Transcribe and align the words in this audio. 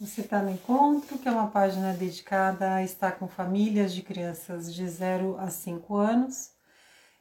Você 0.00 0.20
está 0.22 0.42
no 0.42 0.50
Encontro, 0.50 1.18
que 1.18 1.28
é 1.28 1.30
uma 1.30 1.48
página 1.48 1.92
dedicada 1.92 2.74
a 2.74 2.82
estar 2.82 3.12
com 3.12 3.28
famílias 3.28 3.94
de 3.94 4.02
crianças 4.02 4.74
de 4.74 4.88
0 4.88 5.38
a 5.38 5.48
5 5.48 5.96
anos 5.96 6.52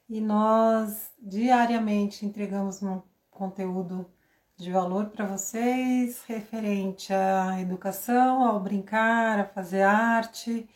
e 0.10 0.22
nós 0.22 1.12
diariamente 1.22 2.26
entregamos 2.26 2.84
um 2.84 3.02
conteúdo 3.30 4.10
de 4.58 4.72
valor 4.72 5.08
para 5.08 5.26
vocês 5.26 6.24
referente 6.28 7.14
à 7.14 7.60
educação, 7.60 8.46
ao 8.46 8.60
brincar, 8.60 9.40
a 9.40 9.46
fazer 9.46 9.82
arte 9.82 10.70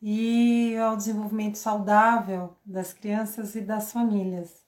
e 0.00 0.76
ao 0.76 0.96
desenvolvimento 0.96 1.58
saudável 1.58 2.56
das 2.64 2.92
crianças 2.92 3.54
e 3.54 3.60
das 3.60 3.92
famílias. 3.92 4.65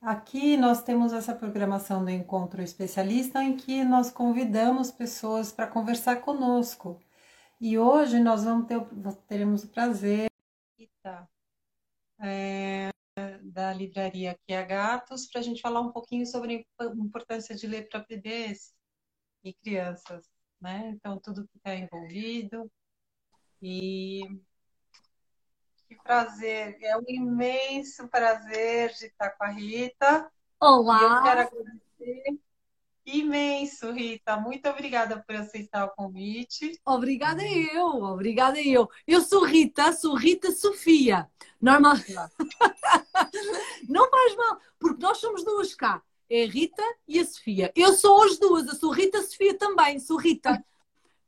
Aqui 0.00 0.56
nós 0.56 0.82
temos 0.82 1.12
essa 1.12 1.34
programação 1.34 2.02
do 2.02 2.10
encontro 2.10 2.62
especialista 2.62 3.42
em 3.44 3.54
que 3.54 3.84
nós 3.84 4.10
convidamos 4.10 4.90
pessoas 4.90 5.52
para 5.52 5.66
conversar 5.66 6.22
conosco. 6.22 6.98
E 7.60 7.78
hoje 7.78 8.18
nós 8.18 8.42
vamos 8.44 8.66
ter, 8.66 8.80
teremos 9.28 9.62
o 9.64 9.68
prazer 9.68 10.30
é, 12.18 12.90
da 13.42 13.74
livraria 13.74 14.30
aqui 14.32 14.54
a 14.54 14.62
Gatos 14.62 15.26
para 15.26 15.40
a 15.42 15.44
gente 15.44 15.60
falar 15.60 15.82
um 15.82 15.92
pouquinho 15.92 16.26
sobre 16.26 16.66
a 16.78 16.84
importância 16.96 17.54
de 17.54 17.66
ler 17.66 17.86
para 17.90 18.04
bebês 18.08 18.74
e 19.44 19.52
crianças, 19.52 20.26
né? 20.58 20.88
Então 20.96 21.18
tudo 21.18 21.46
que 21.46 21.58
está 21.58 21.74
envolvido 21.74 22.70
e 23.60 24.20
que 25.90 25.96
prazer, 26.04 26.78
é 26.80 26.96
um 26.96 27.02
imenso 27.08 28.06
prazer 28.06 28.94
de 28.94 29.06
estar 29.06 29.30
com 29.30 29.42
a 29.42 29.48
Rita. 29.48 30.30
Olá! 30.60 31.00
E 31.00 31.02
eu 31.02 31.22
quero 31.22 31.40
agradecer 31.40 32.40
imenso, 33.04 33.90
Rita. 33.90 34.36
Muito 34.36 34.68
obrigada 34.68 35.20
por 35.26 35.34
aceitar 35.34 35.86
o 35.86 35.90
convite. 35.90 36.80
Obrigada 36.86 37.42
eu, 37.44 37.86
obrigada 38.04 38.62
eu. 38.62 38.88
Eu 39.04 39.20
sou 39.20 39.44
Rita, 39.44 39.92
sou 39.92 40.14
Rita 40.14 40.52
Sofia. 40.52 41.28
Normal. 41.60 41.96
Não 43.88 44.08
faz 44.08 44.36
mal, 44.36 44.60
porque 44.78 45.02
nós 45.02 45.18
somos 45.18 45.42
duas 45.42 45.74
cá. 45.74 46.00
É 46.30 46.44
a 46.44 46.46
Rita 46.46 46.84
e 47.08 47.18
a 47.18 47.24
Sofia. 47.24 47.72
Eu 47.74 47.94
sou 47.94 48.22
as 48.22 48.38
duas, 48.38 48.68
eu 48.68 48.76
sou 48.76 48.92
Rita 48.92 49.20
Sofia 49.22 49.58
também, 49.58 49.98
sou 49.98 50.16
Rita. 50.16 50.64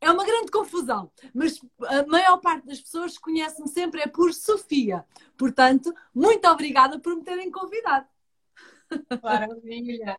É 0.03 0.11
uma 0.11 0.25
grande 0.25 0.51
confusão, 0.51 1.13
mas 1.33 1.61
a 1.87 2.05
maior 2.07 2.39
parte 2.39 2.67
das 2.67 2.81
pessoas 2.81 3.17
conhecem-me 3.17 3.71
sempre 3.71 4.01
é 4.01 4.07
por 4.09 4.35
Sofia. 4.35 5.07
Portanto, 5.39 5.95
muito 6.13 6.45
obrigada 6.49 6.99
por 6.99 7.15
me 7.15 7.23
terem 7.23 7.53
convidado. 7.53 8.09
Maravilha! 9.23 10.19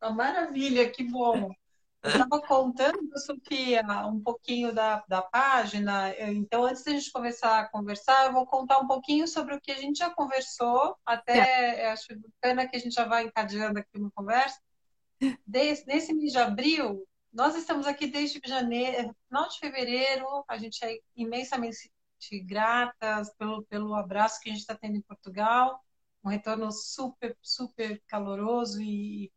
Uma 0.00 0.12
maravilha, 0.12 0.88
que 0.88 1.02
bom! 1.02 1.50
Eu 2.00 2.10
estava 2.10 2.40
contando, 2.40 3.18
Sofia, 3.18 3.82
um 4.06 4.20
pouquinho 4.20 4.72
da, 4.72 5.04
da 5.08 5.20
página. 5.20 6.14
Então, 6.30 6.64
antes 6.64 6.84
da 6.84 6.92
gente 6.92 7.10
começar 7.10 7.58
a 7.58 7.68
conversar, 7.68 8.26
eu 8.26 8.32
vou 8.32 8.46
contar 8.46 8.78
um 8.78 8.86
pouquinho 8.86 9.26
sobre 9.26 9.52
o 9.52 9.60
que 9.60 9.72
a 9.72 9.80
gente 9.80 9.98
já 9.98 10.10
conversou. 10.10 10.96
Até 11.04 11.80
é. 11.80 11.90
acho 11.90 12.16
bacana 12.16 12.68
que 12.68 12.76
a 12.76 12.78
gente 12.78 12.94
já 12.94 13.04
vai 13.04 13.24
encadeando 13.24 13.80
aqui 13.80 13.98
uma 13.98 14.12
conversa. 14.12 14.60
Desde, 15.44 15.86
nesse 15.86 16.14
mês 16.14 16.30
de 16.30 16.38
abril, 16.38 17.04
nós 17.38 17.54
estamos 17.54 17.86
aqui 17.86 18.08
desde 18.08 18.40
janeiro, 18.44 19.14
final 19.28 19.48
de 19.48 19.60
fevereiro, 19.60 20.26
a 20.48 20.58
gente 20.58 20.84
é 20.84 20.98
imensamente 21.14 21.88
gratas 22.44 23.32
pelo, 23.36 23.62
pelo 23.66 23.94
abraço 23.94 24.40
que 24.40 24.50
a 24.50 24.52
gente 24.52 24.62
está 24.62 24.74
tendo 24.74 24.96
em 24.96 25.02
Portugal, 25.02 25.80
um 26.24 26.30
retorno 26.30 26.72
super, 26.72 27.36
super 27.40 28.02
caloroso 28.08 28.82
e 28.82 29.30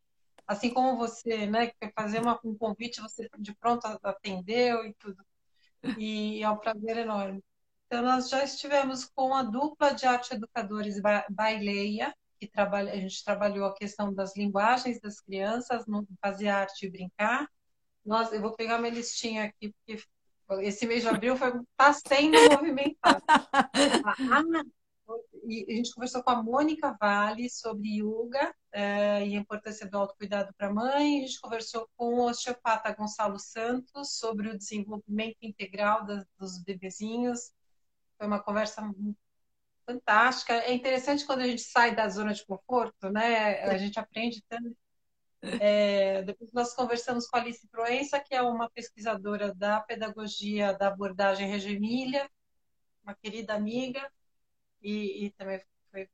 assim 0.47 0.73
como 0.73 0.97
você, 0.97 1.45
né, 1.45 1.67
que 1.67 1.91
fazer 1.95 2.19
uma, 2.23 2.39
um 2.43 2.57
convite, 2.57 2.99
você 2.99 3.29
de 3.37 3.53
pronto 3.53 3.85
atendeu 4.01 4.83
e 4.83 4.95
tudo. 4.95 5.23
E 5.95 6.41
é 6.41 6.49
um 6.49 6.57
prazer 6.57 6.97
enorme. 6.97 7.43
Então, 7.85 8.01
nós 8.01 8.29
já 8.29 8.43
estivemos 8.43 9.05
com 9.13 9.35
a 9.35 9.43
dupla 9.43 9.93
de 9.93 10.07
arte 10.07 10.33
educadores 10.33 10.99
Baileia, 11.29 12.15
que 12.39 12.47
trabalha, 12.47 12.93
a 12.93 12.97
gente 12.97 13.23
trabalhou 13.23 13.67
a 13.67 13.75
questão 13.75 14.11
das 14.11 14.35
linguagens 14.35 14.99
das 14.99 15.21
crianças, 15.21 15.85
no 15.85 16.03
fazer 16.19 16.47
arte 16.47 16.87
e 16.87 16.89
brincar. 16.89 17.47
Nossa, 18.05 18.35
eu 18.35 18.41
vou 18.41 18.55
pegar 18.55 18.79
minha 18.79 18.93
listinha 18.93 19.45
aqui, 19.45 19.73
porque 19.73 20.03
esse 20.59 20.85
mês 20.85 21.01
de 21.01 21.07
abril 21.07 21.35
está 21.35 21.93
sendo 21.93 22.37
movimentado. 22.51 23.23
e 25.47 25.65
a 25.69 25.75
gente 25.75 25.93
conversou 25.93 26.23
com 26.23 26.31
a 26.31 26.43
Mônica 26.43 26.95
Vale 26.99 27.49
sobre 27.49 28.01
yoga 28.01 28.53
é, 28.71 29.25
e 29.25 29.35
a 29.35 29.39
importância 29.39 29.87
do 29.87 29.97
autocuidado 29.97 30.53
para 30.57 30.67
a 30.67 30.73
mãe. 30.73 31.19
A 31.19 31.27
gente 31.27 31.39
conversou 31.39 31.87
com 31.95 32.15
o 32.15 32.29
osteopata 32.29 32.93
Gonçalo 32.93 33.39
Santos 33.39 34.17
sobre 34.17 34.49
o 34.49 34.57
desenvolvimento 34.57 35.37
integral 35.41 36.05
das, 36.05 36.25
dos 36.37 36.63
bebezinhos. 36.63 37.51
Foi 38.17 38.27
uma 38.27 38.41
conversa 38.41 38.81
fantástica. 39.85 40.53
É 40.53 40.73
interessante 40.73 41.25
quando 41.25 41.41
a 41.41 41.47
gente 41.47 41.61
sai 41.61 41.95
da 41.95 42.07
zona 42.09 42.33
de 42.33 42.45
conforto, 42.45 43.09
né? 43.09 43.63
A 43.63 43.77
gente 43.77 43.99
aprende 43.99 44.43
tanto 44.47 44.75
é, 45.59 46.21
depois 46.23 46.51
nós 46.53 46.73
conversamos 46.73 47.27
com 47.27 47.37
a 47.37 47.39
Alice 47.41 47.67
Proença, 47.67 48.19
que 48.19 48.35
é 48.35 48.41
uma 48.41 48.69
pesquisadora 48.69 49.53
da 49.53 49.79
pedagogia 49.81 50.73
da 50.73 50.87
abordagem 50.87 51.47
Reggio 51.47 51.71
Emília, 51.71 52.29
uma 53.03 53.15
querida 53.15 53.53
amiga, 53.53 54.11
e, 54.81 55.25
e 55.25 55.31
também 55.31 55.61
foi. 55.91 56.09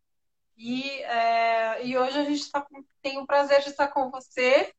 E, 0.55 1.01
é, 1.03 1.85
e 1.85 1.97
hoje 1.97 2.19
a 2.19 2.23
gente 2.23 2.49
tá, 2.51 2.66
tem 3.01 3.17
o 3.19 3.27
prazer 3.27 3.61
de 3.61 3.69
estar 3.69 3.89
com 3.89 4.09
você, 4.09 4.73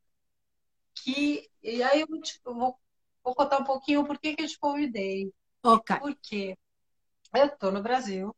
que, 0.94 1.48
e 1.62 1.82
aí 1.82 2.00
eu 2.00 2.20
tipo, 2.20 2.54
vou, 2.54 2.78
vou 3.22 3.34
contar 3.34 3.58
um 3.58 3.64
pouquinho 3.64 4.06
por 4.06 4.18
que, 4.18 4.34
que 4.34 4.42
eu 4.42 4.48
te 4.48 4.58
convidei. 4.58 5.32
Ok. 5.62 5.98
Por 5.98 6.16
quê? 6.16 6.56
Eu 7.34 7.46
estou 7.46 7.70
no 7.70 7.82
Brasil, 7.82 8.34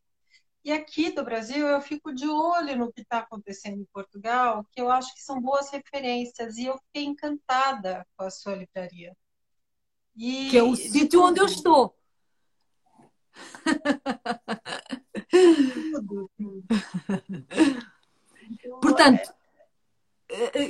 e 0.63 0.71
aqui 0.71 1.11
do 1.11 1.23
Brasil 1.23 1.67
eu 1.67 1.81
fico 1.81 2.13
de 2.13 2.27
olho 2.27 2.77
no 2.77 2.91
que 2.91 3.01
está 3.01 3.19
acontecendo 3.19 3.81
em 3.81 3.87
Portugal, 3.91 4.65
que 4.71 4.79
eu 4.81 4.91
acho 4.91 5.13
que 5.13 5.21
são 5.21 5.41
boas 5.41 5.71
referências, 5.71 6.57
e 6.57 6.65
eu 6.65 6.77
fiquei 6.77 7.03
encantada 7.03 8.05
com 8.15 8.23
a 8.23 8.29
sua 8.29 8.55
livraria. 8.55 9.15
E 10.15 10.49
que 10.49 10.57
é 10.57 10.63
o 10.63 10.75
sítio 10.75 11.23
onde 11.23 11.39
eu 11.39 11.45
estou. 11.45 11.95
Tudo, 15.29 16.29
tudo. 16.37 16.63
Portanto, 18.81 19.33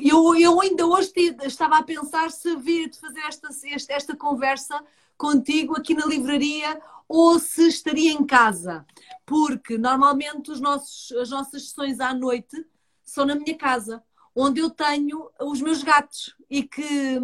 eu, 0.04 0.36
eu 0.36 0.62
ainda 0.62 0.86
hoje 0.86 1.12
estava 1.44 1.78
a 1.78 1.84
pensar 1.84 2.32
se 2.32 2.56
vir 2.56 2.90
de 2.90 3.00
fazer 3.00 3.20
esta, 3.22 3.50
esta, 3.66 3.94
esta 3.94 4.16
conversa 4.16 4.80
contigo 5.18 5.78
aqui 5.78 5.94
na 5.94 6.06
livraria 6.06 6.82
ou 7.14 7.38
se 7.40 7.68
estaria 7.68 8.14
em 8.14 8.26
casa, 8.26 8.86
porque 9.26 9.78
normalmente 9.78 10.50
os 10.50 10.62
nossos, 10.62 11.12
as 11.18 11.30
nossas 11.30 11.68
sessões 11.68 12.00
à 12.00 12.14
noite 12.14 12.66
são 13.04 13.26
na 13.26 13.36
minha 13.36 13.58
casa, 13.58 14.02
onde 14.34 14.62
eu 14.62 14.70
tenho 14.70 15.30
os 15.42 15.62
meus 15.62 15.84
gatos 15.84 16.34
e 16.50 16.64
que 16.64 17.20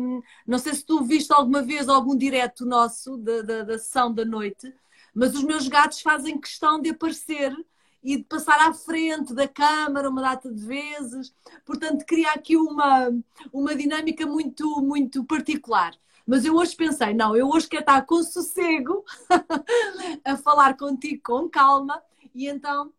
não 0.45 0.59
sei 0.59 0.73
se 0.73 0.85
tu 0.85 1.05
viste 1.05 1.31
alguma 1.31 1.61
vez 1.61 1.87
algum 1.87 2.17
direto 2.17 2.65
nosso 2.65 3.15
da, 3.15 3.41
da, 3.41 3.63
da 3.63 3.79
sessão 3.79 4.13
da 4.13 4.25
noite, 4.25 4.73
mas 5.15 5.33
os 5.33 5.43
meus 5.45 5.69
gatos 5.69 6.01
fazem 6.01 6.37
questão 6.37 6.81
de 6.81 6.89
aparecer 6.89 7.55
e 8.03 8.17
de 8.17 8.23
passar 8.25 8.59
à 8.67 8.73
frente 8.73 9.33
da 9.33 9.47
câmara 9.47 10.09
uma 10.09 10.21
data 10.21 10.53
de 10.53 10.65
vezes. 10.65 11.33
Portanto, 11.65 12.05
cria 12.05 12.31
aqui 12.31 12.57
uma, 12.57 13.09
uma 13.53 13.73
dinâmica 13.73 14.25
muito, 14.25 14.81
muito 14.81 15.23
particular. 15.23 15.93
Mas 16.27 16.43
eu 16.43 16.55
hoje 16.55 16.75
pensei, 16.75 17.13
não, 17.13 17.35
eu 17.35 17.47
hoje 17.47 17.69
quero 17.69 17.83
estar 17.83 18.05
com 18.05 18.21
sossego 18.21 19.05
a 20.25 20.35
falar 20.35 20.75
contigo 20.75 21.21
com 21.23 21.49
calma 21.49 22.03
e 22.35 22.47
então 22.47 22.91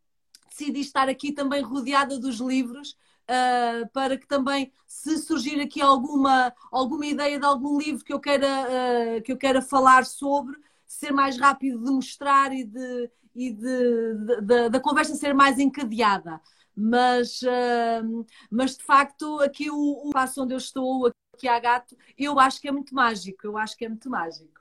decidi 0.49 0.81
estar 0.81 1.11
aqui 1.11 1.31
também 1.31 1.63
rodeada 1.63 2.19
dos 2.19 2.41
livros 2.41 2.97
uh, 3.29 3.89
para 3.93 4.17
que 4.17 4.27
também, 4.27 4.73
se 4.87 5.19
surgir 5.19 5.61
aqui 5.61 5.81
alguma, 5.81 6.53
alguma 6.73 7.07
ideia 7.07 7.39
de 7.39 7.45
algum 7.45 7.79
livro 7.79 8.05
que 8.05 8.13
eu 8.13 8.19
queira, 8.19 8.47
uh, 8.49 9.23
que 9.23 9.31
eu 9.31 9.37
queira 9.37 9.61
falar 9.61 10.07
sobre, 10.07 10.57
ser 10.87 11.13
mais 11.13 11.39
rápido 11.39 11.85
de 11.85 11.91
mostrar 11.91 12.53
e 12.53 12.65
de, 12.65 13.11
e 13.35 13.53
de, 13.53 14.15
de, 14.15 14.41
de 14.41 14.69
da 14.71 14.81
conversa 14.81 15.15
ser 15.15 15.35
mais 15.35 15.59
encadeada. 15.59 16.41
Mas, 16.75 17.43
uh, 17.43 18.27
mas 18.51 18.77
de 18.77 18.85
facto, 18.85 19.41
aqui 19.41 19.71
o, 19.71 19.77
o 19.77 20.09
espaço 20.09 20.43
onde 20.43 20.55
eu 20.55 20.59
estou, 20.59 21.13
que 21.39 21.49
há 21.49 21.59
gato, 21.59 21.97
eu 22.17 22.39
acho 22.39 22.61
que 22.61 22.69
é 22.69 22.73
muito 22.73 22.95
mágico, 22.95 23.47
eu 23.47 23.57
acho 23.57 23.77
que 23.77 23.85
é 23.85 23.89
muito 23.89 24.11
mágico. 24.11 24.61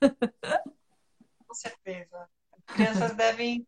Com 1.46 1.54
certeza. 1.54 2.28
As 2.52 2.74
crianças 2.74 3.14
devem, 3.14 3.66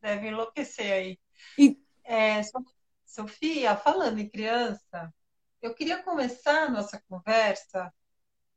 devem 0.00 0.30
enlouquecer 0.30 0.92
aí. 0.92 1.18
E... 1.58 1.80
É, 2.04 2.40
Sofia, 3.04 3.76
falando 3.76 4.18
em 4.18 4.28
criança, 4.28 5.12
eu 5.62 5.74
queria 5.74 6.02
começar 6.02 6.64
a 6.64 6.70
nossa 6.70 7.02
conversa. 7.08 7.92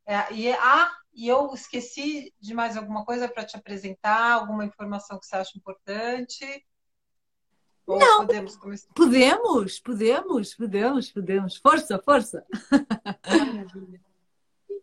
É, 0.06 0.34
e, 0.34 0.52
ah, 0.52 0.92
e 1.14 1.28
eu 1.28 1.54
esqueci 1.54 2.34
de 2.40 2.54
mais 2.54 2.76
alguma 2.76 3.06
coisa 3.06 3.28
para 3.28 3.46
te 3.46 3.56
apresentar, 3.56 4.34
alguma 4.34 4.66
informação 4.66 5.20
que 5.20 5.26
você 5.26 5.36
acha 5.36 5.58
importante. 5.58 6.66
Ou 7.90 7.98
não, 7.98 8.28
podemos 8.28 8.56
começar? 8.56 8.88
Podemos, 8.94 9.80
podemos, 9.80 10.54
podemos, 10.54 11.12
podemos. 11.12 11.58
Força, 11.58 12.00
força. 12.00 12.46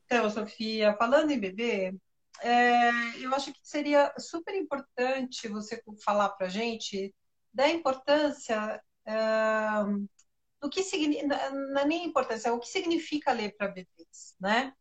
Então, 0.04 0.30
Sofia, 0.30 0.94
falando 0.94 1.30
em 1.30 1.38
bebê, 1.38 1.94
é, 2.40 2.90
eu 3.20 3.34
acho 3.34 3.52
que 3.52 3.58
seria 3.62 4.12
super 4.18 4.54
importante 4.54 5.48
você 5.48 5.82
falar 6.04 6.30
para 6.30 6.46
a 6.46 6.50
gente 6.50 7.14
da 7.52 7.68
importância 7.68 8.82
é, 9.04 9.14
do 10.60 10.68
que 10.68 10.82
significa, 10.82 11.50
não 11.50 11.80
é 11.80 11.84
nem 11.84 12.04
importância, 12.04 12.48
é 12.48 12.52
o 12.52 12.58
que 12.58 12.68
significa 12.68 13.32
ler 13.32 13.56
para 13.56 13.68
bebês, 13.68 14.36
né? 14.40 14.72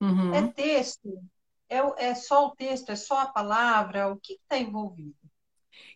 Uhum. 0.00 0.34
É 0.34 0.46
texto, 0.48 1.22
é, 1.68 1.78
é 2.08 2.14
só 2.14 2.46
o 2.46 2.56
texto, 2.56 2.90
é 2.90 2.96
só 2.96 3.20
a 3.20 3.26
palavra, 3.26 4.08
o 4.08 4.16
que 4.18 4.34
está 4.34 4.58
envolvido? 4.58 5.16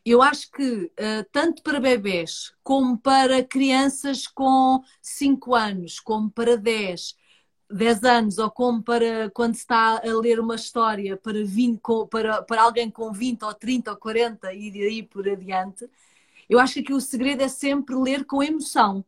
Eu 0.04 0.22
acho 0.22 0.50
que 0.50 0.64
uh, 0.64 1.24
tanto 1.30 1.62
para 1.62 1.80
bebês 1.80 2.52
como 2.62 2.98
para 2.98 3.44
crianças 3.44 4.26
com 4.26 4.82
5 5.02 5.54
anos, 5.54 6.00
como 6.00 6.30
para 6.30 6.56
10, 6.56 7.16
10 7.70 8.04
anos, 8.04 8.38
ou 8.38 8.50
como 8.50 8.82
para 8.82 9.30
quando 9.30 9.54
se 9.54 9.60
está 9.60 9.98
a 9.98 10.20
ler 10.20 10.40
uma 10.40 10.54
história 10.56 11.16
para, 11.16 11.44
20, 11.44 11.80
para, 12.10 12.42
para 12.42 12.62
alguém 12.62 12.90
com 12.90 13.12
20 13.12 13.42
ou 13.44 13.54
30 13.54 13.90
ou 13.90 13.96
40 13.96 14.52
e 14.54 14.70
daí 14.70 15.02
por 15.02 15.28
adiante, 15.28 15.88
eu 16.48 16.58
acho 16.58 16.82
que 16.82 16.92
o 16.92 17.00
segredo 17.00 17.42
é 17.42 17.48
sempre 17.48 17.94
ler 17.94 18.24
com 18.24 18.42
emoção. 18.42 19.04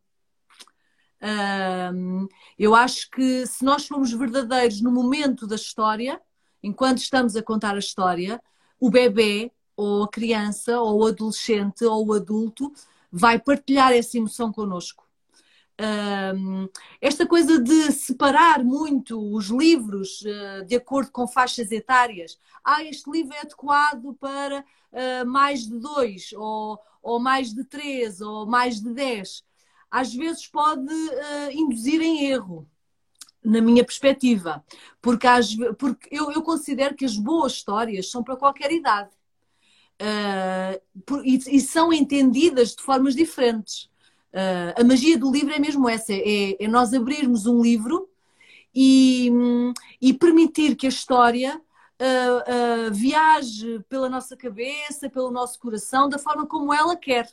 Eu 2.58 2.74
acho 2.74 3.10
que 3.10 3.46
se 3.46 3.64
nós 3.64 3.86
formos 3.86 4.12
verdadeiros 4.12 4.80
no 4.80 4.90
momento 4.92 5.46
da 5.46 5.56
história, 5.56 6.20
enquanto 6.62 6.98
estamos 6.98 7.36
a 7.36 7.42
contar 7.42 7.74
a 7.74 7.78
história, 7.78 8.40
o 8.78 8.90
bebê 8.90 9.50
ou 9.76 10.04
a 10.04 10.08
criança 10.08 10.80
ou 10.80 11.02
o 11.02 11.06
adolescente 11.06 11.84
ou 11.84 12.06
o 12.06 12.12
adulto 12.12 12.72
vai 13.10 13.38
partilhar 13.38 13.92
essa 13.92 14.16
emoção 14.16 14.52
connosco. 14.52 15.06
Esta 17.00 17.26
coisa 17.26 17.58
de 17.60 17.90
separar 17.92 18.62
muito 18.62 19.18
os 19.34 19.46
livros 19.46 20.22
uh, 20.22 20.64
de 20.64 20.76
acordo 20.76 21.10
com 21.10 21.26
faixas 21.26 21.72
etárias. 21.72 22.38
Ah, 22.64 22.84
este 22.84 23.10
livro 23.10 23.34
é 23.34 23.40
adequado 23.40 24.14
para 24.14 24.60
uh, 24.60 25.26
mais 25.26 25.66
de 25.66 25.78
dois, 25.78 26.32
ou, 26.34 26.78
ou 27.02 27.18
mais 27.18 27.52
de 27.52 27.64
três, 27.64 28.20
ou 28.20 28.46
mais 28.46 28.80
de 28.80 28.92
dez. 28.92 29.44
Às 29.90 30.14
vezes 30.14 30.46
pode 30.46 30.92
uh, 30.92 31.50
induzir 31.50 32.00
em 32.00 32.26
erro 32.26 32.68
na 33.44 33.60
minha 33.60 33.84
perspectiva, 33.84 34.64
porque, 35.00 35.26
às, 35.26 35.52
porque 35.76 36.08
eu, 36.12 36.30
eu, 36.30 36.42
considero 36.42 36.94
que 36.94 37.04
as 37.04 37.16
boas 37.16 37.54
histórias 37.54 38.08
são 38.08 38.22
para 38.22 38.36
qualquer 38.36 38.70
idade 38.70 39.10
uh, 40.02 41.00
por, 41.06 41.24
e, 41.24 41.36
e, 41.36 41.60
são 41.60 41.92
entendidas 41.92 42.74
de 42.74 42.82
formas 42.82 43.14
diferentes. 43.14 43.84
Uh, 44.32 44.80
a 44.80 44.84
magia 44.84 45.16
do 45.16 45.30
livro 45.30 45.52
é 45.52 45.58
mesmo 45.58 45.88
essa: 45.88 46.12
é, 46.12 46.62
é 46.62 46.68
nós 46.68 46.92
abrirmos 46.92 47.46
um 47.46 47.62
livro 47.62 48.08
e, 48.74 49.30
e 50.00 50.12
permitir 50.12 50.74
que 50.74 50.86
a 50.86 50.90
história 50.90 51.60
uh, 52.00 52.92
viaje 52.92 53.80
pela 53.88 54.08
nossa 54.08 54.36
cabeça, 54.36 55.08
pelo 55.08 55.30
nosso 55.30 55.58
coração, 55.58 56.08
da 56.08 56.18
forma 56.18 56.46
como 56.46 56.72
ela 56.72 56.96
quer. 56.96 57.30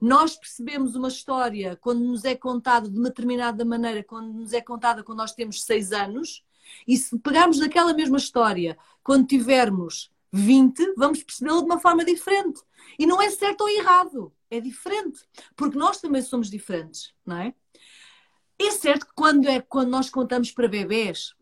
Nós 0.00 0.36
percebemos 0.36 0.96
uma 0.96 1.08
história 1.08 1.76
quando 1.80 2.00
nos 2.00 2.24
é 2.24 2.34
contada 2.34 2.88
de 2.88 2.98
uma 2.98 3.08
determinada 3.08 3.64
maneira, 3.64 4.02
quando 4.02 4.32
nos 4.32 4.52
é 4.52 4.60
contada 4.60 5.02
quando 5.02 5.18
nós 5.18 5.32
temos 5.32 5.62
seis 5.62 5.92
anos, 5.92 6.44
e 6.86 6.96
se 6.96 7.16
pegarmos 7.18 7.58
daquela 7.58 7.94
mesma 7.94 8.18
história 8.18 8.76
quando 9.02 9.26
tivermos 9.26 10.10
20, 10.32 10.94
vamos 10.96 11.22
percebê-la 11.22 11.58
de 11.58 11.64
uma 11.64 11.78
forma 11.78 12.04
diferente. 12.04 12.60
E 12.98 13.06
não 13.06 13.20
é 13.20 13.30
certo 13.30 13.62
ou 13.62 13.68
errado, 13.68 14.32
é 14.50 14.60
diferente, 14.60 15.20
porque 15.54 15.78
nós 15.78 16.00
também 16.00 16.22
somos 16.22 16.50
diferentes, 16.50 17.12
não 17.24 17.36
é? 17.36 17.54
É 18.58 18.70
certo 18.70 19.06
que 19.06 19.12
quando, 19.14 19.46
é, 19.48 19.60
quando 19.60 19.90
nós 19.90 20.08
contamos 20.08 20.50
para 20.50 20.68
bebés, 20.68 21.34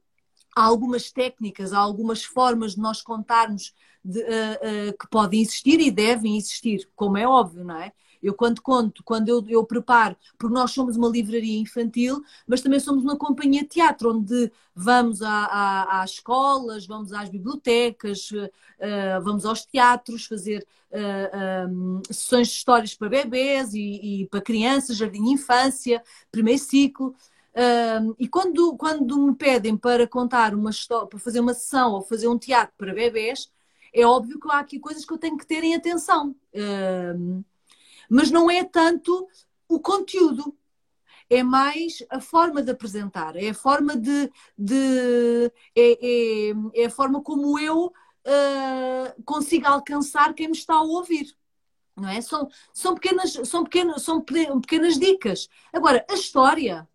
há 0.57 0.65
algumas 0.65 1.11
técnicas, 1.11 1.73
há 1.73 1.79
algumas 1.79 2.25
formas 2.25 2.75
de 2.75 2.81
nós 2.81 3.03
contarmos 3.03 3.75
de, 4.05 4.21
uh, 4.21 4.25
uh, 4.25 4.99
que 4.99 5.09
podem 5.11 5.41
existir 5.41 5.81
e 5.81 5.91
devem 5.91 6.37
existir, 6.37 6.89
como 6.97 7.19
é 7.19 7.27
óbvio, 7.27 7.65
não 7.65 7.77
é? 7.77 7.93
Eu, 8.23 8.35
quando 8.35 8.61
conto, 8.61 9.03
quando 9.05 9.29
eu, 9.29 9.45
eu 9.49 9.65
preparo, 9.65 10.17
porque 10.39 10.55
nós 10.55 10.71
somos 10.73 10.97
uma 10.97 11.09
livraria 11.09 11.59
infantil, 11.59 12.23
mas 12.47 12.61
também 12.61 12.81
somos 12.81 13.03
uma 13.03 13.17
companhia 13.17 13.63
de 13.63 13.69
teatro, 13.69 14.11
onde 14.15 14.53
vamos 14.75 15.23
a, 15.23 15.31
a, 15.31 16.03
às 16.03 16.13
escolas, 16.13 16.87
vamos 16.87 17.13
às 17.13 17.29
bibliotecas, 17.29 18.31
uh, 18.31 19.23
vamos 19.23 19.45
aos 19.45 19.65
teatros 19.65 20.27
fazer 20.27 20.67
uh, 20.91 20.97
eh, 20.97 21.67
um, 21.69 21.97
ehm, 21.97 22.03
sessões 22.11 22.49
de 22.49 22.55
histórias 22.55 22.95
para 22.95 23.09
bebês 23.09 23.75
e, 23.75 24.23
e 24.23 24.27
para 24.29 24.41
crianças, 24.41 24.97
jardim 24.97 25.23
de 25.23 25.31
infância, 25.31 26.03
primeiro 26.31 26.61
ciclo. 26.61 27.15
Ehm, 27.55 28.15
e 28.19 28.29
quando, 28.29 28.77
quando 28.77 29.19
me 29.19 29.35
pedem 29.35 29.77
para 29.77 30.07
contar 30.07 30.55
uma 30.55 30.71
história, 30.71 31.07
para 31.07 31.19
fazer 31.19 31.41
uma 31.41 31.55
sessão 31.55 31.93
ou 31.93 32.03
fazer 32.03 32.29
um 32.29 32.39
teatro 32.39 32.75
para 32.79 32.95
bebês, 32.95 33.51
é 33.93 34.07
óbvio 34.07 34.39
que 34.39 34.49
há 34.51 34.59
aqui 34.61 34.79
coisas 34.79 35.05
que 35.05 35.13
eu 35.13 35.19
tenho 35.19 35.37
que 35.37 35.47
ter 35.47 35.65
em 35.65 35.75
atenção. 35.75 36.35
Ehm, 36.53 37.43
mas 38.11 38.31
não 38.31 38.51
é 38.51 38.65
tanto 38.65 39.29
o 39.69 39.79
conteúdo, 39.79 40.57
é 41.31 41.45
mais 41.45 42.05
a 42.11 42.21
forma 42.21 42.61
de 42.61 42.73
apresentar, 42.73 43.37
é 43.37 43.51
a 43.51 43.55
forma 43.55 43.97
de. 43.97 44.31
de 44.59 45.53
é, 45.77 46.51
é, 46.51 46.83
é 46.83 46.85
a 46.87 46.91
forma 46.91 47.23
como 47.23 47.57
eu 47.57 47.87
uh, 47.87 49.23
consigo 49.25 49.67
alcançar 49.69 50.35
quem 50.35 50.49
me 50.49 50.57
está 50.57 50.75
a 50.75 50.83
ouvir. 50.83 51.33
Não 51.97 52.09
é? 52.09 52.21
São, 52.21 52.49
são, 52.73 52.95
pequenas, 52.95 53.33
são, 53.45 53.63
pequenas, 53.63 54.03
são 54.03 54.21
pequenas 54.21 54.99
dicas. 54.99 55.49
Agora, 55.73 56.05
a 56.09 56.15
história 56.15 56.89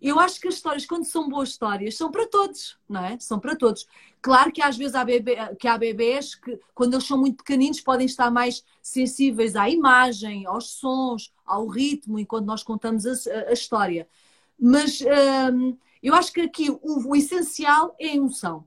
eu 0.00 0.20
acho 0.20 0.40
que 0.40 0.46
as 0.46 0.54
histórias, 0.54 0.86
quando 0.86 1.04
são 1.04 1.28
boas 1.28 1.50
histórias, 1.50 1.96
são 1.96 2.10
para 2.10 2.26
todos, 2.26 2.78
não 2.88 3.04
é? 3.04 3.18
São 3.18 3.38
para 3.40 3.56
todos. 3.56 3.86
Claro 4.22 4.52
que 4.52 4.62
às 4.62 4.76
vezes 4.76 4.94
há, 4.94 5.04
bebê, 5.04 5.36
que 5.58 5.66
há 5.66 5.76
bebês 5.76 6.34
que, 6.36 6.58
quando 6.74 6.94
eles 6.94 7.06
são 7.06 7.18
muito 7.18 7.38
pequeninos, 7.38 7.80
podem 7.80 8.06
estar 8.06 8.30
mais 8.30 8.64
sensíveis 8.80 9.56
à 9.56 9.68
imagem, 9.68 10.46
aos 10.46 10.70
sons, 10.70 11.32
ao 11.44 11.66
ritmo, 11.66 12.18
enquanto 12.18 12.46
nós 12.46 12.62
contamos 12.62 13.06
a, 13.06 13.12
a 13.48 13.52
história. 13.52 14.08
Mas 14.58 15.00
hum, 15.52 15.76
eu 16.02 16.14
acho 16.14 16.32
que 16.32 16.42
aqui 16.42 16.70
o, 16.70 17.08
o 17.08 17.16
essencial 17.16 17.94
é 17.98 18.08
a 18.08 18.14
emoção. 18.14 18.64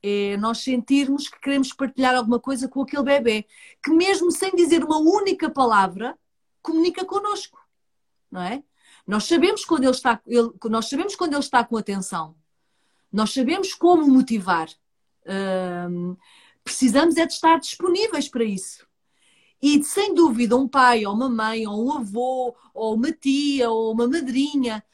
É 0.00 0.36
nós 0.36 0.58
sentirmos 0.58 1.28
que 1.28 1.40
queremos 1.40 1.72
partilhar 1.72 2.14
alguma 2.14 2.38
coisa 2.38 2.68
com 2.68 2.82
aquele 2.82 3.02
bebê, 3.02 3.46
que 3.82 3.90
mesmo 3.90 4.30
sem 4.30 4.54
dizer 4.54 4.84
uma 4.84 4.98
única 4.98 5.50
palavra, 5.50 6.16
comunica 6.62 7.04
connosco, 7.04 7.58
não 8.30 8.42
é? 8.42 8.62
Nós 9.08 9.24
sabemos 9.24 9.64
quando 9.64 9.84
ele 9.84 9.90
está, 9.92 10.20
ele, 10.26 10.50
nós 10.64 10.86
sabemos 10.86 11.16
quando 11.16 11.32
ele 11.32 11.40
está 11.40 11.64
com 11.64 11.78
atenção. 11.78 12.36
Nós 13.10 13.32
sabemos 13.32 13.72
como 13.72 14.06
motivar. 14.06 14.68
precisamos 16.62 17.16
é 17.16 17.24
de 17.24 17.32
estar 17.32 17.58
disponíveis 17.58 18.28
para 18.28 18.44
isso. 18.44 18.86
E 19.62 19.82
sem 19.82 20.12
dúvida, 20.14 20.54
um 20.58 20.68
pai, 20.68 21.06
ou 21.06 21.14
uma 21.14 21.30
mãe, 21.30 21.66
ou 21.66 21.86
um 21.86 21.92
avô, 21.94 22.54
ou 22.74 22.96
uma 22.96 23.10
tia, 23.10 23.70
ou 23.70 23.94
uma 23.94 24.06
madrinha, 24.06 24.84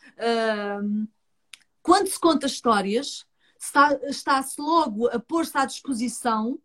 quando 1.82 2.06
se 2.06 2.18
conta 2.20 2.46
histórias, 2.46 3.26
está-se 3.58 4.06
está 4.06 4.44
logo 4.58 5.08
a 5.08 5.18
pôr-se 5.18 5.58
à 5.58 5.64
disposição 5.64 6.56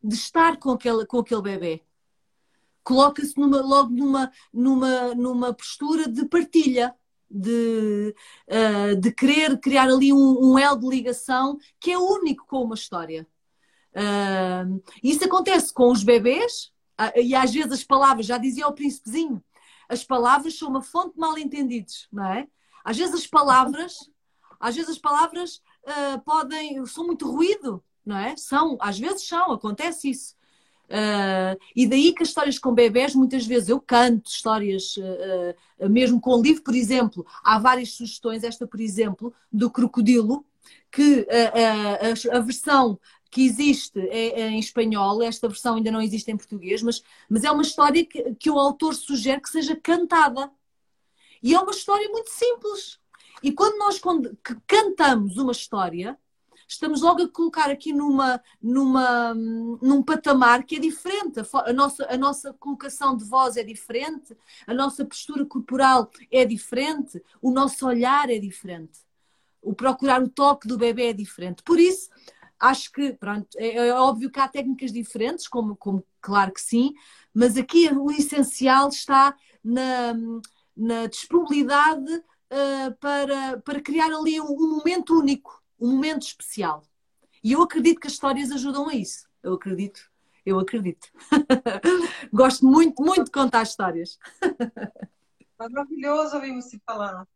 de 0.00 0.14
estar 0.14 0.56
com 0.56 0.70
aquele, 0.70 1.04
com 1.04 1.18
aquele 1.18 1.42
bebê 1.42 1.86
coloca-se 2.86 3.34
logo 3.36 3.90
numa, 3.90 4.30
numa, 4.52 5.14
numa 5.16 5.52
postura 5.52 6.08
de 6.08 6.24
partilha, 6.24 6.94
de, 7.28 8.14
uh, 8.48 8.94
de 9.00 9.12
querer 9.12 9.58
criar 9.58 9.88
ali 9.88 10.12
um, 10.12 10.52
um 10.52 10.56
elo 10.56 10.78
de 10.78 10.88
ligação 10.88 11.58
que 11.80 11.90
é 11.90 11.98
único 11.98 12.46
com 12.46 12.62
uma 12.62 12.76
história. 12.76 13.26
Uh, 13.92 14.80
isso 15.02 15.24
acontece 15.24 15.74
com 15.74 15.90
os 15.90 16.04
bebês, 16.04 16.70
uh, 17.00 17.18
e 17.18 17.34
às 17.34 17.52
vezes 17.52 17.72
as 17.72 17.82
palavras, 17.82 18.24
já 18.24 18.38
dizia 18.38 18.68
o 18.68 18.72
príncipezinho, 18.72 19.42
as 19.88 20.04
palavras 20.04 20.56
são 20.56 20.68
uma 20.68 20.82
fonte 20.82 21.14
de 21.14 21.18
mal 21.18 21.36
entendidos, 21.36 22.06
não 22.12 22.24
é? 22.24 22.46
Às 22.84 22.96
vezes 22.96 23.14
as 23.16 23.26
palavras, 23.26 24.08
às 24.60 24.76
vezes 24.76 24.90
as 24.90 24.98
palavras 24.98 25.60
podem, 26.24 26.84
são 26.86 27.06
muito 27.06 27.30
ruído, 27.30 27.82
não 28.04 28.16
é? 28.16 28.36
São, 28.36 28.76
às 28.80 28.98
vezes 28.98 29.26
são, 29.26 29.52
acontece 29.52 30.10
isso. 30.10 30.35
Uh, 30.88 31.58
e 31.74 31.86
daí 31.86 32.12
que 32.12 32.22
as 32.22 32.28
histórias 32.28 32.58
com 32.58 32.72
bebés, 32.72 33.14
muitas 33.14 33.44
vezes 33.44 33.68
eu 33.68 33.80
canto 33.80 34.30
histórias, 34.30 34.96
uh, 34.96 35.84
uh, 35.84 35.90
mesmo 35.90 36.20
com 36.20 36.40
livro, 36.40 36.62
por 36.62 36.74
exemplo, 36.74 37.26
há 37.42 37.58
várias 37.58 37.92
sugestões, 37.92 38.44
esta, 38.44 38.66
por 38.66 38.80
exemplo, 38.80 39.34
do 39.52 39.70
crocodilo, 39.70 40.44
que 40.90 41.26
a, 42.32 42.40
versão 42.40 42.98
que 43.30 43.44
existe 43.44 44.00
é, 44.08 44.40
é, 44.40 44.48
em 44.48 44.58
espanhol, 44.58 45.22
esta 45.22 45.48
versão 45.48 45.76
ainda 45.76 45.90
não 45.90 46.00
existe 46.00 46.30
em 46.30 46.36
português, 46.36 46.82
mas, 46.82 47.02
mas 47.28 47.44
é 47.44 47.50
uma 47.50 47.62
história 47.62 48.04
que, 48.04 48.34
que 48.36 48.50
o 48.50 48.58
autor 48.58 48.94
sugere 48.94 49.40
que 49.40 49.50
seja 49.50 49.76
cantada. 49.76 50.50
E 51.42 51.54
é 51.54 51.60
uma 51.60 51.72
história 51.72 52.08
muito 52.08 52.30
simples. 52.30 52.98
E 53.42 53.52
quando 53.52 53.76
nós 53.78 54.00
cantamos 54.66 55.36
uma 55.36 55.52
história, 55.52 56.18
estamos 56.66 57.02
logo 57.02 57.22
a 57.22 57.28
colocar 57.28 57.70
aqui 57.70 57.92
numa, 57.92 58.42
numa, 58.60 59.34
num 59.34 60.02
patamar 60.02 60.64
que 60.64 60.76
é 60.76 60.80
diferente. 60.80 61.40
A, 61.52 61.72
nossa, 61.72 62.06
a 62.08 62.16
nossa 62.16 62.52
colocação 62.54 63.16
de 63.16 63.24
voz 63.24 63.56
é 63.56 63.62
diferente, 63.62 64.36
a 64.66 64.74
nossa 64.74 65.04
postura 65.04 65.44
corporal 65.44 66.10
é 66.30 66.44
diferente, 66.44 67.22
o 67.40 67.50
nosso 67.50 67.86
olhar 67.86 68.30
é 68.30 68.38
diferente. 68.38 69.00
o 69.62 69.74
procurar 69.74 70.22
o 70.22 70.28
toque 70.28 70.68
do 70.68 70.78
bebê 70.78 71.10
é 71.10 71.12
diferente. 71.12 71.62
Por 71.62 71.78
isso, 71.78 72.08
acho 72.58 72.92
que, 72.92 73.12
pronto, 73.12 73.48
é, 73.56 73.88
é 73.88 73.94
óbvio 73.94 74.30
que 74.30 74.40
há 74.40 74.48
técnicas 74.48 74.92
diferentes, 74.92 75.48
como, 75.48 75.76
como 75.76 76.04
claro 76.20 76.52
que 76.52 76.60
sim, 76.60 76.94
mas 77.34 77.56
aqui 77.56 77.88
o 77.92 78.10
essencial 78.10 78.88
está 78.88 79.36
na, 79.62 80.14
na 80.76 81.06
disponibilidade 81.06 82.12
uh, 82.12 82.94
para, 83.00 83.58
para 83.60 83.80
criar 83.80 84.06
ali 84.12 84.40
um, 84.40 84.44
um 84.44 84.76
momento 84.76 85.18
único, 85.18 85.62
um 85.80 85.92
momento 85.92 86.22
especial. 86.22 86.82
E 87.42 87.52
eu 87.52 87.62
acredito 87.62 88.00
que 88.00 88.06
as 88.06 88.14
histórias 88.14 88.50
ajudam 88.50 88.88
a 88.88 88.94
isso. 88.94 89.28
Eu 89.42 89.54
acredito. 89.54 90.00
Eu 90.44 90.58
acredito. 90.58 91.08
Gosto 92.32 92.64
muito, 92.66 93.02
muito 93.02 93.24
de 93.24 93.30
contar 93.30 93.62
histórias. 93.62 94.18
Maravilhoso 95.58 96.36
ouvir 96.36 96.54
você 96.54 96.78
falar. 96.84 97.26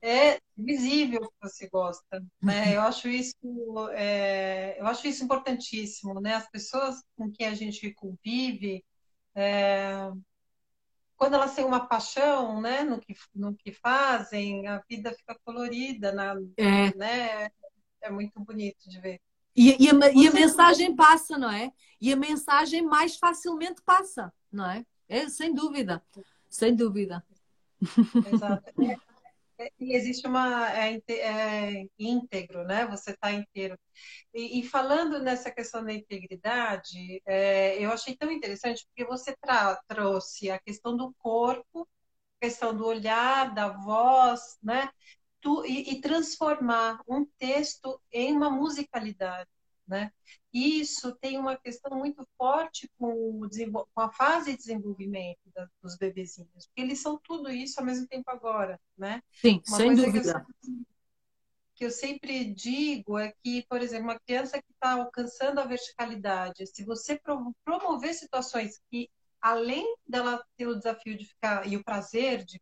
É 0.00 0.38
visível 0.56 1.20
que 1.22 1.48
você 1.48 1.68
gosta, 1.68 2.22
né? 2.42 2.76
Eu 2.76 2.82
acho 2.82 3.08
isso, 3.08 3.34
é, 3.92 4.78
eu 4.78 4.86
acho 4.86 5.06
isso 5.08 5.24
importantíssimo, 5.24 6.20
né? 6.20 6.34
As 6.34 6.48
pessoas 6.50 7.02
com 7.16 7.30
quem 7.32 7.46
a 7.46 7.54
gente 7.54 7.90
convive, 7.94 8.84
é, 9.34 10.10
quando 11.16 11.34
elas 11.34 11.54
têm 11.54 11.64
uma 11.64 11.86
paixão, 11.86 12.60
né, 12.60 12.82
no 12.82 13.00
que, 13.00 13.14
no 13.34 13.54
que 13.54 13.72
fazem, 13.72 14.66
a 14.66 14.82
vida 14.88 15.10
fica 15.14 15.38
colorida, 15.42 16.12
na, 16.12 16.34
é. 16.58 16.94
né? 16.94 17.50
É 18.04 18.10
muito 18.10 18.38
bonito 18.40 18.88
de 18.88 19.00
ver. 19.00 19.20
E, 19.56 19.84
e, 19.84 19.88
a, 19.88 20.12
e 20.12 20.28
a 20.28 20.32
mensagem 20.32 20.94
passa, 20.94 21.38
não 21.38 21.50
é? 21.50 21.72
E 22.00 22.12
a 22.12 22.16
mensagem 22.16 22.82
mais 22.82 23.16
facilmente 23.16 23.80
passa, 23.82 24.32
não 24.52 24.70
é? 24.70 24.84
É 25.08 25.28
sem 25.28 25.54
dúvida, 25.54 26.02
sem 26.50 26.74
dúvida. 26.74 27.24
Exato. 28.30 28.64
É, 28.82 29.66
é, 29.66 29.70
e 29.78 29.94
existe 29.94 30.26
uma 30.26 30.68
é, 30.72 31.00
é, 31.08 31.86
íntegro, 31.98 32.64
né? 32.64 32.86
Você 32.86 33.12
está 33.12 33.32
inteiro. 33.32 33.78
E, 34.34 34.60
e, 34.60 34.68
falando 34.68 35.20
nessa 35.20 35.50
questão 35.50 35.84
da 35.84 35.92
integridade, 35.92 37.22
é, 37.24 37.82
eu 37.82 37.90
achei 37.92 38.16
tão 38.16 38.30
interessante 38.30 38.84
porque 38.86 39.04
você 39.04 39.36
trouxe 39.86 40.50
a 40.50 40.58
questão 40.58 40.96
do 40.96 41.14
corpo, 41.18 41.88
a 42.40 42.46
questão 42.46 42.76
do 42.76 42.84
olhar, 42.86 43.54
da 43.54 43.68
voz, 43.68 44.58
né? 44.62 44.90
E, 45.66 45.92
e 45.92 46.00
transformar 46.00 47.02
um 47.08 47.24
texto 47.38 48.00
em 48.12 48.34
uma 48.34 48.50
musicalidade. 48.50 49.48
Né? 49.86 50.10
Isso 50.52 51.14
tem 51.16 51.38
uma 51.38 51.56
questão 51.56 51.98
muito 51.98 52.26
forte 52.38 52.90
com, 52.98 53.40
com, 53.94 54.00
a 54.00 54.10
fase 54.10 54.52
de 54.52 54.56
desenvolvimento 54.56 55.40
da, 55.54 55.68
dos 55.82 55.96
bebezinhos, 55.98 56.66
porque 56.66 56.80
eles 56.80 57.00
são 57.00 57.20
tudo 57.22 57.50
isso 57.50 57.78
ao 57.78 57.84
mesmo 57.84 58.06
tempo 58.06 58.30
agora, 58.30 58.80
né? 58.96 59.22
Sim, 59.30 59.60
uma 59.68 59.76
sem 59.76 59.94
dúvida. 59.94 60.46
Que 60.62 60.70
eu, 60.70 60.86
que 61.74 61.84
eu, 61.84 61.90
sempre 61.90 62.44
digo 62.54 63.18
é 63.18 63.34
que, 63.42 63.66
por 63.68 63.82
exemplo, 63.82 64.06
uma 64.06 64.18
criança 64.20 64.62
que 64.62 64.72
está 64.72 64.92
alcançando 64.92 65.58
a 65.58 65.66
verticalidade, 65.66 66.66
se 66.66 66.82
você 66.82 67.20
promover 67.62 68.14
situações 68.14 68.80
que, 68.90 69.10
além 69.42 69.84
dela 70.06 70.42
ter 70.56 70.66
o 70.66 70.76
desafio 70.76 71.14
de 71.18 71.26
ficar 71.26 71.68
e 71.68 71.76
o 71.76 71.84
prazer 71.84 72.42
de 72.42 72.58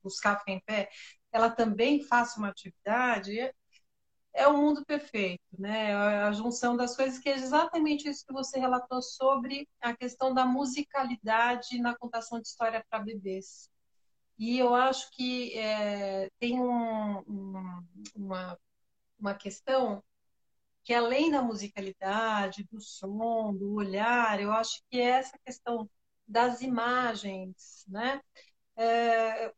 buscar 0.00 0.38
ficar 0.38 0.52
em 0.52 0.60
pé, 0.60 0.88
ela 1.36 1.50
também 1.50 2.02
faça 2.02 2.38
uma 2.38 2.48
atividade, 2.48 3.52
é 4.32 4.46
o 4.48 4.56
mundo 4.56 4.84
perfeito, 4.86 5.44
né? 5.58 5.94
A 5.94 6.32
junção 6.32 6.76
das 6.76 6.96
coisas 6.96 7.18
que 7.18 7.28
é 7.28 7.34
exatamente 7.36 8.08
isso 8.08 8.24
que 8.26 8.32
você 8.32 8.58
relatou 8.58 9.02
sobre 9.02 9.68
a 9.80 9.94
questão 9.94 10.32
da 10.32 10.46
musicalidade 10.46 11.78
na 11.78 11.94
contação 11.96 12.40
de 12.40 12.48
história 12.48 12.84
para 12.88 13.04
bebês. 13.04 13.70
E 14.38 14.58
eu 14.58 14.74
acho 14.74 15.10
que 15.12 15.58
é, 15.58 16.30
tem 16.38 16.60
um, 16.60 17.18
um, 17.20 17.86
uma, 18.14 18.58
uma 19.18 19.34
questão 19.34 20.02
que 20.84 20.94
além 20.94 21.30
da 21.30 21.42
musicalidade, 21.42 22.66
do 22.70 22.80
som, 22.80 23.54
do 23.54 23.74
olhar, 23.74 24.40
eu 24.40 24.52
acho 24.52 24.82
que 24.90 25.00
é 25.00 25.18
essa 25.20 25.38
questão 25.44 25.88
das 26.26 26.62
imagens, 26.62 27.84
né? 27.88 28.20
É, 28.76 29.52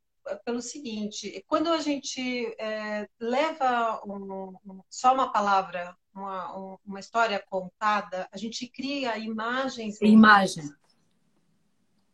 pelo 0.45 0.61
seguinte: 0.61 1.45
quando 1.47 1.73
a 1.73 1.81
gente 1.81 2.55
é, 2.59 3.09
leva 3.19 4.01
um, 4.05 4.55
um, 4.65 4.83
só 4.89 5.15
uma 5.15 5.33
palavra, 5.33 5.97
uma, 6.15 6.79
uma, 6.85 7.01
história 7.01 7.43
contada, 7.49 8.29
a 8.33 8.37
gente 8.37 8.67
cria 8.69 9.17
imagens. 9.19 10.01
Imagem. 10.01 10.65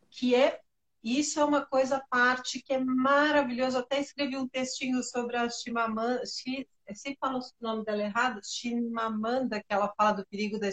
Que 0.09 0.35
é. 0.35 0.61
Isso 1.03 1.39
é 1.39 1.45
uma 1.45 1.63
coisa 1.63 1.97
à 1.97 1.99
parte 2.07 2.61
que 2.63 2.73
é 2.73 2.79
maravilhoso. 2.79 3.77
Até 3.77 3.99
escrevi 3.99 4.37
um 4.37 4.47
textinho 4.47 5.03
sobre 5.03 5.37
a 5.37 5.47
Chimamanda. 5.47 6.25
Sempre 6.25 7.17
falo 7.19 7.39
o 7.39 7.63
nome 7.63 7.85
dela 7.85 8.01
errado, 8.01 8.41
Chimamanda, 8.43 9.59
que 9.59 9.71
ela 9.71 9.93
fala 9.95 10.13
do 10.13 10.25
perigo 10.25 10.57
da, 10.59 10.69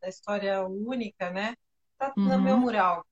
da 0.00 0.08
história 0.08 0.64
única, 0.64 1.30
né? 1.30 1.56
Está 1.92 2.12
uhum. 2.16 2.24
no 2.24 2.42
meu 2.42 2.56
mural. 2.56 3.04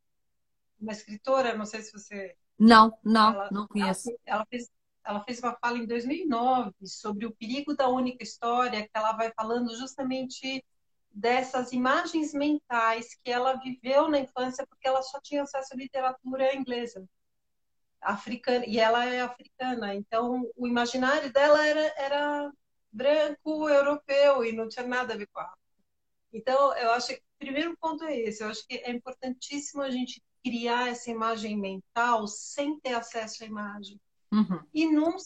Uma 0.81 0.93
escritora, 0.93 1.57
não 1.57 1.67
sei 1.67 1.83
se 1.83 1.93
você 1.93 2.37
não, 2.63 2.97
não, 3.05 3.35
ela, 3.35 3.49
não 3.51 3.67
conheço. 3.67 4.09
Ela, 4.25 4.39
ela, 4.39 4.47
fez, 4.47 4.71
ela 5.05 5.25
fez 5.25 5.41
uma 5.41 5.57
fala 5.57 5.79
em 5.79 5.87
2009 5.87 6.73
sobre 6.85 7.27
o 7.27 7.33
perigo 7.33 7.75
da 7.75 7.89
única 7.89 8.23
história, 8.23 8.83
que 8.83 8.91
ela 8.95 9.13
vai 9.13 9.33
falando 9.35 9.75
justamente 9.77 10.65
dessas 11.13 11.73
imagens 11.73 12.33
mentais 12.33 13.17
que 13.23 13.31
ela 13.31 13.55
viveu 13.55 14.09
na 14.09 14.21
infância 14.21 14.67
porque 14.67 14.87
ela 14.87 15.03
só 15.03 15.21
tinha 15.21 15.43
acesso 15.43 15.75
à 15.75 15.77
literatura 15.77 16.55
inglesa 16.55 17.05
africana 18.01 18.65
e 18.67 18.79
ela 18.79 19.05
é 19.05 19.21
africana 19.21 19.95
então 19.95 20.51
o 20.57 20.67
imaginário 20.67 21.31
dela 21.31 21.67
era, 21.67 21.95
era 21.99 22.53
branco 22.91 23.69
europeu 23.69 24.43
e 24.43 24.53
não 24.53 24.69
tinha 24.69 24.87
nada 24.87 25.13
a 25.13 25.17
ver 25.17 25.27
com 25.27 25.41
a 25.41 25.53
então 26.33 26.75
eu 26.79 26.93
acho 26.93 27.09
que 27.09 27.17
o 27.17 27.39
primeiro 27.39 27.77
ponto 27.77 28.05
é 28.05 28.19
esse 28.19 28.43
eu 28.43 28.49
acho 28.49 28.67
que 28.67 28.77
é 28.77 28.91
importantíssimo 28.91 29.83
a 29.83 29.91
gente 29.91 30.23
criar 30.43 30.89
essa 30.89 31.11
imagem 31.11 31.57
mental 31.57 32.27
sem 32.27 32.79
ter 32.81 32.95
acesso 32.95 33.45
à 33.45 33.47
imagem. 33.47 34.01
Uhum. 34.33 34.61
E 34.73 34.87
num, 34.87 35.17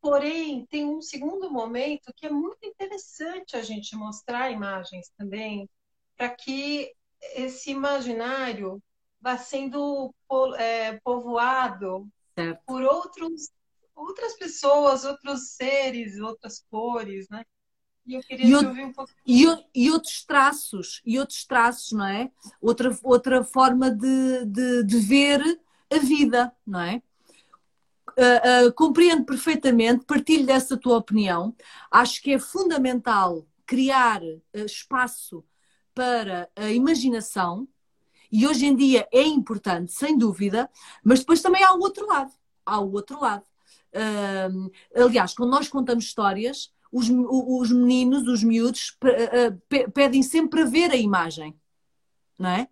porém, 0.00 0.64
tem 0.66 0.84
um 0.84 1.02
segundo 1.02 1.50
momento 1.50 2.12
que 2.14 2.26
é 2.26 2.30
muito 2.30 2.64
interessante 2.64 3.56
a 3.56 3.62
gente 3.62 3.96
mostrar 3.96 4.52
imagens 4.52 5.10
também, 5.18 5.68
para 6.16 6.30
que 6.30 6.92
esse 7.34 7.70
imaginário 7.72 8.80
vá 9.20 9.36
sendo 9.36 10.14
é, 10.58 10.98
povoado 11.00 12.08
certo. 12.38 12.62
por 12.64 12.82
outros, 12.82 13.50
outras 13.94 14.34
pessoas, 14.34 15.04
outros 15.04 15.56
seres, 15.56 16.20
outras 16.20 16.64
cores, 16.70 17.28
né? 17.28 17.44
E 18.06 18.14
eu 18.14 18.22
queria 18.22 18.46
e, 18.46 18.54
ouvir 18.54 18.84
um 18.84 18.92
pouco. 18.92 19.10
E, 19.26 19.44
e, 19.74 19.90
outros 19.90 20.24
traços, 20.24 21.02
e 21.04 21.18
outros 21.18 21.44
traços, 21.44 21.92
não 21.92 22.06
é? 22.06 22.30
Outra, 22.60 22.96
outra 23.02 23.44
forma 23.44 23.90
de, 23.90 24.44
de, 24.46 24.84
de 24.84 24.98
ver 24.98 25.42
a 25.90 25.98
vida, 25.98 26.52
não 26.64 26.80
é? 26.80 27.02
Uh, 28.18 28.68
uh, 28.68 28.72
compreendo 28.72 29.24
perfeitamente, 29.24 30.04
partilho 30.04 30.46
dessa 30.46 30.76
tua 30.76 30.96
opinião. 30.96 31.54
Acho 31.90 32.22
que 32.22 32.32
é 32.32 32.38
fundamental 32.38 33.46
criar 33.66 34.22
uh, 34.22 34.38
espaço 34.64 35.44
para 35.94 36.48
a 36.54 36.70
imaginação, 36.70 37.68
e 38.30 38.46
hoje 38.46 38.66
em 38.66 38.76
dia 38.76 39.08
é 39.12 39.22
importante, 39.22 39.92
sem 39.92 40.16
dúvida, 40.16 40.70
mas 41.02 41.20
depois 41.20 41.40
também 41.40 41.62
há 41.64 41.74
o 41.74 41.80
outro 41.80 42.06
lado. 42.06 42.32
Há 42.64 42.80
o 42.80 42.92
outro 42.92 43.20
lado. 43.20 43.44
aliás, 44.94 45.32
quando 45.32 45.50
nós 45.50 45.68
contamos 45.68 46.04
histórias, 46.04 46.70
os, 46.96 47.10
os 47.10 47.70
meninos, 47.70 48.26
os 48.26 48.42
miúdos, 48.42 48.96
eh, 49.04 49.50
eh, 49.70 49.88
pedem 49.88 50.22
sempre 50.22 50.62
para 50.62 50.70
ver 50.70 50.90
a 50.90 50.96
imagem, 50.96 51.54
não 52.38 52.48
é? 52.48 52.68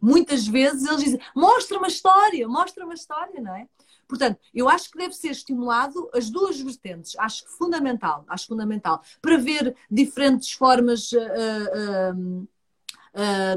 Muitas 0.00 0.46
vezes 0.46 0.86
eles 0.86 1.04
dizem, 1.04 1.20
mostra 1.34 1.76
uma 1.76 1.88
história, 1.88 2.48
mostra 2.48 2.84
uma 2.84 2.94
história, 2.94 3.40
não 3.42 3.54
é? 3.54 3.68
Portanto, 4.06 4.40
eu 4.54 4.68
acho 4.68 4.90
que 4.90 4.96
deve 4.96 5.12
ser 5.12 5.32
estimulado 5.32 6.08
as 6.14 6.30
duas 6.30 6.58
vertentes. 6.58 7.14
Acho 7.18 7.46
fundamental, 7.46 8.24
acho 8.26 8.46
fundamental, 8.46 9.02
para 9.20 9.36
ver 9.36 9.76
diferentes 9.90 10.52
formas 10.52 11.12
uh, 11.12 11.18
uh, 11.18 12.48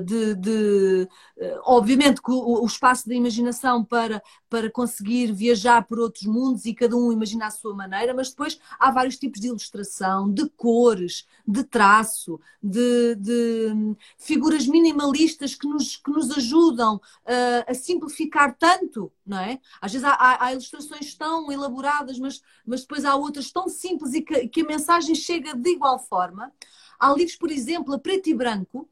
de, 0.05 0.35
de 0.35 1.07
ah, 1.41 1.61
obviamente 1.65 2.21
que 2.21 2.31
o, 2.31 2.61
o, 2.61 2.65
espaço 2.65 3.07
da 3.07 3.15
imaginação 3.15 3.83
para, 3.83 4.21
para 4.49 4.69
conseguir 4.69 5.31
viajar 5.33 5.85
por 5.85 5.99
outros 5.99 6.25
mundos 6.25 6.65
e 6.65 6.73
cada 6.73 6.95
um 6.95 7.11
imagina 7.11 7.47
a 7.47 7.51
sua 7.51 7.73
maneira, 7.73 8.13
mas 8.13 8.29
depois 8.29 8.59
há 8.79 8.91
vários 8.91 9.17
tipos 9.17 9.39
de 9.39 9.47
ilustração, 9.47 10.31
de 10.31 10.47
cores, 10.49 11.25
de 11.47 11.63
traço, 11.63 12.39
de, 12.61 13.15
de 13.15 13.95
figuras 14.17 14.67
minimalistas 14.67 15.55
que 15.55 15.67
nos, 15.67 15.97
que 15.97 16.11
nos 16.11 16.31
ajudam 16.31 16.95
uh, 16.95 17.63
a 17.67 17.73
simplificar 17.73 18.55
tanto, 18.57 19.11
não 19.25 19.39
é? 19.39 19.59
Às 19.81 19.93
vezes 19.93 20.07
há, 20.07 20.13
há, 20.13 20.45
há, 20.45 20.51
ilustrações 20.51 21.15
tão 21.15 21.51
elaboradas, 21.51 22.19
mas, 22.19 22.41
mas 22.65 22.81
depois 22.81 23.05
há 23.05 23.15
outras 23.15 23.51
tão 23.51 23.67
simples 23.67 24.13
e 24.13 24.21
que, 24.21 24.47
que 24.47 24.61
a 24.61 24.65
mensagem 24.65 25.15
chega 25.15 25.55
de 25.55 25.69
igual 25.71 25.97
forma. 25.99 26.51
Há 26.99 27.11
livros, 27.13 27.35
por 27.35 27.49
exemplo, 27.49 27.93
a 27.95 27.99
preto 27.99 28.29
e 28.29 28.33
branco, 28.33 28.87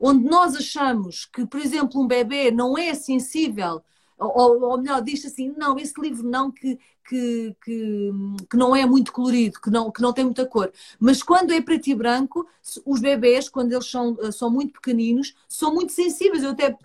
onde 0.00 0.24
nós 0.24 0.54
achamos 0.56 1.26
que, 1.26 1.46
por 1.46 1.60
exemplo, 1.60 2.00
um 2.00 2.06
bebê 2.06 2.50
não 2.50 2.76
é 2.76 2.94
sensível 2.94 3.82
ou, 4.18 4.62
ou 4.62 4.78
melhor, 4.78 5.00
diz 5.00 5.24
assim, 5.24 5.54
não, 5.56 5.78
esse 5.78 5.98
livro 6.00 6.28
não, 6.28 6.50
que, 6.50 6.78
que, 7.08 7.54
que, 7.64 8.10
que, 8.50 8.56
não 8.56 8.74
é 8.74 8.84
muito 8.84 9.12
colorido, 9.12 9.60
que 9.60 9.70
não, 9.70 9.90
que 9.92 10.02
não 10.02 10.12
tem 10.12 10.24
muita 10.24 10.44
cor. 10.44 10.72
Mas 10.98 11.22
quando 11.22 11.52
é 11.52 11.60
preto 11.60 11.86
e 11.88 11.94
branco, 11.94 12.46
os 12.84 13.00
bebês, 13.00 13.48
quando 13.48 13.72
eles 13.72 13.88
são, 13.88 14.16
são 14.32 14.50
muito 14.50 14.72
pequeninos, 14.72 15.34
são 15.48 15.72
muito 15.72 15.92
sensíveis. 15.92 16.42
Eu 16.42 16.50
até 16.50 16.76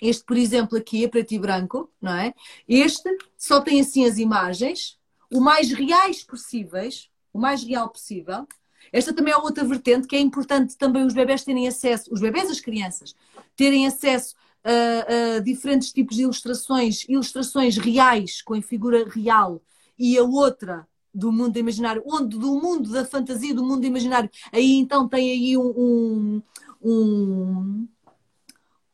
este, 0.00 0.24
por 0.24 0.36
exemplo, 0.36 0.78
aqui 0.78 1.04
é 1.04 1.08
preto 1.08 1.32
e 1.32 1.38
branco, 1.38 1.90
não 2.00 2.14
é? 2.14 2.32
Este 2.66 3.10
só 3.36 3.60
tem 3.60 3.80
assim 3.80 4.06
as 4.06 4.16
imagens, 4.16 4.98
o 5.30 5.40
mais 5.40 5.70
reais 5.72 6.24
possíveis, 6.24 7.10
o 7.32 7.38
mais 7.38 7.62
real 7.62 7.90
possível. 7.90 8.48
Esta 8.92 9.12
também 9.12 9.32
é 9.32 9.36
outra 9.36 9.64
vertente 9.64 10.06
que 10.06 10.16
é 10.16 10.20
importante 10.20 10.76
também 10.76 11.04
os 11.04 11.14
bebés 11.14 11.44
terem 11.44 11.68
acesso, 11.68 12.12
os 12.12 12.20
bebés 12.20 12.50
as 12.50 12.60
crianças, 12.60 13.14
terem 13.56 13.86
acesso 13.86 14.34
a, 14.64 15.36
a, 15.36 15.40
diferentes 15.40 15.92
tipos 15.92 16.16
de 16.16 16.22
ilustrações, 16.22 17.04
ilustrações 17.08 17.76
reais, 17.76 18.42
com 18.42 18.54
a 18.54 18.62
figura 18.62 19.08
real, 19.08 19.62
e 19.98 20.16
a 20.18 20.22
outra 20.22 20.86
do 21.12 21.32
mundo 21.32 21.56
imaginário, 21.56 22.02
onde 22.06 22.38
do 22.38 22.60
mundo 22.60 22.90
da 22.90 23.04
fantasia, 23.04 23.54
do 23.54 23.64
mundo 23.64 23.84
imaginário, 23.84 24.30
aí 24.52 24.76
então 24.76 25.08
tem 25.08 25.30
aí 25.30 25.56
um, 25.56 25.72
um, 25.76 26.42
um, 26.82 27.88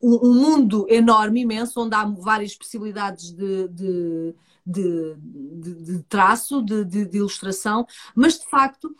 um 0.01 0.33
mundo 0.33 0.85
enorme, 0.89 1.41
imenso, 1.41 1.79
onde 1.79 1.95
há 1.95 2.03
várias 2.05 2.55
possibilidades 2.55 3.31
de, 3.31 3.67
de, 3.67 4.35
de, 4.65 5.15
de 5.75 6.03
traço, 6.09 6.61
de, 6.61 7.09
ilustração, 7.13 7.85
mas 8.15 8.39
de 8.39 8.49
facto. 8.49 8.95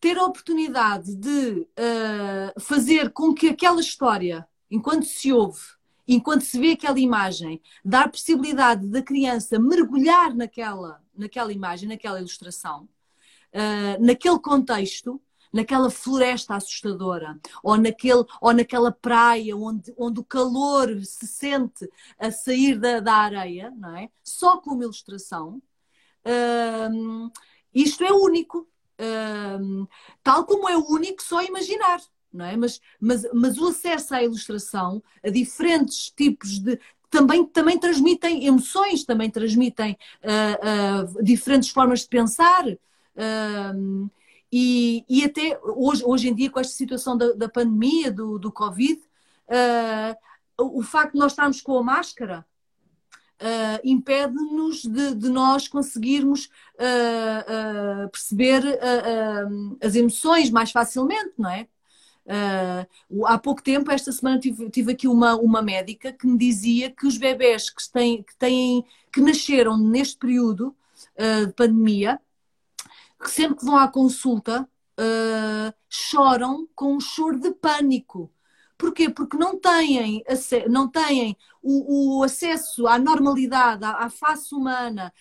Ter 0.00 0.16
a 0.16 0.24
oportunidade 0.24 1.14
de 1.14 1.60
uh, 1.60 2.60
fazer 2.60 3.10
com 3.10 3.34
que 3.34 3.48
aquela 3.48 3.80
história 3.80 4.48
enquanto 4.70 5.04
se 5.04 5.32
ouve, 5.32 5.60
enquanto 6.06 6.42
se 6.42 6.58
vê 6.58 6.72
aquela 6.72 6.98
imagem, 6.98 7.60
dar 7.84 8.10
possibilidade 8.10 8.86
da 8.86 9.02
criança 9.02 9.58
mergulhar 9.58 10.34
naquela, 10.34 11.02
naquela 11.14 11.52
imagem, 11.52 11.88
naquela 11.88 12.18
ilustração, 12.18 12.88
uh, 13.52 14.04
naquele 14.04 14.38
contexto, 14.38 15.20
naquela 15.52 15.90
floresta 15.90 16.54
assustadora, 16.54 17.38
ou, 17.62 17.76
naquele, 17.76 18.24
ou 18.40 18.52
naquela 18.52 18.92
praia 18.92 19.56
onde, 19.56 19.92
onde 19.98 20.20
o 20.20 20.24
calor 20.24 20.88
se 21.04 21.26
sente 21.26 21.88
a 22.18 22.30
sair 22.30 22.78
da, 22.78 23.00
da 23.00 23.14
areia, 23.14 23.72
não 23.76 23.96
é? 23.96 24.08
Só 24.22 24.58
com 24.58 24.70
uma 24.70 24.84
ilustração. 24.84 25.60
Uh, 26.24 27.30
isto 27.74 28.04
é 28.04 28.12
único. 28.12 28.66
Tal 30.22 30.44
como 30.44 30.68
é 30.68 30.76
único 30.76 31.22
só 31.22 31.42
imaginar 31.42 32.00
não 32.32 32.44
é? 32.44 32.56
Mas, 32.56 32.80
mas, 33.00 33.26
mas 33.32 33.58
o 33.58 33.68
acesso 33.68 34.14
à 34.14 34.22
ilustração, 34.22 35.02
a 35.24 35.30
diferentes 35.30 36.10
tipos 36.10 36.58
de. 36.58 36.78
Também, 37.10 37.44
também 37.44 37.76
transmitem 37.76 38.46
emoções, 38.46 39.04
também 39.04 39.28
transmitem 39.28 39.98
uh, 40.22 41.18
uh, 41.18 41.24
diferentes 41.24 41.70
formas 41.70 42.02
de 42.02 42.08
pensar. 42.08 42.64
E, 44.52 45.04
e 45.08 45.24
até 45.24 45.58
hoje, 45.62 46.04
hoje 46.04 46.28
em 46.28 46.34
dia, 46.34 46.50
com 46.50 46.60
esta 46.60 46.72
situação 46.72 47.16
da, 47.16 47.32
da 47.32 47.48
pandemia, 47.48 48.12
do, 48.12 48.38
do 48.38 48.52
Covid, 48.52 49.00
o 50.56 50.82
facto 50.82 51.14
de 51.14 51.18
nós 51.18 51.32
estarmos 51.32 51.60
com 51.60 51.76
a 51.78 51.82
máscara 51.82 52.46
Uh, 53.40 53.80
impede-nos 53.82 54.82
de, 54.82 55.14
de, 55.14 55.30
nós 55.30 55.66
conseguirmos 55.66 56.44
uh, 56.74 58.04
uh, 58.04 58.08
perceber 58.10 58.62
as 59.82 59.94
emoções 59.94 60.50
mais 60.50 60.70
facilmente, 60.70 61.32
não 61.38 61.48
é? 61.48 61.66
Há 63.24 63.38
pouco 63.38 63.62
tempo, 63.62 63.90
esta 63.90 64.12
semana, 64.12 64.38
tive, 64.38 64.68
tive, 64.68 64.92
aqui 64.92 65.08
uma, 65.08 65.36
uma 65.36 65.62
médica 65.62 66.12
que 66.12 66.26
me 66.26 66.36
dizia 66.36 66.90
que 66.90 67.06
os 67.06 67.16
bebés 67.16 67.70
que, 67.70 67.82
têm, 67.90 68.22
que, 68.22 68.36
têm, 68.36 68.84
que 69.10 69.22
nasceram 69.22 69.76
neste 69.78 70.18
período 70.18 70.76
de 71.18 71.52
pandemia, 71.54 72.20
que 73.18 73.30
sempre 73.30 73.56
que 73.56 73.64
vão 73.64 73.78
à 73.78 73.88
consulta, 73.88 74.68
choram 75.88 76.68
com 76.74 76.94
um 76.94 77.00
choro 77.00 77.40
de 77.40 77.50
pânico. 77.52 78.30
Porquê? 78.80 79.10
Porque 79.10 79.36
não 79.36 79.60
têm, 79.60 80.24
não 80.70 80.88
têm 80.88 81.36
o, 81.62 82.20
o 82.20 82.22
acesso 82.22 82.86
à 82.86 82.98
normalidade, 82.98 83.84
à, 83.84 84.06
à 84.06 84.10
face 84.10 84.54
humana, 84.54 85.12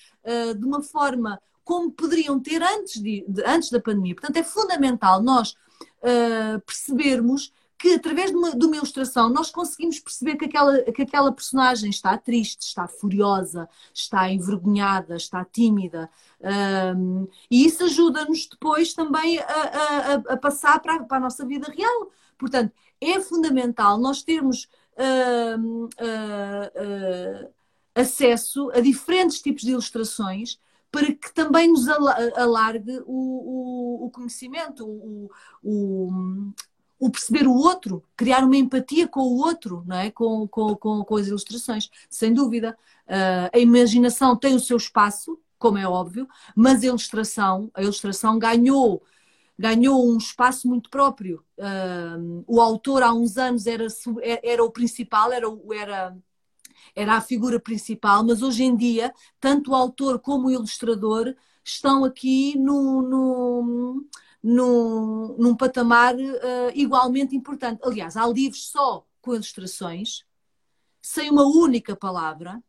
de 0.58 0.66
uma 0.66 0.82
forma 0.82 1.38
como 1.66 1.92
poderiam 1.92 2.40
ter 2.40 2.64
antes, 2.64 3.02
de, 3.02 3.26
de, 3.28 3.44
antes 3.46 3.70
da 3.70 3.82
pandemia. 3.82 4.16
Portanto, 4.16 4.38
é 4.38 4.44
fundamental 4.44 5.22
nós 5.22 5.52
uh, 6.02 6.60
percebermos 6.66 7.54
que 7.78 7.94
através 7.94 8.32
de 8.32 8.36
uma, 8.36 8.56
de 8.56 8.66
uma, 8.66 8.76
ilustração 8.76 9.30
nós 9.30 9.52
conseguimos 9.52 10.00
perceber 10.00 10.36
que 10.36 10.46
aquela, 10.46 10.82
que 10.92 11.02
aquela 11.04 11.32
personagem 11.32 11.90
está 11.90 12.18
triste, 12.18 12.64
está 12.64 12.88
furiosa, 12.88 13.70
está 13.94 14.30
envergonhada, 14.30 15.16
está 15.16 15.46
tímida. 15.46 16.10
Um, 16.98 17.28
e 17.52 17.66
isso 17.66 17.84
ajuda-nos 17.84 18.48
depois 18.48 18.94
também 18.94 19.38
a, 19.38 19.44
a, 19.44 20.14
a 20.34 20.38
passar 20.38 20.80
para 20.82 20.96
a, 20.96 21.04
para 21.04 21.18
a, 21.18 21.22
nossa 21.22 21.46
vida 21.46 21.72
real. 21.72 22.12
Portanto, 22.38 22.74
é 23.02 23.20
fundamental 23.20 23.98
nós 23.98 24.24
termos 24.24 24.68
uh, 24.98 25.86
uh, 25.86 27.54
acesso 27.96 28.70
a 28.72 28.80
diferentes 28.80 29.42
tipos 29.42 29.64
de 29.64 29.72
ilustrações 29.72 30.60
para 30.92 31.14
que 31.14 31.34
também 31.34 31.68
nos 31.72 31.88
alargue 31.88 33.00
o, 33.06 34.04
o, 34.04 34.06
o 34.06 34.10
conhecimento, 34.10 34.88
o, 34.88 35.30
o, 37.00 37.10
perceber 37.12 37.48
o 37.48 37.54
outro, 37.54 38.04
criar 38.18 38.44
uma 38.44 38.58
empatia 38.58 39.08
com 39.08 39.22
o 39.22 39.38
outro, 39.38 39.84
não 39.86 39.98
é? 39.98 40.10
com, 40.10 40.48
com, 40.48 40.76
com, 40.76 41.04
com 41.04 41.16
as 41.16 41.28
ilustrações, 41.28 41.90
sem 42.10 42.34
dúvida. 42.34 42.76
Uh, 43.08 43.50
a 43.54 43.60
imaginação 43.60 44.36
tem 44.36 44.56
o 44.56 44.60
seu 44.60 44.78
espaço, 44.78 45.40
como 45.60 45.78
é 45.78 45.88
óbvio, 45.88 46.28
mas 46.56 46.82
a 46.82 46.88
ilustração, 46.88 47.70
a 47.74 47.84
ilustração 47.84 48.40
ganhou 48.40 49.04
ganhou 49.60 50.10
um 50.10 50.18
espaço 50.18 50.70
muito 50.70 50.90
próprio. 50.90 51.44
Uh, 51.58 52.46
o 52.48 52.62
autor 52.62 53.04
há 53.04 53.14
uns 53.14 53.36
anos 53.36 53.68
era, 53.68 53.86
era 54.42 54.64
o 54.64 54.72
principal, 54.72 55.34
era, 55.34 55.48
era 55.76 56.18
era 56.96 57.16
a 57.18 57.22
figura 57.22 57.60
principal, 57.60 58.24
mas 58.24 58.42
hoje 58.42 58.64
em 58.64 58.76
dia, 58.76 59.14
tanto 59.40 59.72
o 59.72 59.76
autor 59.76 60.20
como 60.20 60.48
o 60.48 60.52
ilustrador 60.52 61.36
estão 61.64 62.06
aqui 62.06 62.58
no, 62.58 63.02
no, 63.02 64.06
no, 64.42 65.36
num 65.38 65.56
patamar 65.56 66.16
uh, 66.16 66.72
igualmente 66.74 67.36
importante. 67.36 67.82
Aliás, 67.84 68.16
há 68.18 68.26
livros 68.26 68.70
só 68.70 69.06
com 69.22 69.34
ilustrações, 69.34 70.24
sem 71.02 71.30
uma 71.30 71.44
única 71.44 71.96
palavra, 71.96 72.64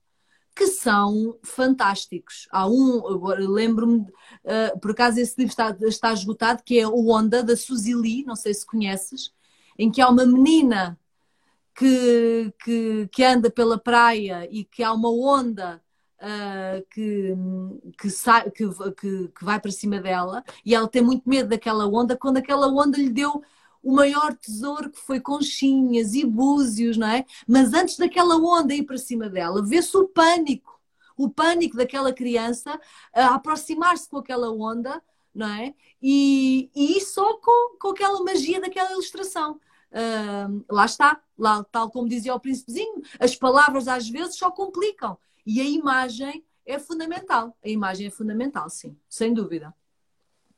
que 0.55 0.67
são 0.67 1.39
fantásticos. 1.43 2.47
Há 2.51 2.69
um, 2.69 3.03
lembro-me, 3.39 4.01
uh, 4.01 4.79
por 4.81 4.91
acaso 4.91 5.19
esse 5.21 5.35
livro 5.39 5.53
está, 5.53 5.77
está 5.83 6.13
esgotado, 6.13 6.63
que 6.65 6.79
é 6.79 6.87
o 6.87 7.09
Onda, 7.09 7.43
da 7.43 7.57
Suzy 7.57 7.95
Lee, 7.95 8.25
não 8.25 8.37
sei 8.37 8.53
se 8.53 8.67
conheces, 8.67 9.33
em 9.79 9.91
que 9.91 10.01
há 10.01 10.09
uma 10.09 10.27
menina 10.27 10.99
que, 11.75 12.53
que, 12.63 13.09
que 13.11 13.25
anda 13.25 13.51
pela 13.51 13.79
praia 13.79 14.47
e 14.51 14.65
que 14.65 14.83
há 14.83 14.93
uma 14.93 15.11
onda 15.11 15.81
uh, 16.21 16.87
que, 16.91 17.35
que, 17.99 18.11
sai, 18.11 18.51
que, 18.51 18.69
que, 18.95 19.29
que 19.29 19.45
vai 19.45 19.59
para 19.59 19.71
cima 19.71 19.99
dela 19.99 20.45
e 20.65 20.75
ela 20.75 20.87
tem 20.87 21.01
muito 21.01 21.27
medo 21.27 21.49
daquela 21.49 21.87
onda, 21.87 22.17
quando 22.17 22.37
aquela 22.37 22.69
onda 22.69 22.99
lhe 22.99 23.09
deu 23.09 23.43
o 23.83 23.93
maior 23.93 24.35
tesouro 24.37 24.91
que 24.91 25.01
foi 25.01 25.21
conchinhas 25.21 26.15
e 26.15 26.25
búzios, 26.25 26.97
não 26.97 27.09
é? 27.09 27.25
Mas 27.47 27.73
antes 27.73 27.97
daquela 27.97 28.37
onda 28.37 28.75
ir 28.75 28.85
para 28.85 28.99
cima 28.99 29.29
dela, 29.29 29.65
vê-se 29.65 29.97
o 29.97 30.07
pânico, 30.09 30.81
o 31.17 31.29
pânico 31.29 31.77
daquela 31.77 32.13
criança 32.13 32.79
a 33.15 33.35
aproximar-se 33.35 34.09
com 34.09 34.19
aquela 34.19 34.51
onda, 34.51 35.03
não 35.35 35.49
é? 35.49 35.75
E, 36.03 36.71
e 36.75 37.01
só 37.01 37.35
com, 37.39 37.77
com 37.79 37.89
aquela 37.89 38.23
magia 38.23 38.61
daquela 38.61 38.93
ilustração 38.93 39.61
uh, 39.91 40.65
lá 40.71 40.85
está, 40.85 41.21
lá, 41.37 41.65
tal 41.65 41.91
como 41.91 42.09
dizia 42.09 42.35
o 42.35 42.41
príncipezinho, 42.41 43.03
as 43.19 43.35
palavras 43.37 43.89
às 43.89 44.09
vezes 44.09 44.37
só 44.37 44.51
complicam. 44.51 45.19
E 45.45 45.61
a 45.61 45.65
imagem 45.65 46.45
é 46.65 46.79
fundamental. 46.79 47.57
A 47.65 47.69
imagem 47.69 48.07
é 48.07 48.11
fundamental, 48.11 48.69
sim, 48.69 48.97
sem 49.09 49.33
dúvida. 49.33 49.75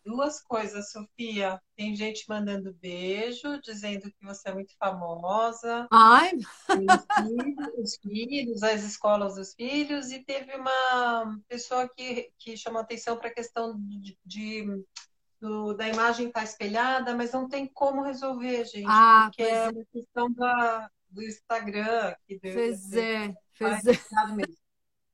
Duas 0.05 0.43
coisas, 0.43 0.91
Sofia. 0.91 1.61
Tem 1.77 1.95
gente 1.95 2.25
mandando 2.29 2.75
beijo, 2.75 3.61
dizendo 3.61 4.11
que 4.11 4.25
você 4.25 4.49
é 4.49 4.55
muito 4.55 4.75
famosa. 4.77 5.87
Ai! 5.91 6.33
Os 6.37 7.17
filhos, 7.29 7.69
os 7.79 7.97
filhos, 7.97 8.63
as 8.63 8.83
escolas 8.83 9.37
dos 9.37 9.55
filhos. 9.55 10.11
E 10.11 10.25
teve 10.25 10.55
uma 10.57 11.39
pessoa 11.49 11.89
que, 11.89 12.31
que 12.39 12.57
chamou 12.57 12.81
atenção 12.81 13.17
para 13.17 13.29
a 13.29 13.35
questão 13.35 13.79
de, 13.79 14.19
de 14.25 14.85
do, 15.43 15.75
da 15.75 15.89
imagem 15.89 16.29
está 16.29 16.45
espelhada, 16.45 17.17
mas 17.17 17.33
não 17.33 17.49
tem 17.49 17.67
como 17.67 18.03
resolver, 18.03 18.65
gente. 18.65 18.87
Ah, 18.89 19.27
porque 19.27 19.43
é, 19.43 19.55
é 19.55 19.69
uma 19.71 19.85
questão 19.93 20.33
da, 20.33 20.89
do 21.11 21.23
Instagram. 21.23 22.15
Que 22.27 22.39
deu, 22.39 22.55
pois 22.55 22.93
é, 22.93 23.35
pois 23.59 23.87
é. 23.87 23.93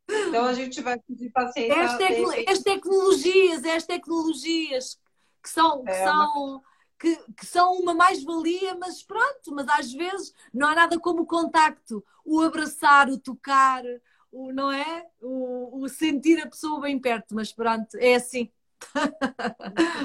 Então 0.09 0.47
a 0.47 0.55
gente 0.55 0.81
vai 0.81 0.99
pedir 0.99 1.31
paciência. 1.31 1.83
As, 1.83 1.97
tecno 1.99 2.31
as 2.49 2.59
tecnologias, 2.61 3.65
as 3.65 3.85
tecnologias 3.85 4.99
que 5.43 5.51
são, 5.51 5.85
que 5.85 5.91
é, 5.91 6.05
são, 6.05 6.63
que, 6.99 7.17
que 7.35 7.47
são 7.47 7.75
uma 7.75 7.95
mais-valia, 7.95 8.75
mas 8.77 9.03
pronto, 9.03 9.55
mas 9.55 9.69
às 9.69 9.93
vezes 9.93 10.33
não 10.53 10.69
há 10.69 10.75
nada 10.75 10.99
como 10.99 11.23
o 11.23 11.27
contacto, 11.27 12.05
o 12.25 12.41
abraçar, 12.41 13.09
o 13.09 13.19
tocar, 13.19 13.83
o, 14.33 14.53
não 14.53 14.73
é? 14.73 15.07
O, 15.21 15.83
o 15.83 15.89
sentir 15.89 16.41
a 16.41 16.49
pessoa 16.49 16.81
bem 16.81 16.99
perto, 16.99 17.35
mas 17.35 17.53
pronto, 17.53 17.97
é 17.99 18.15
assim. 18.15 18.51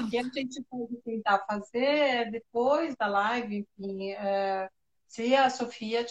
O 0.04 0.10
que 0.10 0.18
a 0.18 0.22
gente 0.22 0.62
pode 0.68 0.96
tentar 1.04 1.38
fazer 1.46 2.30
depois 2.30 2.94
da 2.96 3.06
live, 3.06 3.66
enfim, 3.78 4.10
é, 4.10 4.68
se 5.06 5.34
a 5.34 5.48
Sofia, 5.48 6.04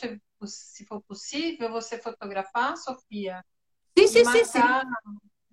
se 0.45 0.85
for 0.85 1.01
possível, 1.01 1.69
você 1.69 1.97
fotografar 1.97 2.73
a 2.73 2.75
Sofia. 2.77 3.43
Sim, 3.97 4.07
sim, 4.07 4.25
sim, 4.25 4.45
sim. 4.45 4.59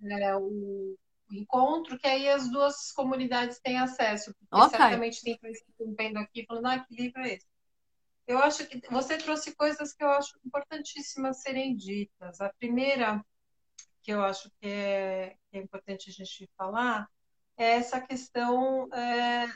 É, 0.09 0.35
o, 0.35 0.97
encontro, 1.31 1.97
que 1.97 2.07
aí 2.07 2.29
as 2.29 2.49
duas 2.49 2.91
comunidades 2.91 3.59
têm 3.59 3.77
acesso. 3.77 4.33
Porque 4.33 4.65
okay. 4.65 4.79
certamente 4.79 5.21
tem 5.21 5.37
pessoas 5.37 5.95
vendo 5.97 6.17
aqui 6.17 6.45
falando, 6.45 6.67
ah, 6.67 6.79
que 6.79 6.95
livro 6.95 7.21
é 7.21 7.35
esse? 7.35 7.47
Eu 8.27 8.39
acho 8.39 8.65
que 8.67 8.81
você 8.89 9.17
trouxe 9.17 9.55
coisas 9.55 9.93
que 9.93 10.03
eu 10.03 10.09
acho 10.09 10.39
importantíssimas 10.45 11.41
serem 11.41 11.75
ditas. 11.75 12.39
A 12.39 12.49
primeira, 12.53 13.23
que 14.01 14.11
eu 14.11 14.23
acho 14.23 14.49
que 14.59 14.67
é, 14.67 15.35
que 15.49 15.57
é 15.57 15.61
importante 15.61 16.09
a 16.09 16.13
gente 16.13 16.49
falar, 16.57 17.09
é 17.57 17.71
essa 17.71 17.99
questão 17.99 18.87
é, 18.93 19.47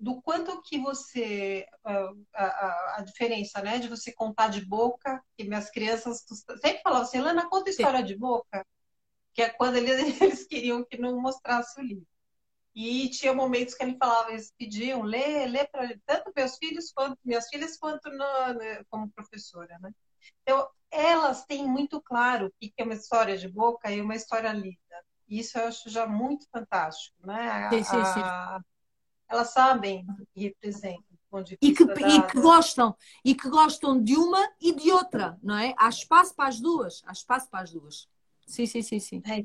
do 0.00 0.20
quanto 0.22 0.62
que 0.62 0.78
você 0.78 1.66
a, 1.84 2.12
a, 2.34 2.96
a, 2.96 3.02
diferença, 3.02 3.60
né, 3.60 3.78
de 3.78 3.86
você 3.86 4.10
contar 4.10 4.48
de 4.48 4.64
boca, 4.64 5.22
que 5.36 5.44
minhas 5.44 5.70
crianças 5.70 6.24
sempre 6.60 6.80
falavam 6.82 7.02
assim, 7.06 7.20
Lana, 7.20 7.48
conta 7.50 7.68
história 7.68 8.02
de 8.02 8.16
boca, 8.16 8.66
que 9.34 9.42
é 9.42 9.50
quando 9.50 9.76
eles, 9.76 9.98
eles 10.22 10.46
queriam 10.46 10.82
que 10.84 10.96
não 10.96 11.20
mostrasse 11.20 11.78
o 11.78 11.84
livro. 11.84 12.06
E 12.74 13.10
tinha 13.10 13.34
momentos 13.34 13.74
que 13.74 13.82
ele 13.82 13.98
falava, 13.98 14.30
eles 14.30 14.54
pediam, 14.56 15.02
lê, 15.02 15.44
lê 15.46 15.66
para 15.66 15.88
tanto 16.06 16.32
meus 16.34 16.56
filhos 16.56 16.90
quanto 16.92 17.18
minhas 17.24 17.48
filhas, 17.48 17.76
quanto 17.76 18.08
né, 18.08 18.82
como 18.88 19.10
professora, 19.10 19.76
né? 19.80 19.90
Então, 20.42 20.66
elas 20.90 21.44
têm 21.44 21.66
muito 21.66 22.00
claro 22.00 22.46
o 22.46 22.50
que 22.58 22.72
é 22.78 22.84
uma 22.84 22.94
história 22.94 23.36
de 23.36 23.48
boca 23.48 23.90
e 23.90 24.00
uma 24.00 24.14
história 24.14 24.52
lida. 24.52 24.78
Isso 25.28 25.58
eu 25.58 25.66
acho 25.66 25.90
já 25.90 26.06
muito 26.06 26.46
fantástico, 26.50 27.16
né? 27.26 27.68
Sim, 27.70 27.84
sim, 27.84 28.04
sim. 28.04 28.20
A, 28.20 28.60
elas 29.30 29.52
sabem 29.52 30.04
o 30.08 30.26
que 30.34 30.40
representam. 30.42 31.04
E 31.62 31.72
que, 31.72 31.84
e 31.84 32.22
que 32.26 32.40
gostam 32.40 32.96
e 33.24 33.36
que 33.36 33.48
gostam 33.48 34.02
de 34.02 34.16
uma 34.16 34.50
e 34.60 34.74
de 34.74 34.90
outra, 34.90 35.38
não 35.40 35.56
é? 35.56 35.72
Há 35.78 35.88
espaço 35.88 36.34
para 36.34 36.48
as 36.48 36.58
duas, 36.58 37.02
há 37.06 37.12
espaço 37.12 37.48
para 37.48 37.60
as 37.60 37.70
duas. 37.70 38.08
Sim, 38.44 38.66
sim, 38.66 38.82
sim, 38.82 38.98
sim. 38.98 39.22
É, 39.24 39.44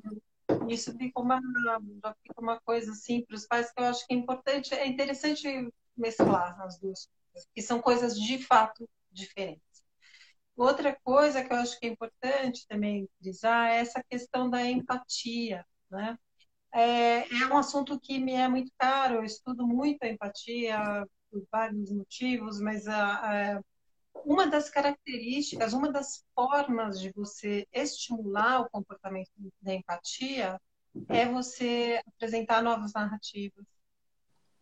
isso 0.67 0.97
fica 0.97 1.19
uma, 1.19 1.39
fica 2.23 2.41
uma 2.41 2.59
coisa 2.61 2.91
assim 2.91 3.23
para 3.23 3.35
os 3.35 3.45
pais 3.45 3.71
que 3.71 3.79
eu 3.79 3.85
acho 3.85 4.07
que 4.07 4.15
é 4.15 4.17
importante, 4.17 4.73
é 4.73 4.87
interessante 4.87 5.71
mesclar 5.95 6.59
as 6.61 6.79
duas 6.79 7.07
coisas, 7.07 7.49
que 7.53 7.61
são 7.61 7.79
coisas 7.79 8.19
de 8.19 8.39
fato 8.39 8.89
diferentes. 9.11 9.61
Outra 10.57 10.97
coisa 11.03 11.43
que 11.43 11.53
eu 11.53 11.57
acho 11.57 11.79
que 11.79 11.85
é 11.85 11.89
importante 11.89 12.65
também 12.67 13.07
frisar 13.19 13.69
é 13.69 13.77
essa 13.77 14.03
questão 14.09 14.49
da 14.49 14.63
empatia, 14.63 15.63
né? 15.91 16.17
É, 16.75 17.19
é 17.21 17.47
um 17.47 17.57
assunto 17.57 17.97
que 17.97 18.19
me 18.19 18.33
é 18.33 18.49
muito 18.49 18.69
caro, 18.77 19.15
eu 19.15 19.23
estudo 19.23 19.65
muito 19.65 20.03
a 20.03 20.09
empatia 20.09 21.07
por 21.31 21.41
vários 21.49 21.89
motivos, 21.89 22.59
mas 22.59 22.85
a, 22.85 23.55
a, 23.55 23.61
uma 24.25 24.45
das 24.45 24.69
características, 24.69 25.71
uma 25.71 25.89
das 25.89 26.25
formas 26.35 26.99
de 26.99 27.13
você 27.13 27.65
estimular 27.71 28.59
o 28.59 28.69
comportamento 28.69 29.31
da 29.61 29.73
empatia 29.73 30.59
é 31.07 31.25
você 31.25 32.01
apresentar 32.05 32.61
novas 32.61 32.91
narrativas. 32.91 33.65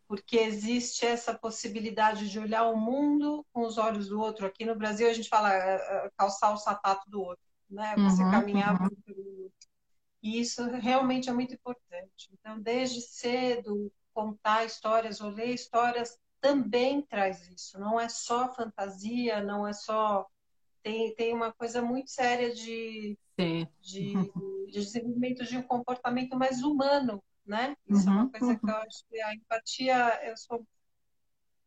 Porque 0.08 0.38
existe 0.38 1.08
essa 1.08 1.34
possibilidade 1.34 2.30
de 2.30 2.38
olhar 2.38 2.70
o 2.70 2.78
mundo 2.78 3.44
com 3.52 3.66
os 3.66 3.80
olhos 3.80 4.10
do 4.10 4.22
outro. 4.22 4.46
Aqui 4.46 4.66
no 4.66 4.76
Brasil 4.76 5.10
a 5.10 5.14
gente 5.14 5.30
fala 5.30 5.52
é, 5.52 6.12
calçar 6.16 6.54
o 6.54 6.58
sapato 6.58 7.10
do 7.10 7.22
outro, 7.22 7.44
né? 7.68 7.96
Você 7.98 8.22
uhum, 8.22 8.30
caminhar 8.30 8.80
uhum. 8.80 8.90
E 10.24 10.40
isso 10.40 10.64
realmente 10.72 11.30
é 11.30 11.34
muito 11.34 11.54
importante. 11.54 12.30
Então, 12.32 12.58
desde 12.60 13.02
cedo, 13.02 13.92
contar 14.14 14.64
histórias 14.64 15.20
ou 15.20 15.30
ler 15.30 15.54
histórias 15.54 16.18
também 16.40 17.02
traz 17.02 17.46
isso. 17.50 17.78
Não 17.78 18.00
é 18.00 18.08
só 18.08 18.54
fantasia, 18.54 19.44
não 19.44 19.68
é 19.68 19.74
só. 19.74 20.26
Tem, 20.82 21.14
tem 21.16 21.34
uma 21.34 21.52
coisa 21.54 21.82
muito 21.82 22.10
séria 22.10 22.54
de, 22.54 23.18
de, 23.38 23.68
de, 23.82 24.72
desenvolvimento 24.72 25.44
de 25.44 25.58
um 25.58 25.64
comportamento 25.64 26.38
mais 26.38 26.62
humano, 26.62 27.24
né? 27.46 27.76
Isso 27.88 28.10
uhum, 28.10 28.14
é 28.14 28.16
uma 28.16 28.24
uhum, 28.24 28.32
coisa 28.32 28.48
uhum. 28.48 28.60
que 28.60 28.70
eu 28.70 28.76
acho 28.76 29.06
que 29.10 29.22
a 29.22 29.34
empatia, 29.34 30.30
eu 30.30 30.38
sou. 30.38 30.68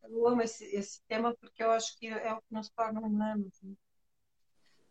Eu 0.03 0.27
amo 0.27 0.41
esse, 0.41 0.63
esse 0.75 1.01
tema 1.07 1.35
porque 1.35 1.61
eu 1.61 1.71
acho 1.71 1.97
que 1.97 2.07
é 2.07 2.33
o 2.33 2.37
que 2.37 2.53
nos 2.53 2.69
torna 2.69 3.01
humanos. 3.01 3.59
Né? 3.61 3.75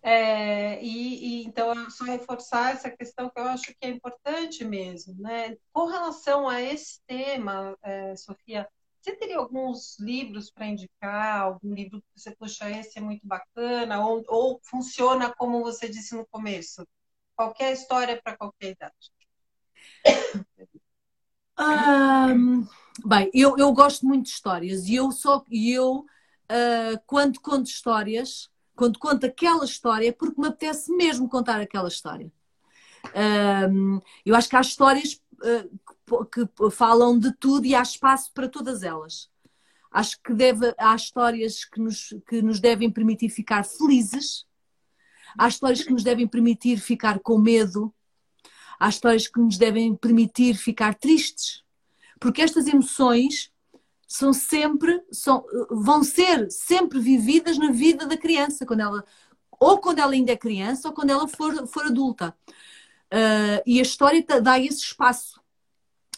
É, 0.08 0.80
e, 0.84 1.40
e, 1.42 1.44
então, 1.46 1.90
só 1.90 2.04
reforçar 2.04 2.72
essa 2.72 2.88
questão 2.88 3.28
que 3.28 3.40
eu 3.40 3.44
acho 3.44 3.74
que 3.74 3.76
é 3.80 3.88
importante 3.88 4.64
mesmo. 4.64 5.20
Né? 5.20 5.56
Com 5.72 5.86
relação 5.86 6.48
a 6.48 6.62
esse 6.62 7.00
tema, 7.08 7.76
é, 7.82 8.14
Sofia, 8.14 8.68
você 9.00 9.16
teria 9.16 9.38
alguns 9.38 9.98
livros 9.98 10.48
para 10.48 10.66
indicar? 10.66 11.40
Algum 11.40 11.74
livro 11.74 12.00
que 12.00 12.20
você, 12.20 12.30
puxa, 12.36 12.70
esse 12.70 12.96
é 12.98 13.00
muito 13.00 13.26
bacana? 13.26 14.06
Ou, 14.06 14.24
ou 14.28 14.60
funciona 14.62 15.34
como 15.34 15.64
você 15.64 15.88
disse 15.88 16.14
no 16.14 16.24
começo? 16.26 16.86
Qualquer 17.34 17.72
história 17.72 18.20
para 18.22 18.36
qualquer 18.36 18.70
idade? 18.70 19.10
Um, 21.58 22.64
bem, 23.04 23.28
eu, 23.34 23.58
eu 23.58 23.72
gosto 23.72 24.06
muito 24.06 24.26
de 24.26 24.30
histórias 24.30 24.86
e 24.86 24.94
eu 24.94 25.10
só 25.10 25.42
eu 25.50 25.98
uh, 25.98 27.02
quando 27.06 27.40
conto 27.40 27.66
histórias 27.66 28.48
quando 28.76 28.98
conto 28.98 29.24
aquela 29.26 29.64
história, 29.64 30.08
é 30.08 30.12
porque 30.12 30.40
me 30.40 30.48
apetece 30.48 30.92
mesmo 30.94 31.28
contar 31.28 31.60
aquela 31.60 31.88
história. 31.88 32.30
Um, 33.14 34.00
eu 34.24 34.34
acho 34.34 34.48
que 34.48 34.56
há 34.56 34.60
histórias 34.60 35.20
uh, 35.34 36.26
que, 36.26 36.46
que 36.46 36.70
falam 36.70 37.18
de 37.18 37.32
tudo 37.32 37.66
e 37.66 37.74
há 37.74 37.82
espaço 37.82 38.32
para 38.32 38.48
todas 38.48 38.82
elas. 38.82 39.30
Acho 39.90 40.20
que 40.22 40.34
deve, 40.34 40.74
há 40.78 40.94
histórias 40.94 41.64
que 41.64 41.80
nos, 41.80 42.14
que 42.28 42.42
nos 42.42 42.60
devem 42.60 42.90
permitir 42.90 43.30
ficar 43.30 43.64
felizes, 43.64 44.44
há 45.38 45.48
histórias 45.48 45.82
que 45.82 45.92
nos 45.92 46.04
devem 46.04 46.28
permitir 46.28 46.78
ficar 46.78 47.18
com 47.20 47.38
medo, 47.38 47.94
há 48.78 48.88
histórias 48.88 49.26
que 49.26 49.40
nos 49.40 49.56
devem 49.56 49.96
permitir 49.96 50.54
ficar 50.54 50.94
tristes, 50.94 51.64
porque 52.20 52.42
estas 52.42 52.66
emoções 52.66 53.50
são 54.06 54.32
sempre, 54.32 55.02
são, 55.10 55.44
vão 55.70 56.04
ser 56.04 56.50
sempre 56.50 57.00
vividas 57.00 57.58
na 57.58 57.70
vida 57.72 58.06
da 58.06 58.16
criança, 58.16 58.64
quando 58.64 58.80
ela, 58.80 59.04
ou 59.58 59.78
quando 59.78 59.98
ela 59.98 60.12
ainda 60.12 60.32
é 60.32 60.36
criança, 60.36 60.88
ou 60.88 60.94
quando 60.94 61.10
ela 61.10 61.26
for, 61.26 61.66
for 61.66 61.86
adulta. 61.86 62.34
Uh, 63.12 63.62
e 63.66 63.78
a 63.78 63.82
história 63.82 64.24
dá 64.42 64.58
esse 64.58 64.78
espaço 64.78 65.40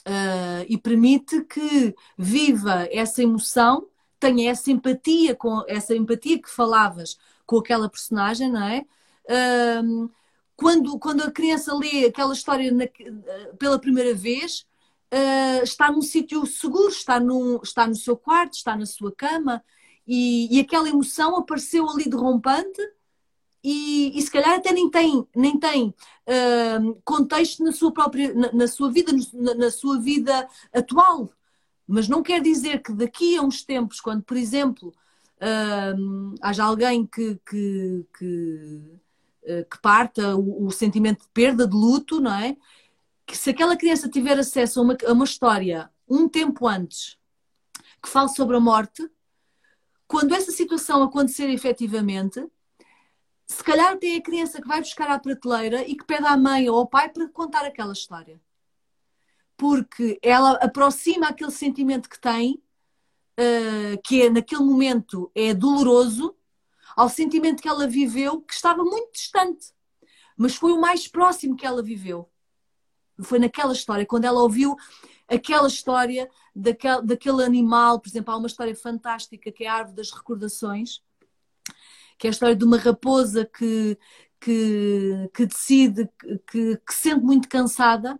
uh, 0.07 0.65
e 0.69 0.77
permite 0.79 1.45
que 1.45 1.95
viva 2.17 2.89
essa 2.91 3.23
emoção, 3.23 3.89
tenha 4.21 4.51
essa 4.51 4.71
empatia, 4.71 5.35
com 5.35 5.65
essa 5.67 5.95
empatia 5.95 6.41
que 6.41 6.51
falavas 6.51 7.19
com 7.47 7.59
aquela 7.59 7.89
personagem, 7.89 8.51
não 8.51 8.63
é? 8.63 8.85
Uh, 9.25 10.11
quando, 10.57 10.99
quando 10.99 11.23
a 11.23 11.31
criança 11.31 11.75
lê 11.75 12.07
aquela 12.07 12.35
história 12.35 12.73
na, 12.73 12.85
pela 13.59 13.79
primeira 13.79 14.13
vez, 14.15 14.67
uh, 15.13 15.63
está 15.63 15.91
num 15.91 16.03
sítio 16.03 16.45
seguro, 16.47 16.89
está 16.89 17.19
no, 17.21 17.61
está 17.63 17.87
no 17.87 17.95
seu 17.95 18.17
quarto, 18.17 18.55
está 18.55 18.77
na 18.77 18.87
sua 18.87 19.13
cama 19.13 19.63
e, 20.07 20.57
e 20.57 20.61
aquela 20.61 20.89
emoção 20.89 21.37
apareceu 21.37 21.89
ali 21.89 22.09
derrompante 22.09 22.81
e, 23.63 24.17
e, 24.17 24.23
se 24.23 24.31
calhar 24.31 24.55
até 24.55 24.73
nem 24.73 24.89
tem, 24.89 25.27
nem 25.35 25.59
tem 25.59 25.89
uh, 25.89 27.03
contexto 27.05 27.63
na 27.65 27.73
sua 27.73 27.93
própria, 27.93 28.33
na, 28.33 28.53
na 28.53 28.69
sua 28.69 28.91
vida, 28.91 29.13
na, 29.35 29.55
na, 29.55 29.71
sua 29.71 30.01
vida 30.01 30.49
atual. 30.73 31.31
Mas 31.87 32.09
não 32.09 32.23
quer 32.23 32.41
dizer 32.41 32.83
que 32.83 32.93
daqui 32.93 33.37
a 33.37 33.43
uns 33.43 33.65
tempos, 33.65 34.01
quando, 34.01 34.23
por 34.23 34.37
exemplo, 34.37 34.95
uh, 35.39 36.35
haja 36.41 36.65
alguém 36.65 37.05
que, 37.05 37.41
que, 37.45 38.07
que, 38.17 38.83
uh, 39.43 39.69
que 39.69 39.81
parta 39.83 40.37
o, 40.37 40.67
o, 40.67 40.71
sentimento 40.71 41.23
de 41.23 41.29
perda, 41.35 41.67
de 41.67 41.75
luto, 41.75 42.21
não 42.21 42.33
é? 42.33 42.57
Que 43.29 43.37
se 43.37 43.51
aquela 43.51 43.77
criança 43.77 44.09
tiver 44.09 44.39
acesso 44.39 44.81
a 44.81 44.83
uma, 44.83 44.97
a 45.07 45.13
uma 45.13 45.25
história 45.27 45.93
um 46.09 46.27
tempo 46.27 46.67
antes 46.67 47.19
que 48.03 48.09
fale 48.09 48.31
sobre 48.31 48.57
a 48.57 48.61
morte, 48.61 49.07
quando 50.07 50.35
essa 50.35 50.51
situação 50.51 51.03
acontecer 51.03 51.51
efetivamente, 51.51 52.43
se 53.45 53.63
calhar 53.63 53.99
tem 53.99 54.17
a 54.17 54.23
criança 54.23 54.63
que 54.63 54.67
vai 54.67 54.81
buscar 54.81 55.11
à 55.11 55.19
prateleira 55.19 55.87
e 55.87 55.95
que 55.95 56.07
pede 56.07 56.25
à 56.25 56.39
mãe 56.39 56.71
ou 56.71 56.79
ao 56.79 56.87
pai 56.87 57.11
para 57.11 57.29
contar 57.29 57.67
aquela 57.67 57.93
história. 57.93 58.41
Porque 59.59 60.19
ela 60.23 60.53
aproxima 60.53 61.29
aquele 61.29 61.51
sentimento 61.51 62.09
que 62.09 62.19
tem, 62.19 62.63
uh, 63.39 64.01
que 64.05 64.23
é, 64.23 64.31
naquele 64.31 64.63
momento 64.63 65.31
é 65.35 65.53
doloroso, 65.53 66.35
ao 66.97 67.11
sentimento 67.11 67.61
que 67.61 67.69
ela 67.69 67.87
viveu, 67.87 68.41
que 68.41 68.55
estava 68.55 68.83
muito 68.83 69.13
distante, 69.13 69.75
mas 70.35 70.55
foi 70.55 70.73
o 70.73 70.81
mais 70.81 71.07
próximo 71.07 71.57
que 71.57 71.67
ela 71.67 71.83
viveu 71.83 72.31
foi 73.25 73.39
naquela 73.39 73.73
história, 73.73 74.07
quando 74.07 74.25
ela 74.25 74.41
ouviu 74.41 74.77
aquela 75.29 75.69
história 75.69 76.29
daquele, 76.55 77.03
daquele 77.03 77.45
animal, 77.45 78.01
por 78.01 78.09
exemplo, 78.09 78.33
há 78.33 78.37
uma 78.37 78.47
história 78.47 78.75
fantástica 78.75 79.53
que 79.53 79.65
é 79.65 79.69
a 79.69 79.75
Árvore 79.75 79.97
das 79.97 80.11
Recordações, 80.11 81.03
que 82.17 82.27
é 82.27 82.31
a 82.31 82.33
história 82.33 82.57
de 82.57 82.65
uma 82.65 82.79
raposa 82.79 83.45
que, 83.45 83.99
que, 84.41 85.31
que 85.35 85.47
decide, 85.47 86.09
que, 86.51 86.77
que 86.77 86.95
sente 86.95 87.25
muito 87.25 87.49
cansada 87.49 88.19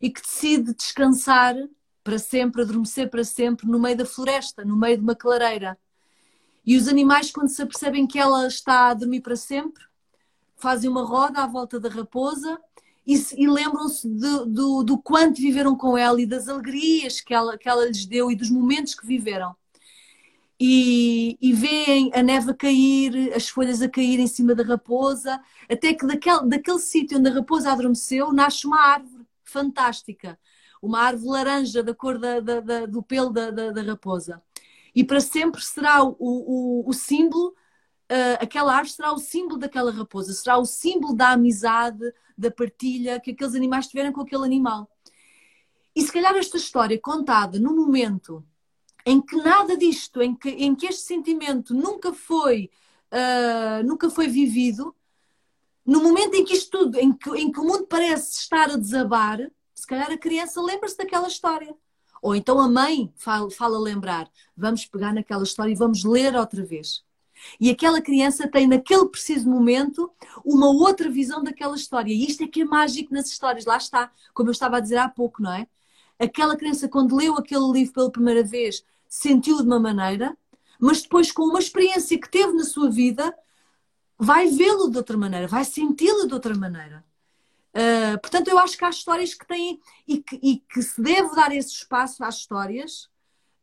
e 0.00 0.10
que 0.10 0.20
decide 0.20 0.74
descansar 0.74 1.56
para 2.04 2.18
sempre, 2.18 2.62
adormecer 2.62 3.08
para 3.08 3.24
sempre 3.24 3.66
no 3.66 3.78
meio 3.78 3.96
da 3.96 4.04
floresta, 4.04 4.64
no 4.64 4.76
meio 4.76 4.96
de 4.96 5.02
uma 5.02 5.14
clareira. 5.14 5.78
E 6.64 6.76
os 6.76 6.88
animais, 6.88 7.30
quando 7.30 7.48
se 7.48 7.62
apercebem 7.62 8.06
que 8.06 8.18
ela 8.18 8.46
está 8.46 8.88
a 8.88 8.94
dormir 8.94 9.20
para 9.20 9.36
sempre, 9.36 9.84
fazem 10.56 10.88
uma 10.88 11.04
roda 11.04 11.42
à 11.42 11.46
volta 11.46 11.80
da 11.80 11.88
raposa 11.88 12.60
e, 13.06 13.14
e 13.36 13.48
lembram-se 13.48 14.08
do, 14.08 14.82
do 14.84 14.98
quanto 14.98 15.40
viveram 15.40 15.76
com 15.76 15.96
ela 15.96 16.20
e 16.20 16.26
das 16.26 16.48
alegrias 16.48 17.20
que 17.20 17.34
ela, 17.34 17.58
que 17.58 17.68
ela 17.68 17.86
lhes 17.86 18.06
deu 18.06 18.30
e 18.30 18.36
dos 18.36 18.50
momentos 18.50 18.94
que 18.94 19.06
viveram. 19.06 19.54
E, 20.58 21.36
e 21.40 21.52
veem 21.52 22.12
a 22.14 22.22
neve 22.22 22.52
a 22.52 22.54
cair, 22.54 23.32
as 23.34 23.48
folhas 23.48 23.82
a 23.82 23.88
cair 23.88 24.20
em 24.20 24.28
cima 24.28 24.54
da 24.54 24.62
raposa, 24.62 25.40
até 25.68 25.92
que 25.92 26.06
daquele, 26.06 26.48
daquele 26.48 26.78
sítio 26.78 27.18
onde 27.18 27.28
a 27.28 27.32
raposa 27.32 27.72
adormeceu 27.72 28.32
nasce 28.32 28.64
uma 28.66 28.80
árvore 28.80 29.26
fantástica, 29.42 30.38
uma 30.80 31.00
árvore 31.00 31.30
laranja 31.30 31.82
da 31.82 31.92
cor 31.92 32.16
da, 32.16 32.38
da, 32.38 32.60
da, 32.60 32.86
do 32.86 33.02
pelo 33.02 33.30
da, 33.30 33.82
raposa. 33.82 34.40
E 34.94 35.02
para 35.02 35.20
sempre 35.20 35.60
será 35.60 36.04
o, 36.04 36.14
o, 36.20 36.88
o 36.88 36.92
símbolo 36.92 37.54
uh, 38.12 38.36
aquela 38.40 38.74
árvore 38.74 38.92
será 38.92 39.12
o 39.12 39.18
símbolo 39.18 39.58
daquela 39.58 39.90
raposa, 39.90 40.34
será 40.34 40.58
o 40.58 40.66
símbolo 40.66 41.14
da 41.14 41.30
amizade, 41.30 42.12
da 42.36 42.50
partilha 42.50 43.18
que 43.18 43.30
aqueles 43.30 43.54
animais 43.54 43.86
tiveram 43.86 44.12
com 44.12 44.20
aquele 44.20 44.44
animal. 44.44 44.88
E 45.94 46.02
se 46.02 46.12
calhar 46.12 46.34
esta 46.36 46.56
história 46.56 46.98
contada 46.98 47.58
no 47.58 47.74
momento 47.74 48.44
em 49.04 49.20
que 49.20 49.36
nada 49.36 49.76
disto, 49.76 50.22
em 50.22 50.34
que, 50.34 50.48
em 50.50 50.74
que 50.74 50.86
este 50.86 51.02
sentimento 51.02 51.74
nunca 51.74 52.12
foi, 52.12 52.70
uh, 53.10 53.86
nunca 53.86 54.08
foi 54.10 54.28
vivido, 54.28 54.94
no 55.84 56.00
momento 56.02 56.34
em 56.34 56.44
que 56.44 56.54
isto 56.54 56.78
tudo, 56.78 56.98
em 56.98 57.12
que, 57.12 57.30
em 57.30 57.50
que 57.50 57.58
o 57.58 57.64
mundo 57.64 57.86
parece 57.86 58.38
estar 58.38 58.70
a 58.70 58.76
desabar, 58.76 59.38
se 59.74 59.86
calhar 59.86 60.10
a 60.12 60.18
criança 60.18 60.62
lembra-se 60.62 60.96
daquela 60.96 61.26
história. 61.26 61.74
Ou 62.22 62.36
então 62.36 62.60
a 62.60 62.68
mãe 62.68 63.12
fala, 63.16 63.50
fala 63.50 63.78
lembrar, 63.80 64.30
vamos 64.56 64.86
pegar 64.86 65.12
naquela 65.12 65.42
história 65.42 65.72
e 65.72 65.76
vamos 65.76 66.04
ler 66.04 66.36
outra 66.36 66.64
vez. 66.64 67.02
E 67.60 67.70
aquela 67.70 68.00
criança 68.00 68.48
tem, 68.48 68.66
naquele 68.66 69.06
preciso 69.08 69.48
momento, 69.48 70.10
uma 70.44 70.68
outra 70.68 71.10
visão 71.10 71.42
daquela 71.42 71.76
história. 71.76 72.12
E 72.12 72.26
isto 72.26 72.44
é 72.44 72.48
que 72.48 72.62
é 72.62 72.64
mágico 72.64 73.12
nas 73.12 73.28
histórias, 73.28 73.64
lá 73.64 73.76
está, 73.76 74.10
como 74.34 74.48
eu 74.48 74.52
estava 74.52 74.76
a 74.76 74.80
dizer 74.80 74.98
há 74.98 75.08
pouco, 75.08 75.42
não 75.42 75.52
é? 75.52 75.66
Aquela 76.18 76.56
criança, 76.56 76.88
quando 76.88 77.16
leu 77.16 77.34
aquele 77.34 77.70
livro 77.72 77.94
pela 77.94 78.10
primeira 78.10 78.44
vez, 78.44 78.84
sentiu 79.08 79.56
de 79.56 79.64
uma 79.64 79.80
maneira, 79.80 80.36
mas 80.78 81.02
depois, 81.02 81.30
com 81.30 81.42
uma 81.42 81.58
experiência 81.58 82.18
que 82.18 82.28
teve 82.28 82.52
na 82.52 82.64
sua 82.64 82.90
vida, 82.90 83.34
vai 84.18 84.48
vê-lo 84.48 84.90
de 84.90 84.96
outra 84.96 85.16
maneira, 85.16 85.46
vai 85.46 85.64
senti-lo 85.64 86.26
de 86.26 86.34
outra 86.34 86.54
maneira. 86.54 87.04
Uh, 87.74 88.20
portanto, 88.20 88.48
eu 88.48 88.58
acho 88.58 88.76
que 88.76 88.84
há 88.84 88.90
histórias 88.90 89.32
que 89.32 89.46
têm 89.46 89.80
e 90.06 90.18
que, 90.18 90.38
e 90.42 90.58
que 90.58 90.82
se 90.82 91.00
deve 91.00 91.34
dar 91.34 91.54
esse 91.54 91.70
espaço 91.70 92.22
às 92.22 92.36
histórias. 92.36 93.08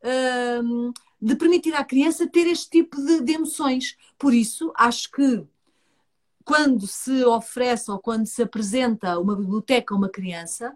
Uh, 0.01 0.91
de 1.21 1.35
permitir 1.35 1.73
à 1.75 1.83
criança 1.83 2.27
ter 2.27 2.47
este 2.47 2.69
tipo 2.69 2.97
de, 3.03 3.21
de 3.21 3.33
emoções. 3.33 3.97
Por 4.17 4.33
isso, 4.33 4.71
acho 4.75 5.11
que 5.11 5.45
quando 6.45 6.87
se 6.87 7.23
oferece 7.25 7.91
ou 7.91 7.99
quando 7.99 8.25
se 8.25 8.41
apresenta 8.41 9.19
uma 9.19 9.35
biblioteca 9.35 9.93
a 9.93 9.97
uma 9.97 10.09
criança, 10.09 10.75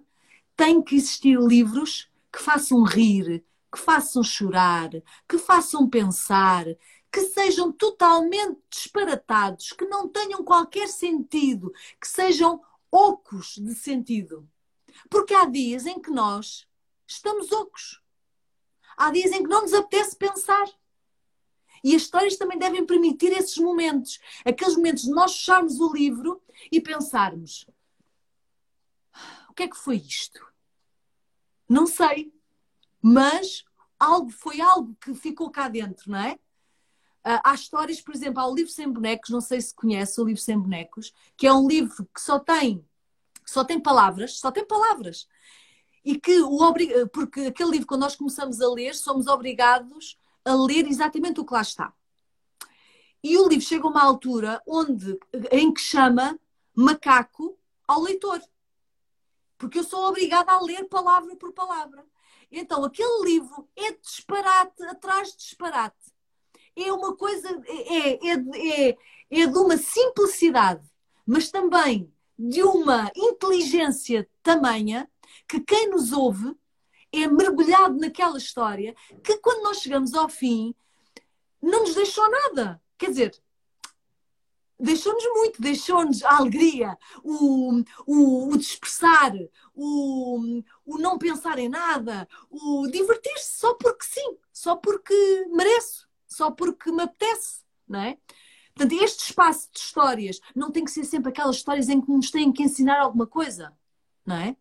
tem 0.55 0.81
que 0.81 0.95
existir 0.95 1.39
livros 1.39 2.09
que 2.31 2.39
façam 2.39 2.83
rir, 2.83 3.43
que 3.71 3.79
façam 3.79 4.23
chorar, 4.23 4.89
que 5.27 5.37
façam 5.37 5.89
pensar, 5.89 6.65
que 7.11 7.21
sejam 7.21 7.71
totalmente 7.71 8.59
disparatados, 8.69 9.71
que 9.71 9.85
não 9.85 10.07
tenham 10.07 10.43
qualquer 10.43 10.87
sentido, 10.87 11.71
que 11.99 12.07
sejam 12.07 12.61
ocos 12.91 13.55
de 13.57 13.73
sentido. 13.73 14.47
Porque 15.09 15.33
há 15.33 15.45
dias 15.45 15.87
em 15.87 15.99
que 15.99 16.11
nós 16.11 16.67
estamos 17.07 17.51
ocos. 17.51 18.02
Há 18.97 19.11
dias 19.11 19.31
em 19.31 19.43
que 19.43 19.49
não 19.49 19.61
nos 19.61 19.73
apetece 19.73 20.15
pensar. 20.15 20.65
E 21.83 21.95
as 21.95 22.03
histórias 22.03 22.37
também 22.37 22.57
devem 22.57 22.85
permitir 22.85 23.31
esses 23.33 23.57
momentos. 23.57 24.19
Aqueles 24.45 24.75
momentos 24.75 25.03
de 25.03 25.11
nós 25.11 25.35
fecharmos 25.35 25.79
o 25.79 25.91
livro 25.91 26.41
e 26.71 26.79
pensarmos: 26.79 27.67
o 29.49 29.53
que 29.53 29.63
é 29.63 29.67
que 29.67 29.77
foi 29.77 29.97
isto? 29.97 30.45
Não 31.67 31.85
sei. 31.85 32.33
Mas 33.01 33.65
algo, 33.99 34.29
foi 34.29 34.61
algo 34.61 34.95
que 35.01 35.13
ficou 35.13 35.51
cá 35.51 35.67
dentro, 35.67 36.09
não 36.09 36.19
é? 36.19 36.33
Uh, 37.25 37.39
há 37.43 37.53
histórias, 37.53 38.01
por 38.01 38.13
exemplo, 38.13 38.39
há 38.39 38.47
o 38.47 38.55
livro 38.55 38.71
Sem 38.71 38.89
Bonecos, 38.89 39.29
não 39.29 39.41
sei 39.41 39.59
se 39.61 39.73
conhece 39.73 40.19
o 40.19 40.25
livro 40.25 40.41
Sem 40.41 40.59
Bonecos, 40.59 41.13
que 41.37 41.47
é 41.47 41.53
um 41.53 41.67
livro 41.67 42.05
que 42.13 42.21
só 42.21 42.37
tem, 42.37 42.85
só 43.45 43.63
tem 43.63 43.79
palavras, 43.79 44.39
só 44.39 44.51
tem 44.51 44.65
palavras 44.65 45.27
e 46.03 46.19
que 46.19 46.41
o 46.41 46.57
porque 47.11 47.41
aquele 47.41 47.71
livro, 47.71 47.87
quando 47.87 48.01
nós 48.01 48.15
começamos 48.15 48.61
a 48.61 48.69
ler, 48.69 48.93
somos 48.95 49.27
obrigados 49.27 50.17
a 50.43 50.53
ler 50.53 50.87
exatamente 50.87 51.39
o 51.39 51.45
que 51.45 51.53
lá 51.53 51.61
está. 51.61 51.93
E 53.23 53.37
o 53.37 53.47
livro 53.47 53.65
chega 53.65 53.87
a 53.87 53.89
uma 53.89 54.03
altura 54.03 54.61
onde, 54.67 55.17
em 55.51 55.73
que 55.73 55.79
chama 55.79 56.37
macaco 56.75 57.57
ao 57.87 58.01
leitor. 58.01 58.41
Porque 59.57 59.79
eu 59.79 59.83
sou 59.83 60.07
obrigada 60.09 60.51
a 60.51 60.61
ler 60.61 60.83
palavra 60.89 61.33
por 61.37 61.53
palavra. 61.53 62.05
Então, 62.51 62.83
aquele 62.83 63.23
livro 63.23 63.69
é 63.75 63.93
disparate 63.93 64.83
atrás 64.83 65.31
de 65.31 65.37
disparate. 65.37 66.13
É 66.75 66.91
uma 66.91 67.15
coisa, 67.15 67.49
é, 67.65 68.27
é, 68.27 68.89
é, 68.89 68.97
é 69.31 69.47
de 69.47 69.57
uma 69.57 69.77
simplicidade, 69.77 70.85
mas 71.25 71.49
também 71.49 72.13
de 72.37 72.61
uma 72.61 73.11
inteligência 73.15 74.27
tamanha 74.41 75.09
que 75.47 75.59
quem 75.59 75.89
nos 75.89 76.11
ouve 76.11 76.55
é 77.11 77.27
mergulhado 77.27 77.97
naquela 77.97 78.37
história 78.37 78.95
que 79.23 79.37
quando 79.37 79.63
nós 79.63 79.77
chegamos 79.77 80.13
ao 80.13 80.27
fim 80.27 80.75
não 81.61 81.81
nos 81.81 81.95
deixou 81.95 82.29
nada. 82.29 82.81
Quer 82.97 83.09
dizer, 83.09 83.43
deixou-nos 84.79 85.23
muito, 85.33 85.61
deixou-nos 85.61 86.23
a 86.23 86.37
alegria, 86.37 86.97
o, 87.23 87.83
o, 88.05 88.49
o 88.49 88.57
dispersar, 88.57 89.33
o, 89.73 90.61
o 90.85 90.97
não 90.97 91.17
pensar 91.17 91.57
em 91.57 91.69
nada, 91.69 92.27
o 92.49 92.87
divertir-se 92.87 93.59
só 93.59 93.73
porque 93.75 94.05
sim, 94.05 94.37
só 94.51 94.75
porque 94.75 95.13
mereço, 95.49 96.07
só 96.27 96.51
porque 96.51 96.91
me 96.91 97.03
apetece, 97.03 97.63
não 97.87 98.01
é? 98.01 98.17
Portanto, 98.75 99.03
este 99.03 99.29
espaço 99.29 99.69
de 99.71 99.79
histórias 99.79 100.39
não 100.55 100.71
tem 100.71 100.83
que 100.83 100.91
ser 100.91 101.05
sempre 101.05 101.29
aquelas 101.29 101.57
histórias 101.57 101.89
em 101.89 102.01
que 102.01 102.11
nos 102.11 102.31
têm 102.31 102.51
que 102.51 102.63
ensinar 102.63 102.99
alguma 102.99 103.27
coisa, 103.27 103.71
não 104.25 104.35
é? 104.35 104.57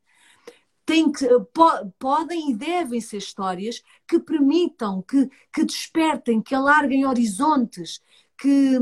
Tem 0.84 1.10
que, 1.12 1.26
po, 1.54 1.68
podem 1.98 2.50
e 2.50 2.54
devem 2.54 3.00
ser 3.00 3.18
histórias 3.18 3.82
que 4.06 4.18
permitam, 4.18 5.02
que, 5.02 5.30
que 5.52 5.64
despertem, 5.64 6.42
que 6.42 6.54
alarguem 6.54 7.06
horizontes, 7.06 8.00
que, 8.36 8.78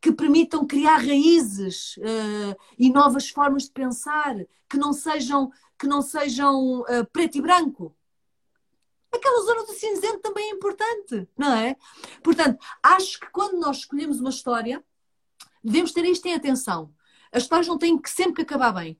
que 0.00 0.12
permitam 0.12 0.66
criar 0.66 0.96
raízes 0.96 1.96
uh, 1.98 2.56
e 2.78 2.90
novas 2.90 3.28
formas 3.28 3.64
de 3.64 3.72
pensar, 3.72 4.34
que 4.68 4.78
não 4.78 4.92
sejam, 4.92 5.50
que 5.78 5.86
não 5.86 6.00
sejam 6.00 6.80
uh, 6.80 7.06
preto 7.12 7.36
e 7.36 7.42
branco. 7.42 7.94
Aquela 9.12 9.44
zona 9.44 9.64
do 9.64 9.72
cinzento 9.72 10.18
também 10.18 10.50
é 10.50 10.54
importante, 10.54 11.28
não 11.36 11.52
é? 11.52 11.76
Portanto, 12.22 12.58
acho 12.82 13.20
que 13.20 13.30
quando 13.30 13.58
nós 13.58 13.78
escolhemos 13.78 14.20
uma 14.20 14.30
história, 14.30 14.84
devemos 15.62 15.92
ter 15.92 16.04
isto 16.04 16.26
em 16.26 16.34
atenção. 16.34 16.92
As 17.32 17.42
histórias 17.42 17.68
não 17.68 17.78
têm 17.78 17.98
que 17.98 18.10
sempre 18.10 18.34
que 18.34 18.42
acabar 18.42 18.72
bem. 18.72 18.98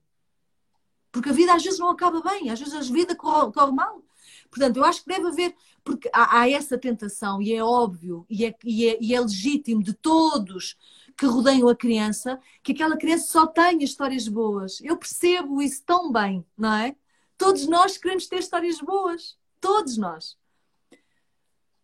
Porque 1.17 1.29
a 1.29 1.33
vida 1.33 1.51
às 1.51 1.63
vezes 1.63 1.79
não 1.79 1.89
acaba 1.89 2.21
bem, 2.21 2.51
às 2.51 2.59
vezes 2.59 2.75
a 2.75 2.93
vida 2.93 3.15
corre, 3.15 3.51
corre 3.51 3.71
mal. 3.71 4.03
Portanto, 4.51 4.77
eu 4.77 4.85
acho 4.85 5.01
que 5.03 5.09
deve 5.09 5.27
haver, 5.27 5.55
porque 5.83 6.07
há, 6.13 6.41
há 6.41 6.49
essa 6.49 6.77
tentação, 6.77 7.41
e 7.41 7.53
é 7.53 7.63
óbvio, 7.63 8.23
e 8.29 8.45
é, 8.45 8.55
e, 8.63 8.87
é, 8.87 8.97
e 9.01 9.15
é 9.15 9.19
legítimo 9.19 9.81
de 9.81 9.93
todos 9.93 10.77
que 11.17 11.25
rodeiam 11.25 11.67
a 11.67 11.75
criança, 11.75 12.39
que 12.61 12.71
aquela 12.71 12.95
criança 12.95 13.25
só 13.31 13.47
tenha 13.47 13.83
histórias 13.83 14.27
boas. 14.27 14.79
Eu 14.81 14.95
percebo 14.95 15.59
isso 15.59 15.81
tão 15.83 16.11
bem, 16.11 16.45
não 16.55 16.71
é? 16.71 16.95
Todos 17.35 17.67
nós 17.67 17.97
queremos 17.97 18.27
ter 18.27 18.37
histórias 18.37 18.79
boas. 18.79 19.35
Todos 19.59 19.97
nós. 19.97 20.37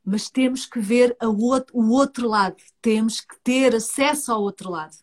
Mas 0.06 0.30
temos 0.30 0.68
que 0.68 0.80
ver 0.80 1.18
outro, 1.20 1.76
o 1.76 1.90
outro 1.90 2.28
lado. 2.28 2.58
Temos 2.80 3.20
que 3.20 3.36
ter 3.40 3.74
acesso 3.74 4.32
ao 4.32 4.44
outro 4.44 4.70
lado. 4.70 5.03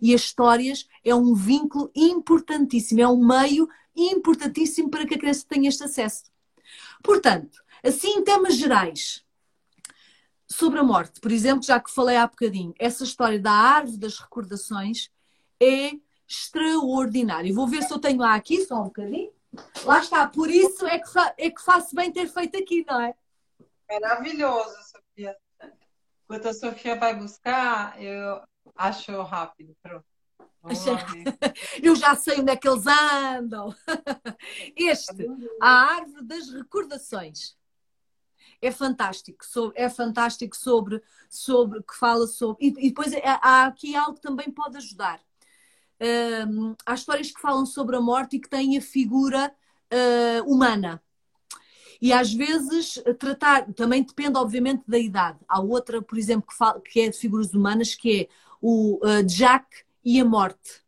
E 0.00 0.14
as 0.14 0.22
histórias 0.22 0.88
é 1.04 1.14
um 1.14 1.34
vínculo 1.34 1.90
importantíssimo, 1.94 3.00
é 3.00 3.08
um 3.08 3.24
meio 3.24 3.68
importantíssimo 3.96 4.90
para 4.90 5.06
que 5.06 5.14
a 5.14 5.18
criança 5.18 5.44
tenha 5.48 5.68
este 5.68 5.84
acesso. 5.84 6.24
Portanto, 7.02 7.62
assim 7.82 8.18
em 8.18 8.24
temas 8.24 8.56
gerais, 8.56 9.24
sobre 10.46 10.78
a 10.78 10.82
morte, 10.82 11.20
por 11.20 11.30
exemplo, 11.30 11.62
já 11.62 11.78
que 11.78 11.90
falei 11.90 12.16
há 12.16 12.26
bocadinho, 12.26 12.74
essa 12.78 13.04
história 13.04 13.38
da 13.38 13.52
árvore 13.52 13.98
das 13.98 14.18
recordações 14.18 15.10
é 15.60 15.92
extraordinária. 16.26 17.52
Vou 17.54 17.66
ver 17.66 17.82
se 17.82 17.92
eu 17.92 17.98
tenho 17.98 18.22
aqui, 18.22 18.64
só 18.64 18.80
um 18.80 18.84
bocadinho. 18.84 19.32
Lá 19.84 20.00
está, 20.00 20.26
por 20.26 20.50
isso 20.50 20.86
é 20.86 20.98
que, 20.98 21.08
é 21.38 21.50
que 21.50 21.62
faço 21.62 21.94
bem 21.94 22.12
ter 22.12 22.28
feito 22.28 22.56
aqui, 22.58 22.84
não 22.86 23.00
é? 23.00 23.14
Maravilhoso, 23.90 24.76
Sofia. 24.82 25.36
Enquanto 26.24 26.46
a 26.46 26.54
Sofia 26.54 26.94
vai 26.96 27.16
buscar, 27.16 28.00
eu 28.00 28.42
acho 28.76 29.22
rápido. 29.22 29.76
Pronto. 29.82 30.04
Eu 31.82 31.94
já 31.96 32.14
sei 32.14 32.40
onde 32.40 32.50
é 32.50 32.56
que 32.56 32.68
eles 32.68 32.84
andam. 32.86 33.74
Este, 34.76 35.26
a 35.60 35.68
árvore 35.68 36.24
das 36.24 36.50
recordações. 36.50 37.56
É 38.60 38.72
fantástico, 38.72 39.44
é 39.74 39.88
fantástico 39.88 40.56
sobre, 40.56 41.00
sobre 41.30 41.80
que 41.82 41.94
fala 41.94 42.26
sobre. 42.26 42.66
E, 42.66 42.86
e 42.86 42.88
depois 42.88 43.12
há 43.22 43.66
aqui 43.66 43.94
algo 43.94 44.14
que 44.14 44.20
também 44.20 44.50
pode 44.50 44.76
ajudar. 44.76 45.20
Um, 46.00 46.74
há 46.84 46.94
histórias 46.94 47.30
que 47.30 47.40
falam 47.40 47.66
sobre 47.66 47.96
a 47.96 48.00
morte 48.00 48.36
e 48.36 48.40
que 48.40 48.48
têm 48.48 48.76
a 48.76 48.80
figura 48.80 49.52
uh, 49.92 50.52
humana. 50.52 51.02
E 52.00 52.12
às 52.12 52.32
vezes 52.32 53.02
tratar, 53.18 53.72
também 53.72 54.02
depende, 54.02 54.38
obviamente, 54.38 54.84
da 54.86 54.98
idade. 54.98 55.38
Há 55.48 55.60
outra, 55.60 56.00
por 56.00 56.16
exemplo, 56.16 56.48
que, 56.48 56.56
fala, 56.56 56.80
que 56.80 57.00
é 57.00 57.08
de 57.08 57.18
figuras 57.18 57.52
humanas, 57.52 57.94
que 57.94 58.22
é 58.22 58.28
o 58.60 59.00
uh, 59.06 59.22
Jack 59.22 59.66
e 60.04 60.20
a 60.20 60.24
morte. 60.24 60.82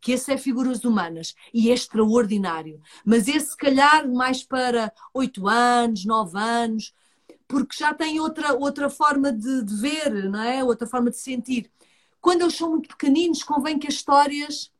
Que 0.00 0.12
esse 0.12 0.32
é 0.32 0.38
figuras 0.38 0.84
humanas 0.84 1.34
e 1.52 1.70
é 1.70 1.74
extraordinário. 1.74 2.80
Mas 3.04 3.26
esse, 3.26 3.50
se 3.50 3.56
calhar, 3.56 4.08
mais 4.08 4.42
para 4.42 4.92
8 5.12 5.48
anos, 5.48 6.04
9 6.04 6.38
anos, 6.38 6.94
porque 7.48 7.76
já 7.76 7.92
tem 7.92 8.20
outra, 8.20 8.54
outra 8.54 8.88
forma 8.88 9.32
de, 9.32 9.64
de 9.64 9.74
ver, 9.76 10.30
não 10.30 10.40
é? 10.40 10.62
Outra 10.62 10.86
forma 10.86 11.10
de 11.10 11.18
sentir. 11.18 11.70
Quando 12.20 12.42
eles 12.42 12.54
são 12.54 12.70
muito 12.70 12.88
pequeninos, 12.88 13.42
convém 13.42 13.78
que 13.78 13.86
as 13.88 13.94
histórias 13.94 14.70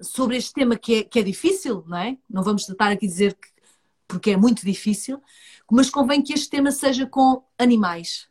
sobre 0.00 0.36
este 0.36 0.52
tema 0.52 0.76
que 0.76 0.94
é, 0.96 1.02
que 1.04 1.18
é 1.18 1.22
difícil, 1.22 1.84
não 1.86 1.98
é? 1.98 2.18
Não 2.28 2.42
vamos 2.42 2.64
tentar 2.64 2.90
aqui 2.90 3.06
dizer 3.06 3.34
que 3.34 3.48
porque 4.10 4.32
é 4.32 4.36
muito 4.36 4.66
difícil, 4.66 5.22
mas 5.70 5.88
convém 5.88 6.20
que 6.20 6.32
este 6.32 6.50
tema 6.50 6.72
seja 6.72 7.06
com 7.06 7.44
animais 7.56 8.28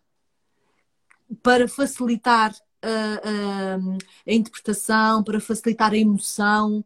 para 1.41 1.69
facilitar 1.69 2.53
a, 2.81 4.31
interpretação, 4.31 5.23
para 5.23 5.39
facilitar 5.39 5.91
a 5.91 5.97
emoção, 5.97 6.83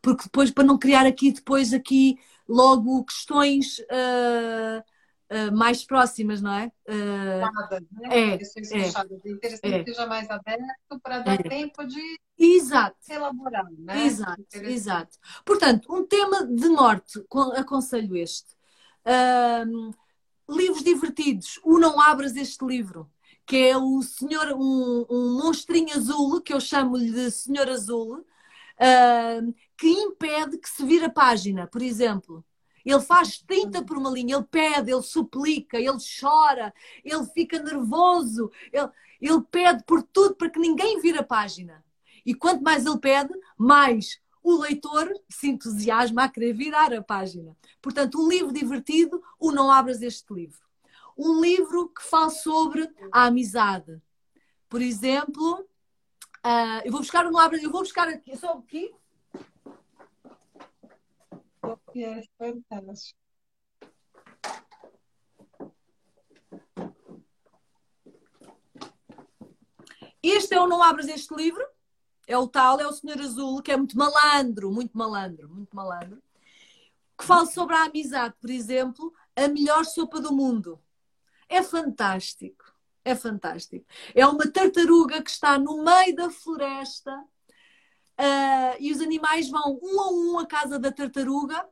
porque 0.00 0.24
depois 0.24 0.50
para 0.50 0.64
não 0.64 0.78
criar 0.78 1.06
aqui 1.06 1.32
depois 1.32 1.72
aqui 1.72 2.18
logo 2.48 3.04
questões 3.04 3.78
uh, 3.80 4.80
uh, 5.30 5.56
mais 5.56 5.84
próximas, 5.84 6.40
não 6.40 6.52
é? 6.52 6.72
Nada, 6.88 7.80
né? 7.92 8.08
É, 8.10 8.18
é, 8.18 8.30
é 8.30 8.34
interessante 8.34 9.74
é. 9.74 9.84
que 9.84 9.90
seja 9.90 10.06
mais 10.06 10.30
aberto 10.30 11.00
para 11.02 11.18
dar 11.18 11.38
é. 11.40 11.42
tempo 11.42 11.84
de 11.84 12.18
Exato. 12.38 12.96
elaborar, 13.10 13.66
né? 13.78 14.06
Exato, 14.06 14.42
exato. 14.54 15.18
Portanto, 15.44 15.92
um 15.92 16.06
tema 16.06 16.46
de 16.46 16.68
morte, 16.68 17.22
aconselho 17.56 18.16
este. 18.16 18.56
livros 20.48 20.82
divertidos. 20.82 21.60
O 21.62 21.78
Não 21.78 22.00
Abras 22.00 22.34
Este 22.34 22.64
Livro 22.64 23.10
que 23.48 23.56
é 23.56 23.78
o 23.78 24.02
senhor, 24.02 24.52
um, 24.52 25.06
um 25.08 25.40
monstrinho 25.42 25.96
azul, 25.96 26.38
que 26.42 26.52
eu 26.52 26.60
chamo-lhe 26.60 27.10
de 27.10 27.30
senhor 27.30 27.66
azul, 27.66 28.18
uh, 28.18 29.54
que 29.74 29.88
impede 29.88 30.58
que 30.58 30.68
se 30.68 30.84
vire 30.84 31.06
a 31.06 31.10
página, 31.10 31.66
por 31.66 31.80
exemplo. 31.80 32.44
Ele 32.84 33.00
faz 33.00 33.38
30 33.38 33.82
por 33.86 33.96
uma 33.96 34.10
linha, 34.10 34.36
ele 34.36 34.44
pede, 34.44 34.92
ele 34.92 35.02
suplica, 35.02 35.78
ele 35.78 35.96
chora, 36.20 36.74
ele 37.02 37.24
fica 37.32 37.58
nervoso, 37.58 38.52
ele, 38.70 38.90
ele 39.18 39.40
pede 39.50 39.82
por 39.84 40.02
tudo 40.02 40.34
para 40.34 40.50
que 40.50 40.60
ninguém 40.60 41.00
vire 41.00 41.18
a 41.18 41.24
página. 41.24 41.82
E 42.26 42.34
quanto 42.34 42.62
mais 42.62 42.84
ele 42.84 42.98
pede, 42.98 43.32
mais 43.56 44.20
o 44.42 44.58
leitor 44.58 45.10
se 45.26 45.48
entusiasma 45.48 46.24
a 46.24 46.28
querer 46.28 46.52
virar 46.52 46.92
a 46.92 47.02
página. 47.02 47.56
Portanto, 47.80 48.20
um 48.22 48.28
livro 48.28 48.52
divertido, 48.52 49.22
o 49.40 49.50
Não 49.50 49.70
Abras 49.70 50.02
Este 50.02 50.34
Livro 50.34 50.67
um 51.18 51.40
livro 51.40 51.88
que 51.88 52.02
fala 52.02 52.30
sobre 52.30 52.88
a 53.12 53.24
amizade. 53.24 54.00
Por 54.68 54.80
exemplo, 54.80 55.60
uh, 56.46 56.80
eu 56.84 56.92
vou 56.92 57.00
buscar 57.00 57.26
um 57.26 57.30
livro, 57.30 57.56
eu 57.56 57.70
vou 57.72 57.82
buscar 57.82 58.08
aqui, 58.08 58.36
só 58.36 58.52
aqui. 58.52 58.94
É 61.96 62.22
fantástico. 62.38 63.18
Este 70.22 70.54
é 70.54 70.60
o 70.60 70.68
Não 70.68 70.82
Abras 70.82 71.08
Este 71.08 71.34
Livro. 71.34 71.66
É 72.26 72.36
o 72.36 72.46
tal, 72.46 72.78
é 72.78 72.86
o 72.86 72.92
Senhor 72.92 73.18
Azul, 73.20 73.62
que 73.62 73.72
é 73.72 73.76
muito 73.76 73.96
malandro, 73.96 74.70
muito 74.70 74.96
malandro, 74.96 75.48
muito 75.48 75.74
malandro. 75.74 76.22
Que 77.16 77.24
fala 77.24 77.46
sobre 77.46 77.74
a 77.74 77.84
amizade, 77.84 78.34
por 78.38 78.50
exemplo, 78.50 79.12
a 79.34 79.48
melhor 79.48 79.84
sopa 79.84 80.20
do 80.20 80.32
mundo. 80.32 80.78
É 81.48 81.62
fantástico. 81.62 82.64
É 83.04 83.14
fantástico. 83.14 83.86
É 84.14 84.26
uma 84.26 84.46
tartaruga 84.50 85.22
que 85.22 85.30
está 85.30 85.58
no 85.58 85.82
meio 85.82 86.14
da 86.14 86.30
floresta 86.30 87.10
uh, 88.18 88.76
e 88.78 88.92
os 88.92 89.00
animais 89.00 89.48
vão 89.48 89.78
um 89.82 90.00
a 90.00 90.10
um 90.10 90.38
à 90.38 90.46
casa 90.46 90.78
da 90.78 90.92
tartaruga 90.92 91.66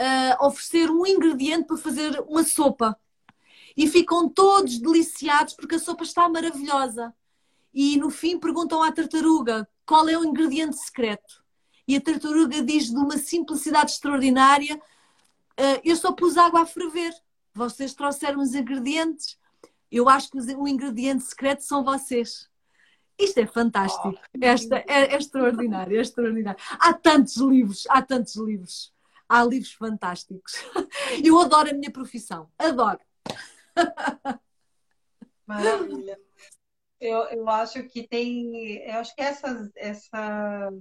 uh, 0.00 0.46
oferecer 0.46 0.90
um 0.90 1.06
ingrediente 1.06 1.66
para 1.66 1.76
fazer 1.76 2.20
uma 2.20 2.42
sopa. 2.42 2.98
E 3.76 3.86
ficam 3.88 4.28
todos 4.28 4.78
deliciados 4.78 5.52
porque 5.54 5.74
a 5.74 5.80
sopa 5.80 6.04
está 6.04 6.28
maravilhosa. 6.28 7.12
E 7.72 7.98
no 7.98 8.08
fim 8.08 8.38
perguntam 8.38 8.82
à 8.82 8.90
tartaruga 8.92 9.68
qual 9.84 10.08
é 10.08 10.16
o 10.16 10.24
ingrediente 10.24 10.76
secreto. 10.76 11.44
E 11.86 11.96
a 11.96 12.00
tartaruga 12.00 12.62
diz 12.62 12.88
de 12.88 12.96
uma 12.96 13.18
simplicidade 13.18 13.90
extraordinária: 13.90 14.76
uh, 14.76 15.80
Eu 15.84 15.96
só 15.96 16.12
pus 16.12 16.38
água 16.38 16.62
a 16.62 16.66
ferver 16.66 17.12
vocês 17.54 17.94
trouxeram 17.94 18.40
os 18.40 18.54
ingredientes. 18.54 19.38
Eu 19.90 20.08
acho 20.08 20.30
que 20.30 20.38
o 20.38 20.68
ingrediente 20.68 21.22
secreto 21.22 21.62
são 21.62 21.84
vocês. 21.84 22.50
Isto 23.18 23.38
é 23.38 23.46
fantástico. 23.46 24.12
Oh, 24.12 24.38
Esta 24.40 24.78
é, 24.78 25.14
é 25.14 25.16
extraordinário, 25.16 25.96
é 25.96 26.00
extraordinário. 26.00 26.60
Há 26.80 26.92
tantos 26.92 27.36
livros, 27.36 27.86
há 27.88 28.02
tantos 28.02 28.34
livros. 28.36 28.92
Há 29.28 29.44
livros 29.44 29.72
fantásticos. 29.72 30.54
Eu 31.24 31.38
adoro 31.40 31.70
a 31.70 31.74
minha 31.74 31.92
profissão. 31.92 32.50
Adoro. 32.58 32.98
Maravilha. 35.46 36.18
Eu, 37.00 37.18
eu 37.24 37.48
acho 37.48 37.82
que 37.84 38.08
tem. 38.08 38.78
Eu 38.88 38.94
acho 38.94 39.14
que 39.14 39.20
essa, 39.20 39.70
essa 39.76 40.72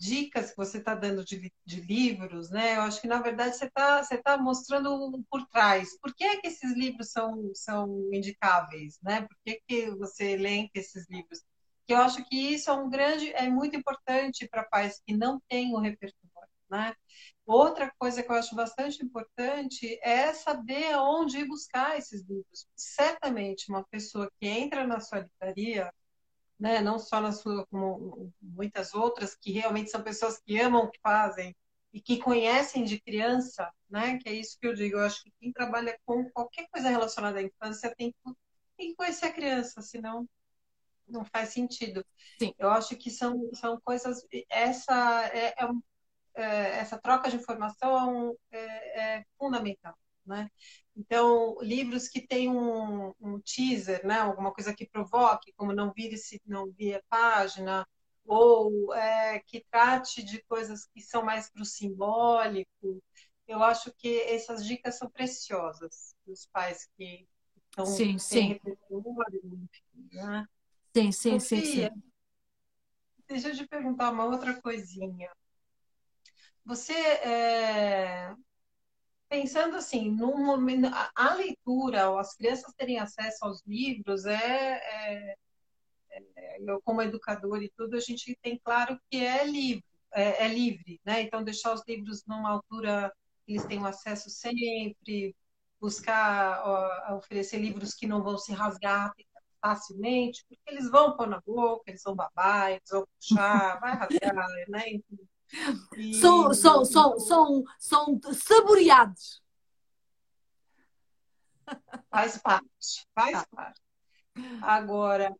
dicas 0.00 0.50
que 0.50 0.56
você 0.56 0.78
está 0.78 0.94
dando 0.94 1.22
de, 1.22 1.52
de, 1.64 1.80
livros, 1.82 2.50
né? 2.50 2.76
Eu 2.76 2.82
acho 2.82 3.02
que, 3.02 3.06
na 3.06 3.20
verdade, 3.20 3.56
você 3.56 3.66
está 3.66 4.02
você 4.02 4.16
tá 4.16 4.38
mostrando 4.38 5.22
por 5.30 5.46
trás. 5.48 5.90
Por 6.00 6.14
que, 6.14 6.24
é 6.24 6.40
que 6.40 6.48
esses 6.48 6.74
livros 6.74 7.10
são, 7.12 7.52
são 7.54 8.08
indicáveis, 8.10 8.98
né? 9.02 9.20
Por 9.22 9.36
que, 9.44 9.60
que 9.68 9.90
você 9.90 10.32
elenca 10.32 10.72
esses 10.74 11.06
livros? 11.10 11.42
Que 11.86 11.92
eu 11.92 11.98
acho 11.98 12.24
que 12.24 12.36
isso 12.36 12.70
é 12.70 12.72
um 12.72 12.88
grande, 12.88 13.30
é 13.34 13.48
muito 13.50 13.76
importante 13.76 14.48
para 14.48 14.64
pais 14.64 15.02
que 15.06 15.14
não 15.14 15.38
têm 15.50 15.74
o 15.74 15.78
repertório, 15.78 16.48
né? 16.70 16.94
Outra 17.44 17.92
coisa 17.98 18.22
que 18.22 18.30
eu 18.30 18.36
acho 18.36 18.54
bastante 18.56 19.04
importante 19.04 19.98
é 20.02 20.32
saber 20.32 20.96
onde 20.96 21.38
ir 21.40 21.46
buscar 21.46 21.98
esses 21.98 22.22
livros. 22.22 22.66
Certamente, 22.74 23.70
uma 23.70 23.84
pessoa 23.84 24.30
que 24.40 24.48
entra 24.48 24.86
na 24.86 24.98
sua 25.00 25.20
livraria, 25.20 25.92
né? 26.60 26.80
não 26.82 26.98
só 26.98 27.20
na 27.20 27.32
sua, 27.32 27.66
como 27.68 28.30
muitas 28.40 28.94
outras, 28.94 29.34
que 29.34 29.50
realmente 29.50 29.90
são 29.90 30.02
pessoas 30.02 30.38
que 30.38 30.60
amam 30.60 30.84
o 30.84 30.90
que 30.90 31.00
fazem 31.02 31.56
e 31.92 32.00
que 32.00 32.18
conhecem 32.18 32.84
de 32.84 33.00
criança, 33.00 33.72
né? 33.88 34.18
que 34.18 34.28
é 34.28 34.32
isso 34.32 34.58
que 34.60 34.66
eu 34.66 34.74
digo. 34.74 34.98
Eu 34.98 35.04
acho 35.04 35.24
que 35.24 35.32
quem 35.40 35.52
trabalha 35.52 35.98
com 36.04 36.30
qualquer 36.30 36.68
coisa 36.70 36.90
relacionada 36.90 37.38
à 37.38 37.42
infância 37.42 37.92
tem 37.96 38.12
que, 38.12 38.34
tem 38.76 38.90
que 38.90 38.94
conhecer 38.94 39.26
a 39.26 39.32
criança, 39.32 39.80
senão 39.80 40.28
não 41.08 41.24
faz 41.24 41.48
sentido. 41.48 42.04
Sim. 42.38 42.54
Eu 42.58 42.70
acho 42.70 42.94
que 42.96 43.10
são, 43.10 43.50
são 43.54 43.80
coisas. 43.80 44.24
Essa, 44.48 45.26
é, 45.32 45.54
é, 45.58 45.68
é 46.34 46.78
essa 46.78 46.98
troca 46.98 47.30
de 47.30 47.36
informação 47.36 48.36
é, 48.52 49.16
é 49.18 49.24
fundamental. 49.38 49.96
Né? 50.30 50.48
Então, 50.96 51.58
livros 51.60 52.08
que 52.08 52.24
têm 52.24 52.48
um, 52.48 53.12
um, 53.20 53.40
teaser, 53.40 54.06
né? 54.06 54.20
alguma 54.20 54.52
coisa 54.52 54.72
que 54.72 54.88
provoque, 54.88 55.52
como 55.56 55.72
não 55.72 55.92
vire 55.92 56.16
se 56.16 56.40
não 56.46 56.70
vir 56.70 56.94
a 56.94 57.02
página, 57.08 57.84
ou 58.24 58.94
é, 58.94 59.40
que 59.40 59.66
trate 59.68 60.22
de 60.22 60.40
coisas 60.44 60.86
que 60.86 61.00
são 61.00 61.24
mais 61.24 61.50
para 61.50 61.62
o 61.62 61.66
simbólico. 61.66 63.02
Eu 63.48 63.60
acho 63.60 63.92
que 63.98 64.20
essas 64.20 64.64
dicas 64.64 64.96
são 64.96 65.10
preciosas 65.10 66.14
dos 66.24 66.46
pais 66.52 66.88
que 66.96 67.26
estão 67.68 67.84
sim, 67.86 68.16
sim. 68.16 68.60
né? 70.12 70.46
Sim, 70.94 71.10
sim, 71.10 71.40
sim, 71.40 71.60
sim. 71.64 71.88
Deixa 73.26 73.48
eu 73.48 73.56
te 73.56 73.66
perguntar 73.66 74.12
uma 74.12 74.26
outra 74.26 74.60
coisinha. 74.60 75.28
Você 76.64 76.92
é, 76.92 78.32
pensando 79.30 79.76
assim, 79.76 80.10
no 80.10 80.36
momento, 80.36 80.88
a, 80.88 81.10
a 81.14 81.34
leitura, 81.34 82.10
ou 82.10 82.18
as 82.18 82.34
crianças 82.34 82.74
terem 82.74 82.98
acesso 82.98 83.44
aos 83.44 83.62
livros, 83.64 84.26
é, 84.26 84.36
é, 84.36 85.36
é, 86.36 86.58
eu 86.60 86.82
como 86.82 87.00
educador 87.00 87.62
e 87.62 87.70
tudo, 87.76 87.96
a 87.96 88.00
gente 88.00 88.36
tem 88.42 88.58
claro 88.58 89.00
que 89.08 89.24
é 89.24 89.44
livro, 89.46 89.84
é, 90.12 90.44
é, 90.44 90.48
livre, 90.48 91.00
né? 91.04 91.22
Então, 91.22 91.44
deixar 91.44 91.72
os 91.72 91.82
livros 91.86 92.24
numa 92.26 92.50
altura 92.50 93.12
que 93.46 93.52
eles 93.52 93.64
tenham 93.66 93.86
acesso 93.86 94.28
sempre, 94.28 95.34
buscar 95.80 96.62
ó, 96.66 97.16
oferecer 97.16 97.58
livros 97.58 97.94
que 97.94 98.06
não 98.06 98.22
vão 98.22 98.36
se 98.36 98.52
rasgar 98.52 99.14
facilmente, 99.62 100.44
porque 100.48 100.62
eles 100.66 100.90
vão 100.90 101.16
pôr 101.16 101.28
na 101.28 101.40
boca, 101.40 101.84
eles 101.90 102.02
vão 102.02 102.16
babar, 102.16 102.70
eles 102.70 102.90
vão 102.90 103.06
puxar, 103.16 103.78
vai 103.78 103.94
rasgar, 103.94 104.48
né? 104.68 104.82
E... 105.96 106.14
São, 106.14 106.52
são, 106.54 106.84
são, 106.84 107.18
são, 107.18 107.64
são 107.78 108.20
saboreados. 108.32 109.42
Faz 112.10 112.38
parte, 112.38 113.06
faz 113.14 113.44
parte. 113.54 113.80
Agora, 114.62 115.34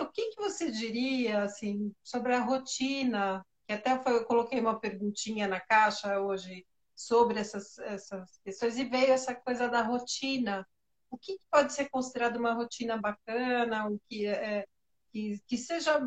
o 0.00 0.06
que, 0.08 0.30
que 0.30 0.36
você 0.36 0.70
diria 0.70 1.44
assim 1.44 1.94
sobre 2.02 2.34
a 2.34 2.40
rotina? 2.40 3.44
Que 3.66 3.74
até 3.74 3.98
foi, 4.02 4.14
eu 4.14 4.24
coloquei 4.24 4.60
uma 4.60 4.78
perguntinha 4.78 5.46
na 5.46 5.60
caixa 5.60 6.20
hoje 6.20 6.66
sobre 6.94 7.40
essas, 7.40 7.78
essas 7.78 8.38
questões 8.44 8.76
e 8.76 8.84
veio 8.84 9.12
essa 9.12 9.34
coisa 9.34 9.68
da 9.68 9.82
rotina. 9.82 10.66
O 11.10 11.18
que 11.18 11.38
pode 11.50 11.72
ser 11.72 11.88
considerado 11.90 12.36
uma 12.36 12.54
rotina 12.54 12.96
bacana, 12.96 13.88
o 13.88 14.00
que 14.08 14.26
é, 14.26 14.66
que, 15.12 15.38
que 15.46 15.58
seja, 15.58 16.00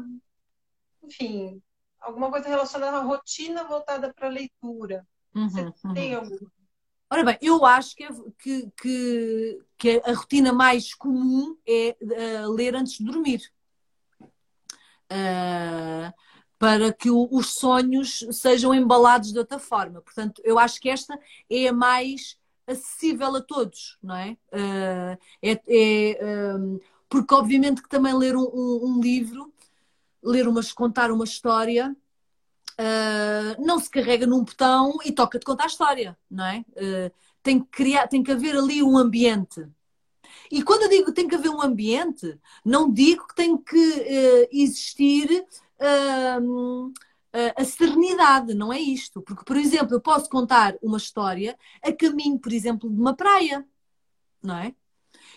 enfim, 1.03 1.61
alguma 2.05 2.29
coisa 2.29 2.47
relacionada 2.47 2.97
à 2.97 3.01
rotina 3.01 3.63
voltada 3.63 4.13
para 4.13 4.27
a 4.27 4.31
leitura. 4.31 5.05
Uhum, 5.33 5.49
Você 5.49 5.61
uhum. 5.61 5.93
tem 5.93 6.15
alguma 6.15 6.51
Ora 7.09 7.23
bem, 7.23 7.37
eu 7.39 7.63
acho 7.63 7.95
que, 7.95 8.07
que, 8.39 8.71
que, 8.81 9.59
que 9.77 10.01
a 10.03 10.13
rotina 10.13 10.51
mais 10.51 10.93
comum 10.93 11.55
é 11.67 11.95
uh, 12.01 12.51
ler 12.51 12.75
antes 12.75 12.97
de 12.97 13.05
dormir. 13.05 13.41
Uh, 15.11 16.11
para 16.57 16.91
que 16.91 17.11
o, 17.11 17.27
os 17.31 17.53
sonhos 17.53 18.25
sejam 18.31 18.73
embalados 18.73 19.31
de 19.31 19.37
outra 19.37 19.59
forma. 19.59 20.01
Portanto, 20.01 20.41
eu 20.43 20.57
acho 20.57 20.81
que 20.81 20.89
esta 20.89 21.17
é 21.49 21.67
a 21.67 21.73
mais 21.73 22.37
acessível 22.65 23.35
a 23.35 23.41
todos, 23.41 23.97
não 24.01 24.15
é? 24.15 24.37
Uh, 24.51 25.17
é, 25.43 25.61
é 25.67 26.55
um, 26.55 26.79
porque 27.07 27.33
obviamente 27.35 27.83
que 27.83 27.89
também 27.89 28.17
ler 28.17 28.35
um, 28.35 28.49
um, 28.51 28.79
um 28.83 28.99
livro, 28.99 29.53
ler 30.25 30.47
umas, 30.47 30.73
contar 30.73 31.11
uma 31.11 31.23
história, 31.23 31.95
uh, 32.79 33.65
não 33.65 33.79
se 33.79 33.89
carrega 33.89 34.25
num 34.25 34.43
botão 34.43 34.97
e 35.05 35.11
toca 35.11 35.39
de 35.39 35.45
contar 35.45 35.65
a 35.65 35.67
história, 35.67 36.17
não 36.29 36.45
é? 36.45 36.65
Uh, 36.71 37.11
tem 37.43 37.59
que 37.59 37.67
criar, 37.67 38.07
tem 38.07 38.23
que 38.23 38.31
haver 38.31 38.55
ali 38.55 38.81
um 38.81 38.97
ambiente. 38.97 39.65
E 40.51 40.63
quando 40.63 40.83
eu 40.83 40.89
digo 40.89 41.11
tem 41.11 41.27
que 41.27 41.35
haver 41.35 41.49
um 41.49 41.61
ambiente, 41.61 42.39
não 42.63 42.91
digo 42.91 43.27
que 43.27 43.35
tem 43.35 43.57
que 43.57 43.77
uh, 43.77 44.47
existir 44.51 45.45
a 47.57 47.65
serenidade, 47.65 48.53
não 48.53 48.71
é 48.71 48.79
isto. 48.79 49.21
Porque, 49.21 49.43
por 49.43 49.57
exemplo, 49.57 49.93
eu 49.93 49.99
posso 49.99 50.29
contar 50.29 50.75
uma 50.81 50.97
história 50.97 51.57
a 51.83 51.91
caminho, 51.91 52.39
por 52.39 52.53
exemplo, 52.53 52.89
de 52.89 52.97
uma 52.97 53.13
praia, 53.13 53.67
não 54.41 54.57
é? 54.57 54.73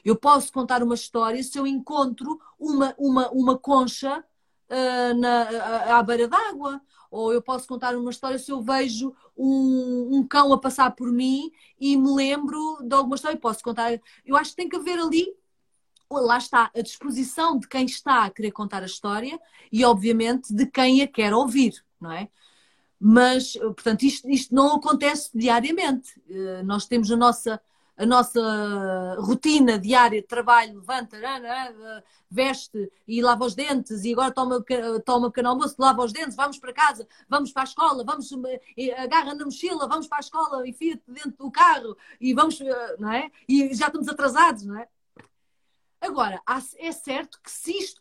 Eu 0.05 0.15
posso 0.15 0.53
contar 0.53 0.81
uma 0.81 0.95
história 0.95 1.43
se 1.43 1.59
eu 1.59 1.67
encontro 1.67 2.41
uma, 2.59 2.95
uma, 2.97 3.29
uma 3.31 3.59
concha 3.59 4.25
uh, 4.71 5.19
na, 5.19 5.99
à 5.99 6.03
beira 6.03 6.29
d'água, 6.29 6.81
ou 7.11 7.33
eu 7.33 7.41
posso 7.41 7.67
contar 7.67 7.97
uma 7.97 8.11
história 8.11 8.39
se 8.39 8.51
eu 8.51 8.61
vejo 8.61 9.15
um, 9.37 10.17
um, 10.17 10.27
cão 10.27 10.53
a 10.53 10.59
passar 10.59 10.91
por 10.91 11.11
mim 11.11 11.51
e 11.81 11.97
me 11.97 12.15
lembro 12.15 12.79
de 12.83 12.95
alguma 12.95 13.17
história. 13.17 13.39
Posso 13.39 13.63
contar. 13.63 13.99
Eu 14.25 14.37
acho 14.37 14.51
que 14.51 14.57
tem 14.57 14.69
que 14.69 14.77
haver 14.77 14.99
ali, 14.99 15.35
lá 16.11 16.39
está, 16.39 16.71
a 16.75 16.81
disposição 16.81 17.59
de 17.59 17.67
quem 17.67 17.87
está 17.87 18.25
a 18.25 18.31
querer 18.31 18.51
contar 18.51 18.83
a 18.83 18.87
história 18.87 19.39
e, 19.73 19.85
obviamente, 19.85 20.53
de 20.53 20.67
quem 20.67 21.03
a 21.03 21.07
quer 21.07 21.33
ouvir, 21.33 21.83
não 22.01 22.13
é? 22.13 22.29
Mas, 23.01 23.53
portanto, 23.53 24.03
isto, 24.03 24.29
isto 24.29 24.55
não 24.55 24.75
acontece 24.77 25.31
diariamente. 25.33 26.21
Eh, 26.29 26.63
nós 26.65 26.85
temos 26.87 27.11
a 27.13 27.17
nossa 27.17 27.61
a 27.99 28.07
nossa 28.07 29.17
rotina 29.19 29.79
diária 29.79 30.23
de 30.23 30.27
trabalho, 30.27 30.77
levanta, 30.79 31.19
veste 32.31 32.91
e 33.07 33.21
lava 33.21 33.45
os 33.45 33.55
dentes 33.55 34.05
e 34.05 34.13
agora 34.13 34.31
toma, 34.31 34.65
toma 35.05 35.27
um 35.27 35.31
pequeno 35.31 35.49
almoço, 35.49 35.75
lava 35.79 36.05
os 36.05 36.13
dentes, 36.13 36.37
vamos 36.37 36.59
para 36.59 36.73
casa, 36.73 37.09
vamos 37.29 37.53
para 37.53 37.63
a 37.63 37.65
escola, 37.65 38.05
vamos, 38.05 38.31
agarra 38.97 39.35
na 39.35 39.45
mochila, 39.45 39.89
vamos 39.89 40.07
para 40.07 40.19
a 40.19 40.21
escola, 40.21 40.69
enfia-te 40.69 41.03
dentro 41.09 41.35
do 41.37 41.51
carro 41.51 41.97
e 42.21 42.33
vamos, 42.33 42.61
não 42.99 43.13
é? 43.13 43.31
E 43.49 43.75
já 43.75 43.89
estamos 43.89 44.09
atrasados, 44.09 44.65
não 44.65 44.79
é? 44.79 44.87
Agora, 46.01 46.41
é 46.79 46.93
certo 46.93 47.41
que 47.43 47.51
se, 47.51 47.73
isto, 47.73 48.01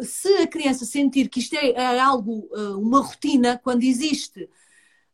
se 0.00 0.28
a 0.36 0.46
criança 0.46 0.84
sentir 0.84 1.30
que 1.30 1.40
isto 1.40 1.54
é, 1.54 1.70
é 1.70 1.98
algo, 1.98 2.50
eh, 2.54 2.76
uma 2.76 3.00
rotina, 3.00 3.58
quando 3.64 3.82
existe 3.82 4.48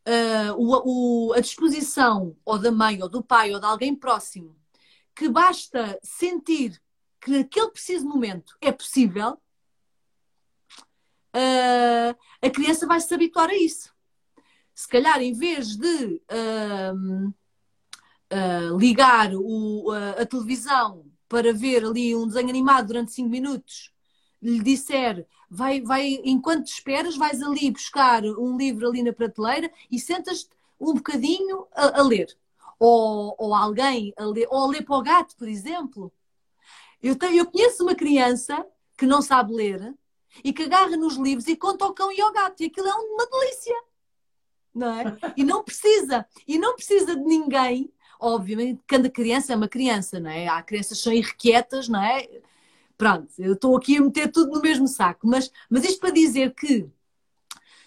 uh, 0.07 0.55
o, 0.57 1.29
o, 1.29 1.33
a 1.33 1.41
disposição 1.41 2.37
ou 2.45 2.59
da 2.59 2.71
mãe 2.71 3.03
ou 3.03 3.09
do 3.09 3.23
pai 3.23 3.53
ou 3.53 3.61
de 3.61 3.67
alguém 3.67 3.95
próximo 3.95 4.57
que 5.15 5.29
basta 5.29 5.99
sentir 6.03 6.81
que 7.21 7.31
naquele 7.31 7.71
preciso 7.71 8.07
momento 8.07 8.57
é 8.61 8.73
possível, 8.73 9.39
uh, 11.37 12.17
a 12.41 12.51
criança 12.51 12.87
vai 12.87 12.99
se 13.01 13.13
habituar 13.13 13.51
a 13.51 13.55
isso. 13.55 13.95
Se 14.75 14.89
calhar, 14.89 15.21
em 15.21 15.35
vez 15.35 15.77
de 15.77 16.23
uh, 16.33 17.35
ligar 18.79 19.35
o, 19.35 19.91
a 20.19 20.25
televisão 20.25 21.05
para 21.29 21.53
ver 21.53 21.85
ali 21.85 22.17
um 22.17 22.27
desenho 22.27 22.49
animado 22.49 22.87
durante 22.87 23.13
5 23.13 23.29
minutos, 23.29 23.93
lhe 24.43 24.61
disser 24.63 25.27
vai, 25.51 25.81
vai, 25.81 26.21
enquanto 26.25 26.69
esperas, 26.69 27.17
vais 27.17 27.43
ali 27.43 27.71
buscar 27.71 28.25
um 28.25 28.57
livro 28.57 28.87
ali 28.87 29.03
na 29.03 29.13
prateleira 29.13 29.71
e 29.91 29.99
sentas-te 29.99 30.51
um 30.79 30.95
bocadinho 30.95 31.67
a, 31.75 32.01
a 32.01 32.03
ler. 32.03 32.37
Ou, 32.79 33.35
ou, 33.37 33.55
alguém 33.55 34.15
a 34.17 34.25
ler, 34.25 34.47
ou 34.51 34.65
a 34.65 34.67
ler 34.69 34.83
para 34.83 34.97
o 34.97 35.03
gato, 35.03 35.37
por 35.37 35.49
exemplo. 35.49 36.11
Eu, 37.03 37.17
tenho, 37.17 37.37
eu 37.37 37.47
conheço 37.47 37.83
uma 37.83 37.95
criança 37.95 38.65
que 38.97 39.05
não 39.05 39.21
sabe 39.21 39.53
ler 39.53 39.95
e 40.45 40.53
que 40.53 40.63
agarra 40.63 40.97
nos 40.97 41.17
livros 41.17 41.47
e 41.49 41.57
conta 41.57 41.85
ao 41.85 41.93
cão 41.93 42.13
e 42.13 42.21
ao 42.21 42.33
gato, 42.33 42.63
e 42.63 42.67
aquilo 42.67 42.87
é 42.87 42.95
uma 42.95 43.27
delícia. 43.27 43.75
Não 44.73 44.95
é? 44.95 45.19
E 45.37 45.43
não 45.43 45.65
precisa, 45.65 46.25
e 46.47 46.59
não 46.59 46.77
precisa 46.77 47.17
de 47.17 47.23
ninguém, 47.23 47.93
obviamente, 48.21 48.81
cada 48.87 49.11
criança 49.11 49.53
é 49.53 49.57
uma 49.57 49.69
criança, 49.69 50.21
não 50.21 50.31
é? 50.31 50.47
Há 50.47 50.63
crianças 50.63 50.99
que 50.99 51.05
são 51.05 51.13
irrequietas, 51.13 51.89
não 51.89 52.01
é? 52.01 52.29
Pronto, 53.01 53.33
eu 53.39 53.55
estou 53.55 53.75
aqui 53.79 53.97
a 53.97 54.03
meter 54.03 54.31
tudo 54.31 54.53
no 54.53 54.61
mesmo 54.61 54.87
saco, 54.87 55.27
mas, 55.27 55.51
mas 55.71 55.85
isto 55.85 56.01
para 56.01 56.11
dizer 56.11 56.53
que 56.55 56.87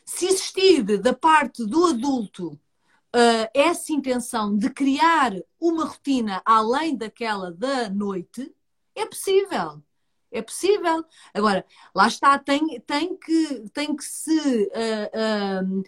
se 0.04 0.26
existir 0.26 0.82
da 0.98 1.14
parte 1.14 1.64
do 1.68 1.86
adulto 1.86 2.48
uh, 2.54 3.48
essa 3.54 3.94
intenção 3.94 4.58
de 4.58 4.72
criar 4.72 5.32
uma 5.60 5.86
rotina 5.86 6.42
além 6.44 6.98
daquela 6.98 7.52
da 7.52 7.92
noite, 7.92 8.52
é 8.96 9.06
possível. 9.06 9.84
É 10.32 10.42
possível. 10.42 11.06
Agora, 11.32 11.64
lá 11.94 12.08
está, 12.08 12.40
tem, 12.40 12.82
tem, 12.82 13.16
que, 13.16 13.70
tem 13.72 13.96
que 13.96 14.04
se 14.04 14.68
uh, 14.74 15.80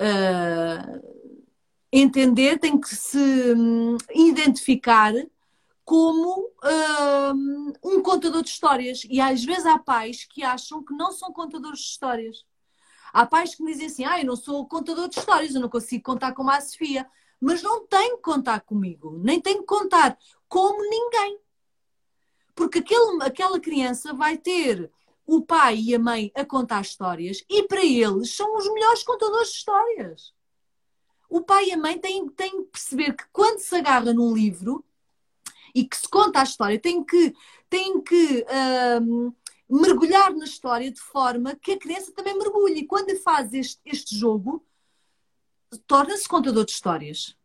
uh, 0.00 1.02
entender, 1.92 2.58
tem 2.58 2.80
que 2.80 2.96
se 2.96 3.52
um, 3.54 3.98
identificar 4.14 5.12
como 5.84 6.50
um, 6.64 7.72
um 7.84 8.02
contador 8.02 8.42
de 8.42 8.50
histórias. 8.50 9.02
E 9.08 9.20
às 9.20 9.44
vezes 9.44 9.66
há 9.66 9.78
pais 9.78 10.24
que 10.24 10.42
acham 10.42 10.82
que 10.84 10.94
não 10.94 11.12
são 11.12 11.32
contadores 11.32 11.80
de 11.80 11.86
histórias. 11.86 12.44
Há 13.12 13.26
pais 13.26 13.54
que 13.54 13.62
me 13.62 13.72
dizem 13.72 13.86
assim: 13.86 14.04
ah, 14.04 14.20
eu 14.20 14.26
não 14.26 14.36
sou 14.36 14.66
contador 14.66 15.08
de 15.08 15.18
histórias, 15.18 15.54
eu 15.54 15.60
não 15.60 15.68
consigo 15.68 16.02
contar 16.02 16.32
como 16.32 16.50
a 16.50 16.60
Sofia. 16.60 17.06
Mas 17.40 17.60
não 17.60 17.86
tem 17.86 18.16
que 18.16 18.22
contar 18.22 18.60
comigo, 18.60 19.18
nem 19.18 19.40
tem 19.40 19.58
que 19.58 19.66
contar 19.66 20.16
como 20.48 20.80
ninguém. 20.88 21.40
Porque 22.54 22.78
aquele, 22.78 23.22
aquela 23.22 23.58
criança 23.58 24.14
vai 24.14 24.38
ter 24.38 24.90
o 25.26 25.42
pai 25.42 25.76
e 25.76 25.94
a 25.94 25.98
mãe 25.98 26.30
a 26.34 26.44
contar 26.44 26.82
histórias 26.82 27.44
e 27.48 27.62
para 27.64 27.84
eles 27.84 28.34
são 28.34 28.56
os 28.56 28.72
melhores 28.72 29.02
contadores 29.02 29.48
de 29.48 29.56
histórias. 29.56 30.34
O 31.28 31.40
pai 31.40 31.68
e 31.68 31.72
a 31.72 31.76
mãe 31.76 31.98
têm, 31.98 32.28
têm 32.28 32.64
que 32.64 32.70
perceber 32.70 33.14
que 33.14 33.24
quando 33.32 33.58
se 33.58 33.74
agarra 33.74 34.12
num 34.12 34.34
livro, 34.34 34.84
e 35.74 35.84
que 35.86 35.96
se 35.96 36.08
conta 36.08 36.40
a 36.40 36.44
história, 36.44 36.78
tem 36.78 37.02
que, 37.02 37.34
tem 37.68 38.00
que 38.02 38.44
um, 39.02 39.32
mergulhar 39.68 40.32
na 40.34 40.44
história 40.44 40.90
de 40.90 41.00
forma 41.00 41.56
que 41.56 41.72
a 41.72 41.78
criança 41.78 42.12
também 42.12 42.36
mergulhe. 42.36 42.80
E 42.80 42.86
quando 42.86 43.16
faz 43.22 43.52
este, 43.54 43.80
este 43.84 44.16
jogo, 44.16 44.64
torna-se 45.86 46.28
contador 46.28 46.64
de 46.64 46.72
histórias. 46.72 47.36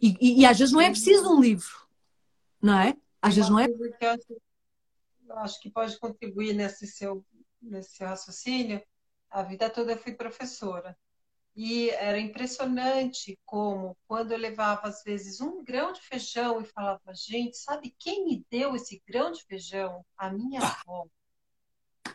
E, 0.00 0.16
e, 0.20 0.40
e, 0.42 0.46
às 0.46 0.58
vezes 0.58 0.72
não 0.72 0.80
é 0.80 0.90
preciso 0.90 1.28
um 1.28 1.40
livro, 1.40 1.86
não 2.60 2.78
é? 2.78 2.96
Às 3.20 3.34
vezes 3.34 3.50
não 3.50 3.58
é. 3.58 3.66
Eu 5.28 5.38
acho 5.38 5.60
que 5.60 5.70
pode 5.70 5.98
contribuir 5.98 6.52
nesse 6.54 6.86
seu, 6.86 7.24
nesse 7.60 8.04
raciocínio. 8.04 8.80
A 9.30 9.42
vida 9.42 9.68
toda 9.70 9.92
eu 9.92 9.98
fui 9.98 10.12
professora. 10.14 10.96
E 11.56 11.88
era 11.88 12.20
impressionante 12.20 13.38
como, 13.46 13.96
quando 14.06 14.32
eu 14.32 14.36
levava, 14.36 14.88
às 14.88 15.02
vezes, 15.02 15.40
um 15.40 15.64
grão 15.64 15.90
de 15.90 16.02
feijão 16.02 16.60
e 16.60 16.66
falava, 16.66 17.14
gente, 17.14 17.56
sabe 17.56 17.96
quem 17.98 18.26
me 18.26 18.46
deu 18.50 18.76
esse 18.76 19.02
grão 19.08 19.32
de 19.32 19.42
feijão? 19.42 20.04
A 20.18 20.28
minha 20.28 20.60
avó. 20.60 21.06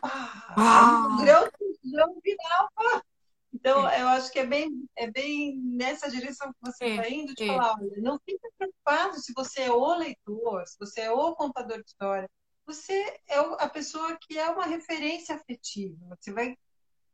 Ah, 0.00 0.54
ah. 0.56 1.08
O 1.10 1.24
grão 1.24 1.44
de 1.44 1.78
feijão 1.80 2.20
virava 2.22 3.04
Então, 3.52 3.88
é. 3.88 4.02
eu 4.02 4.08
acho 4.08 4.30
que 4.30 4.38
é 4.38 4.46
bem, 4.46 4.88
é 4.96 5.10
bem 5.10 5.58
nessa 5.58 6.08
direção 6.08 6.52
que 6.52 6.60
você 6.62 6.84
está 6.84 7.06
é, 7.06 7.10
indo, 7.10 7.34
de 7.34 7.42
é. 7.42 7.46
falar, 7.48 7.74
olha, 7.80 8.00
não 8.00 8.20
fique 8.24 8.48
preocupado 8.56 9.18
se 9.18 9.32
você 9.32 9.62
é 9.62 9.72
o 9.72 9.94
leitor, 9.96 10.64
se 10.68 10.78
você 10.78 11.00
é 11.00 11.10
o 11.10 11.34
contador 11.34 11.78
de 11.82 11.88
história. 11.88 12.30
Você 12.64 12.94
é 13.28 13.38
a 13.38 13.68
pessoa 13.68 14.16
que 14.20 14.38
é 14.38 14.48
uma 14.48 14.66
referência 14.66 15.34
afetiva. 15.34 16.16
Você 16.16 16.32
vai 16.32 16.56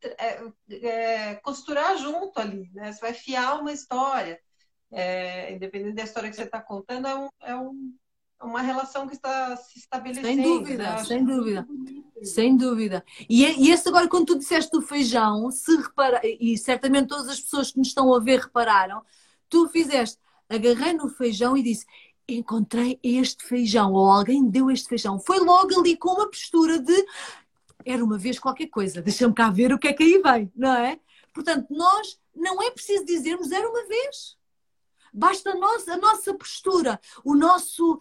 é, 0.03 0.43
é, 0.71 1.35
costurar 1.37 1.97
junto 1.99 2.39
ali, 2.39 2.71
né? 2.73 2.93
Você 2.93 3.01
vai 3.01 3.13
fiar 3.13 3.61
uma 3.61 3.73
história. 3.73 4.39
É, 4.91 5.53
independente 5.53 5.97
da 5.97 6.05
história 6.05 6.31
que 6.31 6.37
você 6.37 6.45
está 6.45 6.61
contando, 6.61 7.07
é, 7.07 7.15
um, 7.15 7.29
é 7.43 7.57
um, 7.57 7.95
uma 8.43 8.63
relação 8.63 9.07
que 9.07 9.15
está 9.15 9.57
se 9.57 9.79
estabelecendo. 9.79 10.27
Sem 10.27 10.43
dúvida, 10.43 10.83
né? 10.83 11.05
sem 11.05 11.25
dúvida. 11.25 11.69
Sem 12.23 12.57
dúvida. 12.57 13.05
E, 13.29 13.45
e 13.45 13.71
esse 13.71 13.89
agora, 13.89 14.09
quando 14.09 14.27
tu 14.27 14.39
disseste 14.39 14.71
do 14.71 14.81
feijão, 14.81 15.51
se 15.51 15.77
repara, 15.77 16.21
e 16.25 16.57
certamente 16.57 17.09
todas 17.09 17.29
as 17.29 17.41
pessoas 17.41 17.71
que 17.71 17.79
nos 17.79 17.89
estão 17.89 18.13
a 18.15 18.21
ver 18.21 18.41
repararam, 18.41 19.03
tu 19.49 19.69
fizeste, 19.69 20.19
agarrei 20.49 20.95
no 20.95 21.09
feijão 21.09 21.57
e 21.57 21.63
disse, 21.63 21.85
encontrei 22.29 22.99
este 23.03 23.45
feijão, 23.45 23.93
ou 23.93 24.11
alguém 24.11 24.49
deu 24.49 24.71
este 24.71 24.89
feijão. 24.89 25.19
Foi 25.19 25.39
logo 25.39 25.79
ali 25.79 25.97
com 25.97 26.11
uma 26.11 26.31
postura 26.31 26.79
de 26.79 27.07
era 27.91 28.05
uma 28.05 28.19
vez 28.19 28.39
qualquer 28.39 28.69
coisa, 28.69 29.03
deixa-me 29.03 29.35
cá 29.35 29.51
ver 29.51 29.73
o 29.73 29.79
que 29.79 29.89
é 29.89 29.93
que 29.93 30.03
aí 30.03 30.21
vem, 30.23 30.53
não 30.55 30.75
é? 30.75 31.01
Portanto, 31.33 31.67
nós 31.71 32.19
não 32.35 32.63
é 32.63 32.71
preciso 32.71 33.05
dizermos 33.05 33.51
era 33.51 33.69
uma 33.69 33.87
vez. 33.87 34.37
Basta 35.13 35.51
a 35.51 35.55
nossa, 35.55 35.95
a 35.95 35.97
nossa 35.97 36.35
postura, 36.35 37.01
o 37.25 37.35
nosso 37.35 38.01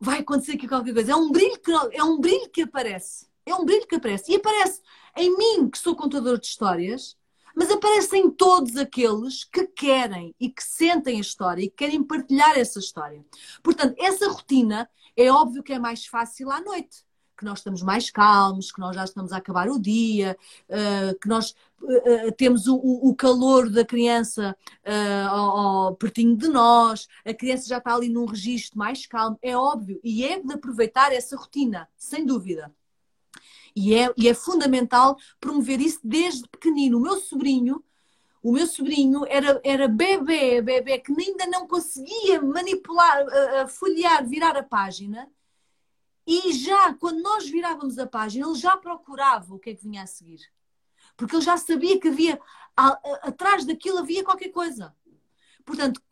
vai 0.00 0.20
acontecer 0.20 0.52
aqui 0.52 0.68
qualquer 0.68 0.94
coisa. 0.94 1.12
É 1.12 1.16
um 1.16 1.30
brilho 1.30 1.60
que, 1.60 1.72
é 1.92 2.02
um 2.02 2.20
brilho 2.20 2.48
que 2.50 2.62
aparece. 2.62 3.26
É 3.44 3.54
um 3.54 3.64
brilho 3.64 3.86
que 3.86 3.96
aparece. 3.96 4.32
E 4.32 4.36
aparece 4.36 4.80
em 5.16 5.36
mim, 5.36 5.68
que 5.68 5.78
sou 5.78 5.96
contador 5.96 6.38
de 6.38 6.46
histórias, 6.46 7.16
mas 7.54 7.70
aparece 7.70 8.16
em 8.16 8.30
todos 8.30 8.76
aqueles 8.76 9.44
que 9.44 9.66
querem 9.66 10.34
e 10.38 10.48
que 10.48 10.62
sentem 10.62 11.16
a 11.16 11.20
história 11.20 11.64
e 11.64 11.68
que 11.68 11.76
querem 11.76 12.02
partilhar 12.02 12.56
essa 12.56 12.78
história. 12.78 13.24
Portanto, 13.62 13.96
essa 13.98 14.28
rotina 14.28 14.88
é 15.16 15.30
óbvio 15.30 15.62
que 15.62 15.72
é 15.72 15.78
mais 15.78 16.06
fácil 16.06 16.50
à 16.50 16.60
noite 16.60 17.07
que 17.38 17.44
nós 17.44 17.60
estamos 17.60 17.82
mais 17.82 18.10
calmos, 18.10 18.72
que 18.72 18.80
nós 18.80 18.96
já 18.96 19.04
estamos 19.04 19.32
a 19.32 19.36
acabar 19.36 19.68
o 19.68 19.78
dia, 19.78 20.36
uh, 20.68 21.18
que 21.20 21.28
nós 21.28 21.54
uh, 21.80 22.32
temos 22.36 22.66
o, 22.66 22.76
o, 22.76 23.14
calor 23.14 23.70
da 23.70 23.84
criança 23.84 24.56
ao, 25.30 25.94
pertinho 25.94 26.36
de 26.36 26.48
nós, 26.48 27.06
a 27.24 27.32
criança 27.32 27.68
já 27.68 27.78
está 27.78 27.94
ali 27.94 28.08
num 28.08 28.26
registro 28.26 28.78
mais 28.78 29.06
calmo, 29.06 29.38
é 29.40 29.56
óbvio, 29.56 30.00
e 30.02 30.24
é 30.24 30.40
de 30.40 30.52
aproveitar 30.52 31.12
essa 31.12 31.36
rotina, 31.36 31.88
sem 31.96 32.26
dúvida. 32.26 32.74
E 33.76 33.94
é, 33.94 34.12
e 34.16 34.28
é 34.28 34.34
fundamental 34.34 35.16
promover 35.38 35.80
isso 35.80 36.00
desde 36.02 36.48
pequenino. 36.48 36.98
O 36.98 37.00
meu 37.00 37.18
sobrinho, 37.18 37.84
o 38.42 38.50
meu 38.50 38.66
sobrinho 38.66 39.24
era, 39.28 39.60
era 39.62 39.86
bebê, 39.86 40.60
bebê, 40.60 40.98
que 40.98 41.12
ainda 41.12 41.46
não 41.46 41.68
conseguia 41.68 42.42
manipular, 42.42 43.24
folhear, 43.68 44.26
virar 44.26 44.56
a 44.56 44.64
página 44.64 45.28
e 46.30 46.52
já, 46.52 46.92
quando 46.92 47.22
nós 47.22 47.48
virávamos 47.48 47.98
a 47.98 48.06
página, 48.06 48.46
ele 48.46 48.58
já 48.58 48.76
procurava 48.76 49.54
o 49.54 49.58
que 49.58 49.70
é 49.70 49.74
que 49.74 49.82
vinha 49.82 50.02
a 50.02 50.06
seguir. 50.06 50.40
Porque 51.16 51.34
ele 51.34 51.42
já 51.42 51.56
sabia 51.56 51.98
que 51.98 52.08
havia, 52.08 52.38
atrás 52.76 53.64
daquilo 53.64 53.96
havia 53.96 54.22
qualquer 54.22 54.50
coisa. 54.50 54.94
Portanto, 55.64 56.02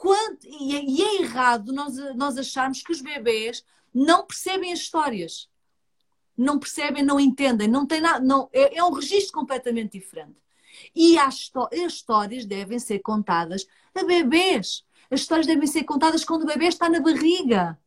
e, 0.43 0.75
é, 0.75 0.83
e 0.83 1.03
é 1.03 1.21
errado 1.21 1.71
nós, 1.71 1.97
nós 2.15 2.39
acharmos 2.39 2.83
que 2.83 2.93
os 2.93 3.03
bebês 3.03 3.63
não 3.93 4.27
percebem 4.27 4.73
as 4.73 4.79
histórias. 4.79 5.51
Não 6.35 6.59
percebem, 6.59 7.03
não 7.03 7.21
entendem, 7.21 7.69
não 7.69 7.85
tem 7.85 8.01
nada, 8.01 8.19
não, 8.19 8.49
é, 8.55 8.79
é 8.79 8.83
um 8.83 8.93
registro 8.93 9.35
completamente 9.35 9.99
diferente. 9.99 10.41
E 10.95 11.19
as, 11.19 11.53
as 11.73 11.93
histórias 11.93 12.47
devem 12.47 12.79
ser 12.79 13.01
contadas 13.01 13.67
a 13.95 14.03
bebês. 14.03 14.83
As 15.11 15.21
histórias 15.21 15.47
devem 15.47 15.67
ser 15.67 15.85
contadas 15.85 16.25
quando 16.25 16.45
o 16.45 16.47
bebê 16.47 16.69
está 16.69 16.89
na 16.89 17.01
barriga 17.01 17.79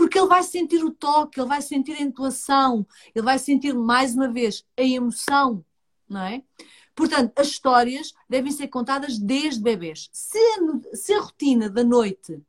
porque 0.00 0.18
ele 0.18 0.28
vai 0.28 0.42
sentir 0.42 0.82
o 0.82 0.90
toque, 0.90 1.38
ele 1.38 1.46
vai 1.46 1.60
sentir 1.60 1.92
a 1.92 2.00
intuação, 2.00 2.86
ele 3.14 3.22
vai 3.22 3.38
sentir 3.38 3.74
mais 3.74 4.14
uma 4.14 4.32
vez 4.32 4.64
a 4.74 4.82
emoção, 4.82 5.62
não 6.08 6.22
é? 6.22 6.42
Portanto, 6.94 7.38
as 7.38 7.48
histórias 7.48 8.14
devem 8.26 8.50
ser 8.50 8.68
contadas 8.68 9.18
desde 9.18 9.60
bebês. 9.60 10.08
Se 10.10 10.38
a, 10.38 10.96
se 10.96 11.12
a 11.12 11.20
rotina 11.20 11.68
da 11.68 11.84
noite 11.84 12.40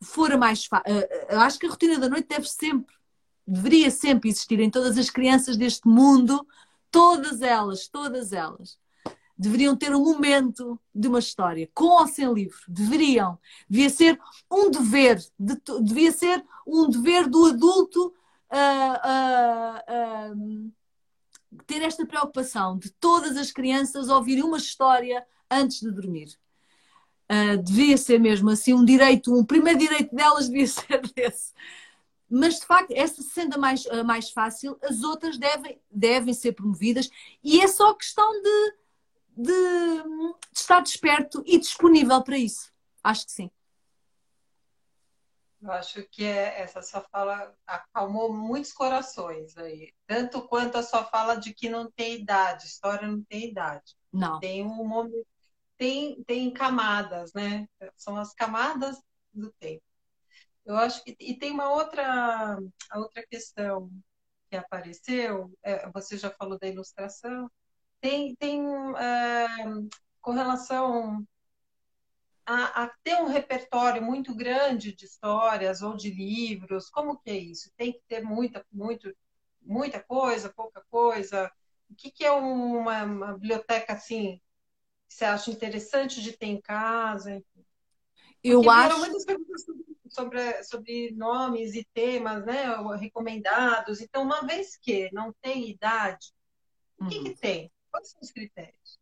for 0.00 0.30
a 0.30 0.36
mais 0.36 0.66
fácil, 0.66 0.84
eh, 0.86 1.26
eh, 1.28 1.34
acho 1.34 1.58
que 1.58 1.66
a 1.66 1.70
rotina 1.70 1.98
da 1.98 2.08
noite 2.08 2.28
deve 2.28 2.48
sempre, 2.48 2.94
deveria 3.44 3.90
sempre 3.90 4.30
existir 4.30 4.60
em 4.60 4.70
todas 4.70 4.96
as 4.96 5.10
crianças 5.10 5.56
deste 5.56 5.88
mundo, 5.88 6.46
todas 6.92 7.42
elas, 7.42 7.88
todas 7.88 8.32
elas 8.32 8.78
deveriam 9.38 9.76
ter 9.76 9.94
um 9.94 10.02
momento 10.02 10.78
de 10.92 11.06
uma 11.06 11.20
história, 11.20 11.70
com 11.72 12.00
ou 12.00 12.08
sem 12.08 12.32
livro. 12.32 12.58
Deveriam. 12.66 13.38
Devia 13.68 13.88
ser 13.88 14.20
um 14.50 14.70
dever, 14.70 15.22
de, 15.38 15.56
devia 15.82 16.10
ser 16.10 16.44
um 16.66 16.88
dever 16.90 17.28
do 17.28 17.46
adulto 17.46 18.12
uh, 18.50 20.34
uh, 20.34 20.34
uh, 20.34 20.72
ter 21.66 21.82
esta 21.82 22.04
preocupação 22.04 22.76
de 22.76 22.90
todas 22.90 23.36
as 23.36 23.52
crianças 23.52 24.08
ouvirem 24.08 24.42
uma 24.42 24.58
história 24.58 25.24
antes 25.48 25.80
de 25.80 25.90
dormir. 25.90 26.28
devia 27.62 27.96
ser 27.96 28.18
mesmo 28.18 28.50
assim 28.50 28.74
um 28.74 28.84
direito, 28.84 29.32
um 29.34 29.44
primeiro 29.44 29.78
direito 29.78 30.14
delas 30.14 30.48
devia 30.48 30.66
ser 30.68 31.00
esse. 31.16 31.52
Mas 32.30 32.56
de 32.58 32.66
facto, 32.66 32.90
essa 32.90 33.22
sendo 33.22 33.54
a 33.54 33.58
mais, 33.58 33.86
a 33.86 34.04
mais 34.04 34.30
fácil, 34.30 34.76
as 34.82 35.02
outras 35.02 35.38
devem, 35.38 35.80
devem 35.90 36.34
ser 36.34 36.52
promovidas 36.52 37.08
e 37.42 37.60
é 37.60 37.68
só 37.68 37.94
questão 37.94 38.30
de 38.42 38.74
de, 39.38 39.52
de 39.52 40.58
estar 40.58 40.80
desperto 40.80 41.42
e 41.46 41.58
disponível 41.58 42.20
para 42.22 42.36
isso. 42.36 42.72
Acho 43.04 43.24
que 43.26 43.32
sim. 43.32 43.50
Eu 45.62 45.72
acho 45.72 46.02
que 46.10 46.24
é, 46.24 46.60
essa 46.60 46.82
sua 46.82 47.00
fala 47.02 47.54
acalmou 47.66 48.32
muitos 48.32 48.72
corações 48.72 49.56
aí. 49.56 49.92
Tanto 50.06 50.46
quanto 50.46 50.76
a 50.76 50.82
sua 50.82 51.04
fala 51.04 51.36
de 51.36 51.54
que 51.54 51.68
não 51.68 51.90
tem 51.90 52.20
idade, 52.20 52.66
história 52.66 53.06
não 53.08 53.22
tem 53.22 53.50
idade. 53.50 53.96
Não. 54.12 54.38
Tem 54.40 54.64
um 54.64 54.86
momento, 54.86 55.26
tem, 55.76 56.22
tem 56.24 56.52
camadas, 56.52 57.32
né? 57.32 57.68
São 57.96 58.16
as 58.16 58.34
camadas 58.34 59.00
do 59.32 59.52
tempo. 59.52 59.82
Eu 60.64 60.76
acho 60.76 61.02
que 61.02 61.16
e 61.18 61.36
tem 61.38 61.50
uma 61.50 61.70
outra 61.72 62.58
a 62.90 62.98
outra 62.98 63.24
questão 63.26 63.90
que 64.50 64.56
apareceu. 64.56 65.52
É, 65.62 65.90
você 65.90 66.16
já 66.16 66.30
falou 66.30 66.58
da 66.58 66.68
ilustração 66.68 67.50
tem, 68.00 68.34
tem 68.36 68.62
é, 68.96 69.46
com 70.20 70.32
relação 70.32 71.26
a, 72.44 72.84
a, 72.84 72.88
ter 73.02 73.16
um 73.16 73.26
repertório 73.26 74.02
muito 74.02 74.34
grande 74.34 74.94
de 74.94 75.04
histórias 75.04 75.82
ou 75.82 75.96
de 75.96 76.10
livros, 76.10 76.88
como 76.88 77.18
que 77.18 77.30
é 77.30 77.36
isso? 77.36 77.70
Tem 77.76 77.92
que 77.92 78.00
ter 78.08 78.22
muita, 78.22 78.64
muito, 78.72 79.14
muita 79.60 80.02
coisa, 80.02 80.52
pouca 80.52 80.82
coisa? 80.90 81.52
O 81.90 81.94
que, 81.94 82.10
que 82.10 82.24
é 82.24 82.32
uma, 82.32 83.04
uma 83.04 83.32
biblioteca 83.34 83.92
assim 83.92 84.40
que 85.08 85.14
você 85.14 85.24
acha 85.24 85.50
interessante 85.50 86.22
de 86.22 86.32
ter 86.32 86.46
em 86.46 86.60
casa? 86.60 87.42
Eu 88.42 88.70
acho. 88.70 88.98
muitas 88.98 89.24
perguntas 89.24 89.64
sobre, 90.08 90.64
sobre 90.64 91.10
nomes 91.12 91.74
e 91.74 91.84
temas, 91.92 92.44
né, 92.46 92.64
recomendados. 92.98 94.00
Então, 94.00 94.22
uma 94.22 94.42
vez 94.42 94.76
que 94.76 95.10
não 95.12 95.34
tem 95.42 95.68
idade, 95.68 96.32
o 96.98 97.06
que, 97.08 97.22
que 97.22 97.28
uhum. 97.28 97.36
tem? 97.36 97.72
Quais 97.98 98.10
são 98.10 98.20
os 98.22 98.30
critérios? 98.30 98.98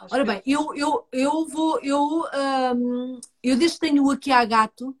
Acho 0.00 0.14
Ora 0.14 0.24
bem, 0.24 0.42
eu, 0.44 0.74
eu, 0.74 1.06
eu 1.12 1.46
vou, 1.46 1.78
eu, 1.80 2.24
um, 2.74 3.20
eu 3.40 3.56
desde 3.56 3.78
que 3.78 3.86
tenho 3.86 4.10
aqui 4.10 4.32
a 4.32 4.44
gato, 4.44 4.96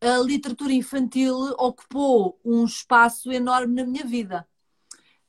a 0.00 0.18
literatura 0.18 0.72
infantil 0.72 1.36
ocupou 1.56 2.40
um 2.44 2.64
espaço 2.64 3.30
enorme 3.30 3.74
na 3.74 3.86
minha 3.86 4.04
vida. 4.04 4.48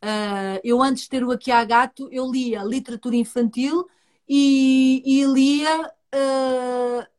Uh, 0.03 0.57
eu 0.63 0.81
antes 0.81 1.03
de 1.03 1.09
ter 1.09 1.23
o 1.23 1.31
aqui 1.31 1.51
a 1.51 1.63
gato, 1.63 2.09
eu 2.11 2.29
lia 2.29 2.63
literatura 2.63 3.15
infantil 3.15 3.87
e, 4.27 5.03
e 5.05 5.23
lia 5.25 5.87
uh, 5.87 7.12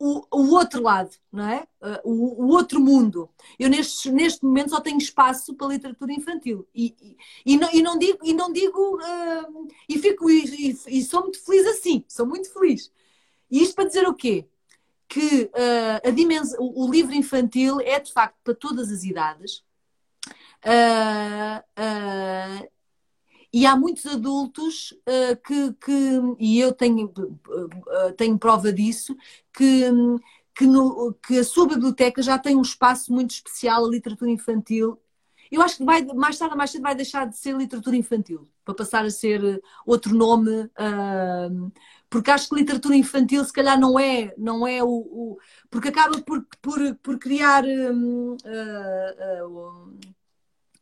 o, 0.00 0.24
o 0.30 0.54
outro 0.54 0.82
lado, 0.82 1.14
não 1.30 1.46
é? 1.46 1.68
Uh, 1.78 2.00
o, 2.04 2.44
o, 2.44 2.48
outro 2.48 2.80
mundo. 2.80 3.28
Eu 3.58 3.68
neste, 3.68 4.10
neste 4.10 4.42
momento 4.42 4.70
só 4.70 4.80
tenho 4.80 4.96
espaço 4.96 5.54
para 5.54 5.66
literatura 5.66 6.10
infantil 6.10 6.66
e, 6.74 6.96
e, 7.02 7.16
e, 7.52 7.56
não, 7.58 7.70
e 7.70 7.82
não, 7.82 7.98
digo, 7.98 8.18
e, 8.24 8.32
não 8.32 8.50
digo 8.50 8.96
uh, 8.96 9.68
e, 9.86 9.98
fico, 9.98 10.30
e, 10.30 10.74
e, 10.88 11.04
sou 11.04 11.20
muito 11.20 11.44
feliz 11.44 11.66
assim, 11.66 12.02
sou 12.08 12.24
muito 12.24 12.50
feliz. 12.50 12.90
E 13.50 13.62
isto 13.62 13.74
para 13.74 13.84
dizer 13.84 14.08
o 14.08 14.14
quê? 14.14 14.46
Que 15.06 15.44
uh, 15.44 16.08
a 16.08 16.10
dimensão, 16.10 16.58
o, 16.58 16.86
o, 16.86 16.90
livro 16.90 17.14
infantil 17.14 17.78
é 17.82 18.00
de 18.00 18.10
facto 18.10 18.36
para 18.42 18.54
todas 18.54 18.90
as 18.90 19.04
idades. 19.04 19.62
Uh, 20.64 21.60
e 23.52 23.66
há 23.66 23.76
muitos 23.76 24.06
adultos 24.06 24.92
uh, 25.08 25.36
que, 25.44 25.72
que, 25.74 26.20
e 26.38 26.60
eu 26.60 26.72
tenho, 26.72 27.06
uh, 27.08 28.12
tenho 28.16 28.38
prova 28.38 28.72
disso, 28.72 29.16
que, 29.52 29.84
que, 30.54 30.66
no, 30.66 31.14
que 31.14 31.38
a 31.38 31.44
sua 31.44 31.66
biblioteca 31.66 32.22
já 32.22 32.38
tem 32.38 32.56
um 32.56 32.62
espaço 32.62 33.12
muito 33.12 33.32
especial, 33.32 33.84
a 33.84 33.88
literatura 33.88 34.30
infantil, 34.30 35.00
eu 35.50 35.62
acho 35.62 35.78
que 35.78 35.84
vai, 35.84 36.04
mais 36.04 36.38
tarde 36.38 36.52
ou 36.54 36.58
mais 36.58 36.70
cedo 36.70 36.82
vai 36.82 36.94
deixar 36.94 37.26
de 37.26 37.36
ser 37.36 37.56
literatura 37.56 37.96
infantil, 37.96 38.48
para 38.64 38.74
passar 38.74 39.04
a 39.04 39.10
ser 39.10 39.60
outro 39.84 40.14
nome, 40.14 40.50
uh, 40.50 41.72
porque 42.08 42.30
acho 42.30 42.48
que 42.48 42.54
literatura 42.54 42.94
infantil 42.94 43.44
se 43.44 43.52
calhar 43.52 43.78
não 43.78 43.98
é, 43.98 44.32
não 44.38 44.66
é 44.66 44.82
o, 44.82 44.88
o 44.88 45.38
porque 45.68 45.88
acaba 45.88 46.20
por, 46.22 46.46
por, 46.62 46.94
por 46.96 47.18
criar 47.18 47.64
um, 47.64 48.34
uh, 48.34 49.98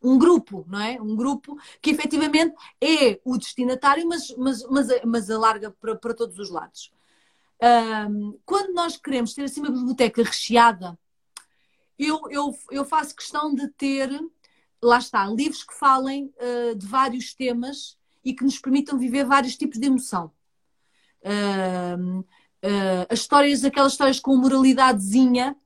um 0.03 0.19
grupo, 0.19 0.65
não 0.69 0.81
é? 0.81 1.01
Um 1.01 1.17
grupo 1.17 1.57
que 1.83 1.91
efetivamente 1.91 2.55
é 2.81 3.21
o 3.25 3.37
destinatário, 3.37 4.07
mas, 4.09 4.35
mas, 4.37 4.63
mas, 4.69 4.89
mas 5.05 5.31
alarga 5.31 5.71
para, 5.71 5.97
para 5.97 6.15
todos 6.15 6.39
os 6.39 6.51
lados. 6.51 6.93
quando 8.45 8.73
nós 8.73 8.97
queremos 8.97 9.35
ter 9.35 9.45
assim 9.45 9.61
uma 9.61 9.71
biblioteca 9.71 10.23
recheada, 10.23 10.99
eu, 11.99 12.21
eu, 12.31 12.57
eu 12.71 12.85
faço 12.85 13.17
questão 13.17 13.53
de 13.53 13.67
ter, 13.69 14.09
lá 14.81 14.99
está, 14.99 15.27
livros 15.27 15.65
que 15.65 15.75
falem 15.75 16.33
uh, 16.37 16.75
de 16.77 16.87
vários 16.87 17.35
temas 17.35 17.99
e 18.25 18.33
que 18.33 18.45
nos 18.45 18.59
permitam 18.59 18.97
viver 18.97 19.25
vários 19.25 19.57
tipos 19.57 19.81
de 19.81 19.87
emoção. 19.87 20.31
Uh, 21.23 22.25
as 23.09 23.21
histórias, 23.21 23.65
aquelas 23.65 23.93
histórias 23.93 24.21
com 24.21 24.37
moralidadezinha, 24.37 25.57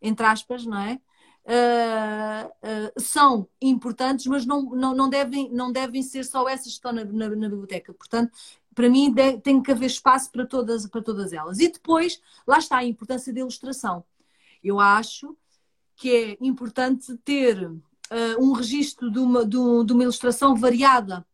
entre 0.00 0.26
aspas, 0.26 0.64
não 0.64 0.78
é? 0.78 1.00
Uh, 1.44 3.00
são 3.00 3.48
importantes, 3.60 4.26
mas 4.26 4.46
não, 4.46 4.62
não, 4.62 4.94
não, 4.94 5.08
devem, 5.08 5.50
não 5.50 5.72
devem 5.72 6.02
ser 6.02 6.24
só 6.24 6.48
essas 6.48 6.66
que 6.66 6.72
estão 6.72 6.92
na, 6.92 7.04
na, 7.04 7.28
na 7.28 7.48
biblioteca. 7.48 7.92
Portanto, 7.92 8.32
para 8.74 8.88
mim 8.88 9.12
de, 9.12 9.38
tem 9.38 9.62
que 9.62 9.72
haver 9.72 9.86
espaço 9.86 10.30
para 10.30 10.46
todas, 10.46 10.86
para 10.86 11.02
todas 11.02 11.32
elas. 11.32 11.58
E 11.58 11.68
depois, 11.68 12.20
lá 12.46 12.58
está 12.58 12.78
a 12.78 12.84
importância 12.84 13.32
da 13.32 13.40
ilustração. 13.40 14.04
Eu 14.62 14.78
acho 14.78 15.36
que 15.96 16.10
é 16.10 16.36
importante 16.40 17.16
ter 17.18 17.62
uh, 17.66 17.80
um 18.38 18.52
registro 18.52 19.10
de 19.10 19.18
uma, 19.18 19.44
de, 19.44 19.56
um, 19.56 19.84
de 19.84 19.92
uma 19.92 20.02
ilustração 20.02 20.54
variada, 20.54 21.26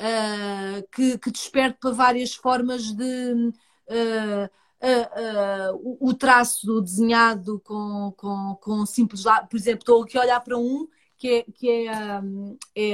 uh, 0.00 0.88
que, 0.92 1.18
que 1.18 1.30
desperte 1.30 1.78
para 1.80 1.90
várias 1.90 2.34
formas 2.34 2.92
de. 2.92 3.52
Uh, 3.88 4.50
o 6.00 6.12
traço 6.14 6.80
desenhado 6.80 7.60
com, 7.60 8.12
com, 8.16 8.58
com 8.60 8.86
simples 8.86 9.24
por 9.48 9.56
exemplo, 9.56 9.80
estou 9.80 10.02
aqui 10.02 10.18
a 10.18 10.22
olhar 10.22 10.40
para 10.40 10.58
um 10.58 10.86
que 11.16 11.28
é, 11.28 11.42
que 11.44 11.70
é, 11.70 12.20
um, 12.20 12.58
é, 12.74 12.90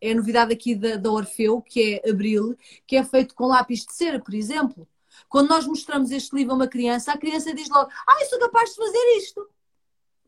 é, 0.00 0.10
a 0.10 0.14
novidade 0.14 0.52
aqui 0.52 0.74
da, 0.74 0.96
da 0.96 1.10
Orfeu, 1.10 1.62
que 1.62 2.00
é 2.04 2.10
Abril, 2.10 2.56
que 2.86 2.96
é 2.96 3.04
feito 3.04 3.34
com 3.34 3.46
lápis 3.46 3.86
de 3.86 3.92
cera, 3.94 4.18
por 4.18 4.34
exemplo. 4.34 4.86
Quando 5.28 5.48
nós 5.48 5.64
mostramos 5.64 6.10
este 6.10 6.34
livro 6.34 6.52
a 6.52 6.56
uma 6.56 6.66
criança, 6.66 7.12
a 7.12 7.18
criança 7.18 7.54
diz 7.54 7.68
logo: 7.68 7.88
Ah, 8.06 8.16
eu 8.20 8.26
sou 8.26 8.40
capaz 8.40 8.70
de 8.70 8.76
fazer 8.76 9.16
isto 9.18 9.48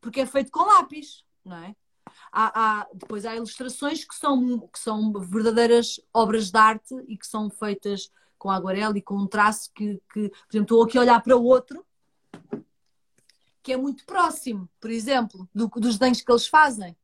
porque 0.01 0.21
é 0.21 0.27
feito 0.27 0.51
com 0.51 0.65
lápis, 0.65 1.25
não 1.45 1.57
é? 1.57 1.75
Há, 2.33 2.81
há, 2.81 2.89
depois 2.93 3.25
há 3.25 3.37
ilustrações 3.37 4.05
que 4.05 4.15
são, 4.15 4.61
que 4.69 4.79
são 4.79 5.13
verdadeiras 5.13 6.01
obras 6.13 6.51
de 6.51 6.59
arte 6.59 6.95
e 7.07 7.17
que 7.17 7.27
são 7.27 7.51
feitas 7.51 8.11
com 8.39 8.51
aguarela 8.51 8.97
e 8.97 9.03
com 9.03 9.17
um 9.17 9.27
traço 9.27 9.71
que, 9.75 10.01
que, 10.13 10.29
por 10.29 10.49
exemplo, 10.51 10.63
estou 10.63 10.83
aqui 10.83 10.99
a 10.99 11.01
olhar 11.03 11.21
para 11.23 11.37
o 11.37 11.45
outro 11.45 11.85
que 13.69 13.73
é 13.75 13.77
muito 13.77 14.07
próximo, 14.07 14.67
por 14.81 14.91
exemplo, 14.91 15.47
do, 15.55 15.69
dos 15.69 15.99
desenhos 15.99 16.23
que 16.23 16.33
eles 16.33 16.47
fazem. 16.47 16.97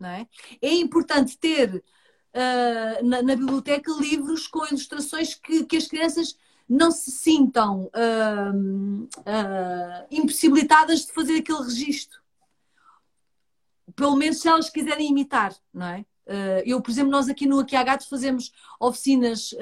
Não 0.00 0.08
é? 0.08 0.26
é 0.62 0.72
importante 0.72 1.36
ter 1.36 1.74
uh, 1.74 3.06
na, 3.06 3.20
na, 3.20 3.36
biblioteca 3.36 3.92
livros 3.92 4.46
com 4.46 4.66
ilustrações 4.66 5.34
que, 5.34 5.64
que 5.64 5.76
as 5.76 5.86
crianças 5.86 6.34
não 6.66 6.90
se 6.90 7.10
sintam 7.10 7.90
uh, 7.94 9.02
uh, 9.02 10.06
impossibilitadas 10.10 11.04
de 11.04 11.12
fazer 11.12 11.36
aquele 11.36 11.62
registro 11.62 12.18
pelo 13.94 14.16
menos 14.16 14.40
se 14.40 14.48
elas 14.48 14.70
quiserem 14.70 15.10
imitar, 15.10 15.54
não 15.72 15.86
é? 15.86 16.04
Eu, 16.66 16.82
por 16.82 16.90
exemplo, 16.90 17.10
nós 17.10 17.28
aqui 17.28 17.46
no 17.46 17.60
AQH 17.60 18.08
fazemos 18.10 18.52
oficinas, 18.80 19.54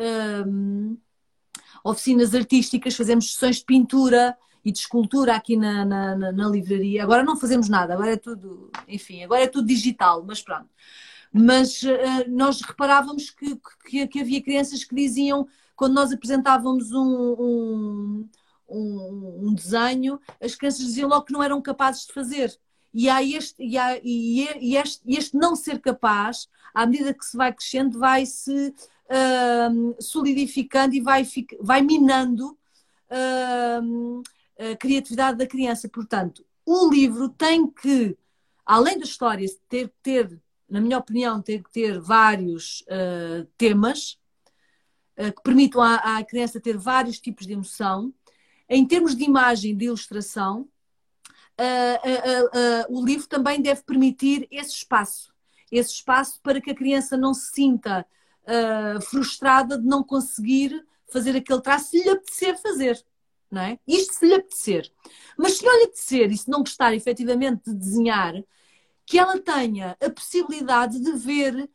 oficinas 1.85 2.35
artísticas, 2.35 2.97
fazemos 2.97 3.35
sessões 3.35 3.57
de 3.57 3.65
pintura 3.65 4.37
e 4.65 4.73
de 4.73 4.79
escultura 4.79 5.37
aqui 5.37 5.57
na, 5.57 5.85
na, 5.85 6.17
na, 6.17 6.33
na, 6.33 6.49
livraria. 6.49 7.03
Agora 7.03 7.23
não 7.23 7.37
fazemos 7.37 7.69
nada, 7.69 7.93
agora 7.93 8.15
é 8.15 8.17
tudo, 8.17 8.71
enfim, 8.89 9.23
agora 9.23 9.43
é 9.43 9.47
tudo 9.47 9.69
digital, 9.69 10.25
mas 10.27 10.41
pronto. 10.41 10.69
Mas 11.31 11.83
uh, 11.83 12.29
nós 12.29 12.63
reparávamos 12.63 13.29
que, 13.31 13.61
que, 13.87 14.07
que, 14.07 14.21
havia 14.21 14.43
crianças 14.43 14.83
que 14.83 14.95
diziam, 14.95 15.47
quando 15.77 15.93
nós 15.95 16.11
apresentávamos 16.11 16.91
um, 16.93 17.35
um, 17.39 18.29
um, 18.69 19.49
um 19.49 19.55
desenho, 19.55 20.19
as 20.41 20.55
crianças 20.55 20.87
diziam 20.87 21.09
logo 21.09 21.27
que 21.27 21.33
não 21.33 21.43
eram 21.43 21.61
capazes 21.61 22.07
de 22.07 22.13
fazer 22.15 22.59
e, 22.95 23.11
há 23.11 23.23
este, 23.23 23.61
e, 23.63 23.77
há, 23.77 23.99
e, 24.03 24.77
este, 24.77 25.03
este 25.07 25.37
não 25.37 25.57
ser 25.57 25.81
capaz, 25.81 26.49
à 26.73 26.87
medida 26.87 27.13
que 27.13 27.25
se 27.25 27.37
vai 27.37 27.53
crescendo, 27.53 27.99
vai 27.99 28.25
se 28.25 28.73
uh, 29.15 30.03
solidificando 30.03 30.95
e 30.95 31.01
vai, 31.01 31.27
vai 31.61 31.83
minando 31.83 32.51
uh, 33.11 34.23
a 34.59 34.77
criatividade 34.77 35.39
da 35.39 35.47
criança. 35.47 35.89
Portanto, 35.89 36.45
o 36.67 36.91
livro 36.91 37.29
tem 37.29 37.71
que, 37.71 38.17
além 38.67 38.99
da 38.99 39.05
história, 39.05 39.47
ter 39.69 39.93
ter, 40.03 40.41
na 40.69 40.81
minha 40.81 40.99
opinião, 40.99 41.41
ter 41.41 41.63
que 41.63 41.71
ter 41.71 42.01
vários 42.01 42.83
uh, 42.83 43.47
temas 43.57 44.19
que 45.17 45.43
permitam 45.45 45.81
à, 45.81 46.19
à 46.19 46.25
criança 46.25 46.61
ter 46.61 46.77
vários 46.77 47.21
tipos 47.21 47.47
de 47.47 47.53
emoção. 47.53 48.13
Em 48.69 48.85
termos 48.85 49.15
de 49.15 49.23
imagem, 49.23 49.77
de 49.77 49.85
ilustração, 49.85 50.69
uh, 51.61 52.89
uh, 52.89 52.99
o 52.99 53.05
livro 53.05 53.29
também 53.29 53.61
deve 53.61 53.83
permitir 53.83 54.49
esse 54.51 54.71
espaço. 54.71 55.33
Esse 55.71 55.93
espaço 55.93 56.41
para 56.43 56.61
que 56.61 56.71
a 56.71 56.75
criança 56.75 57.17
não 57.17 57.35
se 57.35 57.53
sinta 57.53 58.07
frustrada 59.03 59.79
de 59.79 59.87
não 59.87 60.03
conseguir 60.03 60.85
fazer 61.11 61.37
aquele 61.37 61.61
traço 61.61 61.91
se 61.91 62.03
lhe 62.03 62.11
apetecer 62.11 62.61
fazer. 62.61 63.05
Não 63.51 63.63
é? 63.63 63.79
Isto 63.87 64.15
se 64.15 64.27
lhe 64.27 64.35
apetecer. 64.35 64.93
Mas 65.39 65.59
se 65.59 65.65
não 65.65 65.77
lhe 65.79 65.85
apetecer 65.85 66.31
e 66.33 66.37
se 66.37 66.51
não 66.51 66.61
gostar 66.61 66.95
efetivamente 66.95 67.71
de 67.71 67.75
desenhar, 67.75 68.35
que 69.07 69.19
ela 69.19 69.39
tenha 69.39 69.97
a 70.01 70.11
possibilidade 70.11 70.99
de 70.99 71.13
ver 71.13 71.71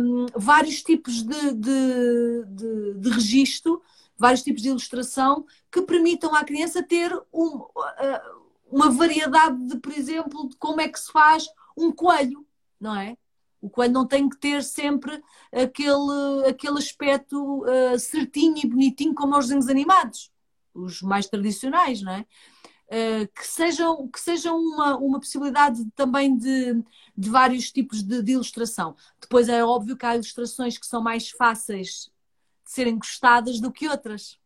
um, 0.00 0.26
vários 0.34 0.82
tipos 0.82 1.22
de, 1.22 1.52
de, 1.54 2.44
de, 2.46 2.94
de, 2.94 3.10
registro, 3.10 3.82
vários 4.16 4.42
tipos 4.42 4.62
de 4.62 4.68
ilustração 4.68 5.44
que 5.70 5.82
permitam 5.82 6.34
à 6.34 6.44
criança 6.44 6.82
ter 6.82 7.12
um, 7.32 7.56
uh, 7.56 7.70
uma 8.70 8.90
variedade 8.90 9.56
de, 9.66 9.78
por 9.78 9.92
exemplo, 9.92 10.48
de 10.48 10.56
como 10.56 10.80
é 10.80 10.88
que 10.88 10.98
se 10.98 11.10
faz 11.10 11.46
um 11.76 11.90
coelho, 11.90 12.46
não 12.80 12.94
é? 12.94 13.16
O 13.64 13.70
coelho 13.70 13.94
não 13.94 14.06
tem 14.06 14.28
que 14.28 14.36
ter 14.36 14.62
sempre 14.62 15.24
aquele, 15.50 16.46
aquele 16.46 16.76
aspecto 16.76 17.64
uh, 17.64 17.98
certinho 17.98 18.58
e 18.62 18.68
bonitinho 18.68 19.14
como 19.14 19.38
os 19.38 19.46
desenhos 19.46 19.68
animados, 19.68 20.30
os 20.74 21.00
mais 21.00 21.26
tradicionais, 21.26 22.02
não 22.02 22.12
é? 22.12 22.26
Uh, 22.88 23.26
que 23.34 23.46
sejam, 23.46 24.06
que 24.06 24.20
sejam 24.20 24.58
uma, 24.58 24.98
uma 24.98 25.18
possibilidade 25.18 25.82
também 25.96 26.36
de, 26.36 26.84
de 27.16 27.30
vários 27.30 27.72
tipos 27.72 28.02
de, 28.02 28.22
de, 28.22 28.32
ilustração. 28.32 28.94
Depois 29.18 29.48
é 29.48 29.64
óbvio 29.64 29.96
que 29.96 30.04
há 30.04 30.14
ilustrações 30.14 30.76
que 30.76 30.86
são 30.86 31.02
mais 31.02 31.30
fáceis 31.30 32.10
de 32.66 32.70
serem 32.70 32.98
gostadas 32.98 33.60
do 33.60 33.72
que 33.72 33.88
outras. 33.88 34.38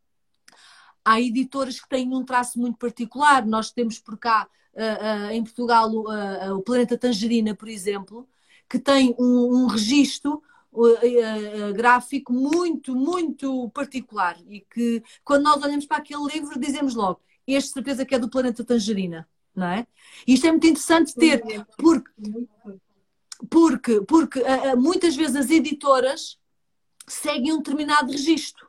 Há 1.05 1.21
editoras 1.21 1.81
que 1.81 1.89
têm 1.89 2.15
um 2.15 2.25
traço 2.25 2.57
muito 2.57 2.79
particular. 2.79 3.45
Nós 3.45 3.73
temos 3.73 3.99
por 3.99 4.17
cá, 4.17 4.49
uh, 4.75 5.27
uh, 5.27 5.31
em 5.33 5.43
Portugal, 5.43 5.91
o 5.91 6.63
Planeta 6.63 6.97
Tangerina, 6.97 7.53
por 7.53 7.67
exemplo, 7.67 8.29
que 8.69 8.79
tem 8.79 9.15
um, 9.19 9.63
um 9.63 9.67
registro 9.67 10.43
gráfico 11.75 12.33
muito, 12.33 12.95
muito 12.95 13.69
particular 13.71 14.39
e 14.47 14.61
que, 14.61 15.03
quando 15.25 15.43
nós 15.43 15.63
olhamos 15.63 15.87
para 15.87 15.97
aquele 15.97 16.25
livro, 16.33 16.59
dizemos 16.59 16.95
logo: 16.95 17.21
este 17.47 17.73
certeza 17.73 18.05
que 18.05 18.15
é 18.15 18.19
do 18.19 18.29
Planeta 18.29 18.65
Tangerina. 18.65 19.29
Não 19.57 19.67
é? 19.67 19.87
E 20.25 20.35
isto 20.35 20.47
é 20.47 20.53
muito 20.53 20.69
interessante 20.69 21.15
ter, 21.15 21.43
porque, 21.77 22.13
porque, 23.51 24.01
porque 24.03 24.41
muitas 24.77 25.17
vezes 25.17 25.35
as 25.35 25.51
editoras 25.51 26.39
seguem 27.09 27.53
um 27.53 27.59
determinado 27.59 28.13
registro. 28.13 28.69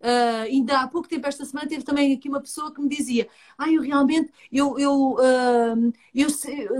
Uh, 0.00 0.44
ainda 0.44 0.80
há 0.80 0.86
pouco 0.86 1.08
tempo, 1.08 1.26
esta 1.26 1.46
semana, 1.46 1.66
teve 1.66 1.82
também 1.82 2.12
aqui 2.12 2.28
uma 2.28 2.40
pessoa 2.40 2.72
que 2.72 2.80
me 2.80 2.88
dizia: 2.88 3.26
Ah, 3.56 3.70
eu 3.70 3.80
realmente 3.80 4.30
eu, 4.52 4.78
eu, 4.78 5.12
uh, 5.14 5.92
eu 6.14 6.28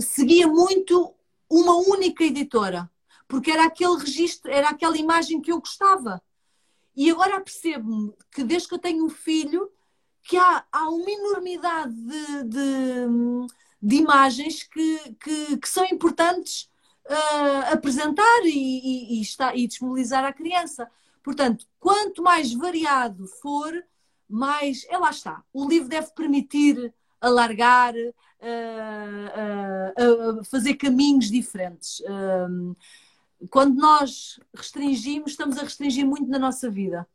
seguia 0.01 0.47
muito 0.47 1.15
uma 1.55 1.77
única 1.77 2.25
editora, 2.25 2.91
porque 3.29 3.51
era 3.51 3.65
aquele 3.65 3.97
registro, 3.97 4.51
era 4.51 4.71
aquela 4.71 4.99
imagem 4.99 5.41
que 5.41 5.53
eu 5.53 5.61
gostava. 5.61 6.21
E 6.97 7.11
agora 7.11 7.41
percebo-me 7.41 8.13
que 8.33 8.43
desde 8.43 8.69
que 8.69 8.75
eu 8.75 8.79
tenho 8.79 9.05
um 9.05 9.09
filho, 9.09 9.71
que 10.23 10.37
há, 10.37 10.65
há 10.73 10.89
uma 10.89 11.11
enormidade 11.11 11.95
de, 11.95 12.45
de, 12.45 13.07
de 13.81 13.97
imagens 13.97 14.65
que, 14.65 15.17
que, 15.21 15.57
que, 15.59 15.69
são 15.69 15.85
importantes 15.87 16.69
uh, 17.07 17.73
apresentar 17.73 18.41
e, 18.45 18.49
e, 18.49 19.19
e, 19.19 19.23
está, 19.23 19.55
e 19.55 19.69
disponibilizar 19.69 20.25
à 20.25 20.33
criança. 20.33 20.91
Portanto, 21.23 21.67
quanto 21.79 22.23
mais 22.23 22.53
variado 22.53 23.27
for, 23.41 23.73
mais. 24.29 24.85
É 24.89 24.99
lá 24.99 25.11
está. 25.11 25.45
O 25.53 25.69
livro 25.69 25.89
deve 25.89 26.11
permitir 26.15 26.93
alargar, 27.25 27.95
fazer 30.51 30.75
caminhos 30.75 31.31
diferentes. 31.31 32.03
quando 33.51 33.77
nós 33.77 34.39
restringimos, 34.55 35.33
estamos 35.33 35.59
a 35.59 35.63
restringir 35.63 36.07
muito 36.07 36.29
na 36.29 36.39
nossa 36.39 36.71
vida. 36.71 37.07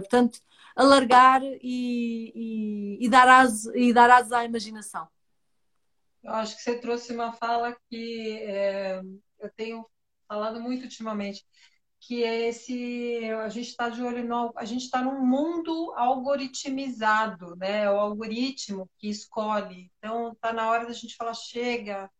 portanto, 0.00 0.40
alargar 0.74 1.42
e, 1.42 2.32
e, 2.34 3.06
e, 3.06 3.08
dar 3.08 3.28
asas, 3.28 3.72
e 3.74 3.92
dar 3.92 4.10
asas 4.10 4.32
à 4.32 4.44
imaginação. 4.44 5.08
Eu 6.22 6.32
acho 6.32 6.56
que 6.56 6.62
você 6.62 6.78
trouxe 6.78 7.12
uma 7.12 7.32
fala 7.32 7.76
que 7.88 8.38
é, 8.42 9.02
eu 9.38 9.50
tenho 9.50 9.86
falado 10.26 10.60
muito 10.60 10.84
ultimamente, 10.84 11.44
que 12.06 12.22
é 12.22 12.48
esse 12.48 13.30
a 13.42 13.48
gente 13.48 13.68
está 13.68 13.88
de 13.88 14.02
olho 14.02 14.24
no 14.24 14.52
a 14.56 14.64
gente 14.64 14.84
está 14.84 15.02
num 15.02 15.24
mundo 15.24 15.92
algoritmizado, 15.96 17.56
né? 17.56 17.90
O 17.90 17.98
algoritmo 17.98 18.88
que 18.98 19.08
escolhe. 19.08 19.90
Então 19.98 20.32
está 20.32 20.52
na 20.52 20.70
hora 20.70 20.86
da 20.86 20.92
gente 20.92 21.16
falar 21.16 21.34
chega, 21.34 22.10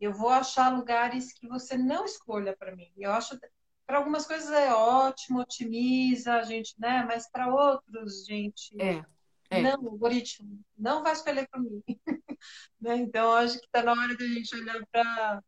eu 0.00 0.12
vou 0.12 0.28
achar 0.28 0.74
lugares 0.74 1.32
que 1.32 1.48
você 1.48 1.76
não 1.76 2.04
escolha 2.04 2.56
para 2.56 2.76
mim. 2.76 2.92
Eu 2.96 3.12
acho 3.12 3.38
para 3.86 3.98
algumas 3.98 4.26
coisas 4.26 4.50
é 4.50 4.72
ótimo, 4.72 5.40
otimiza 5.40 6.34
a 6.34 6.42
gente, 6.42 6.74
né? 6.78 7.04
Mas 7.06 7.30
para 7.30 7.52
outros, 7.54 8.24
gente, 8.26 8.74
é, 8.80 9.04
é. 9.50 9.62
não, 9.62 9.82
o 9.82 9.90
algoritmo 9.90 10.60
não 10.76 11.02
vai 11.02 11.12
escolher 11.12 11.48
para 11.48 11.60
mim. 11.60 11.82
né? 12.80 12.96
Então, 12.96 13.32
acho 13.32 13.58
que 13.58 13.66
está 13.66 13.82
na 13.82 13.92
hora 13.92 14.16
da 14.16 14.26
gente 14.26 14.54
olhar 14.56 14.86
para 14.90 15.42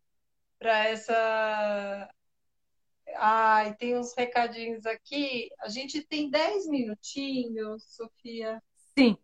para 0.58 0.88
essa. 0.88 2.08
Ai, 3.14 3.74
tem 3.74 3.96
uns 3.96 4.14
recadinhos 4.14 4.84
aqui. 4.86 5.48
A 5.60 5.68
gente 5.68 6.02
tem 6.02 6.30
10 6.30 6.66
minutinhos, 6.66 7.84
Sofia. 7.94 8.62
Sim. 8.98 9.16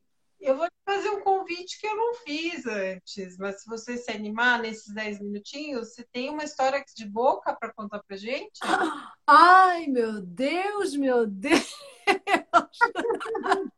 Eu 0.43 0.57
vou 0.57 0.67
te 0.67 0.75
fazer 0.85 1.09
um 1.11 1.21
convite 1.21 1.81
que 1.81 1.87
eu 1.87 1.97
não 1.97 2.15
fiz 2.15 2.67
antes, 2.67 3.39
mas 3.39 3.63
se 3.63 3.69
você 3.69 3.97
se 3.97 4.11
animar 4.11 4.61
nesses 4.61 4.93
10 4.93 5.21
minutinhos, 5.21 5.95
você 5.95 6.05
tem 6.13 6.31
uma 6.31 6.43
história 6.43 6.85
de 6.97 7.07
boca 7.07 7.55
para 7.55 7.73
contar 7.73 8.03
para 8.03 8.17
gente? 8.17 8.59
Ai, 9.25 9.87
meu 9.87 10.21
Deus, 10.21 10.97
meu 10.97 11.29
Deus! 11.29 11.73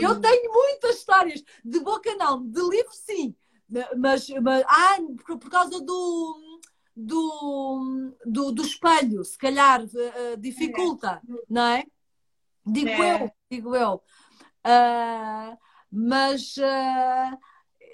eu 0.00 0.20
tenho 0.20 0.52
muitas 0.52 0.96
histórias. 0.96 1.42
De 1.64 1.80
boca 1.80 2.14
não, 2.16 2.46
de 2.46 2.60
livro 2.60 2.92
sim. 2.92 3.34
Mas, 3.96 4.28
mas 4.42 4.64
ah, 4.68 4.98
por, 5.24 5.38
por 5.38 5.50
causa 5.50 5.80
do, 5.80 6.40
do, 6.96 8.14
do, 8.24 8.52
do 8.52 8.62
espelho, 8.62 9.24
se 9.24 9.36
calhar 9.36 9.82
uh, 9.82 10.36
dificulta, 10.38 11.20
é. 11.28 11.42
não 11.48 11.62
é? 11.62 11.84
Digo 12.64 12.88
é. 12.88 13.24
eu, 13.24 13.32
digo 13.50 13.76
eu. 13.76 14.02
Uh, 14.64 15.58
mas 15.90 16.56
uh, 16.56 17.38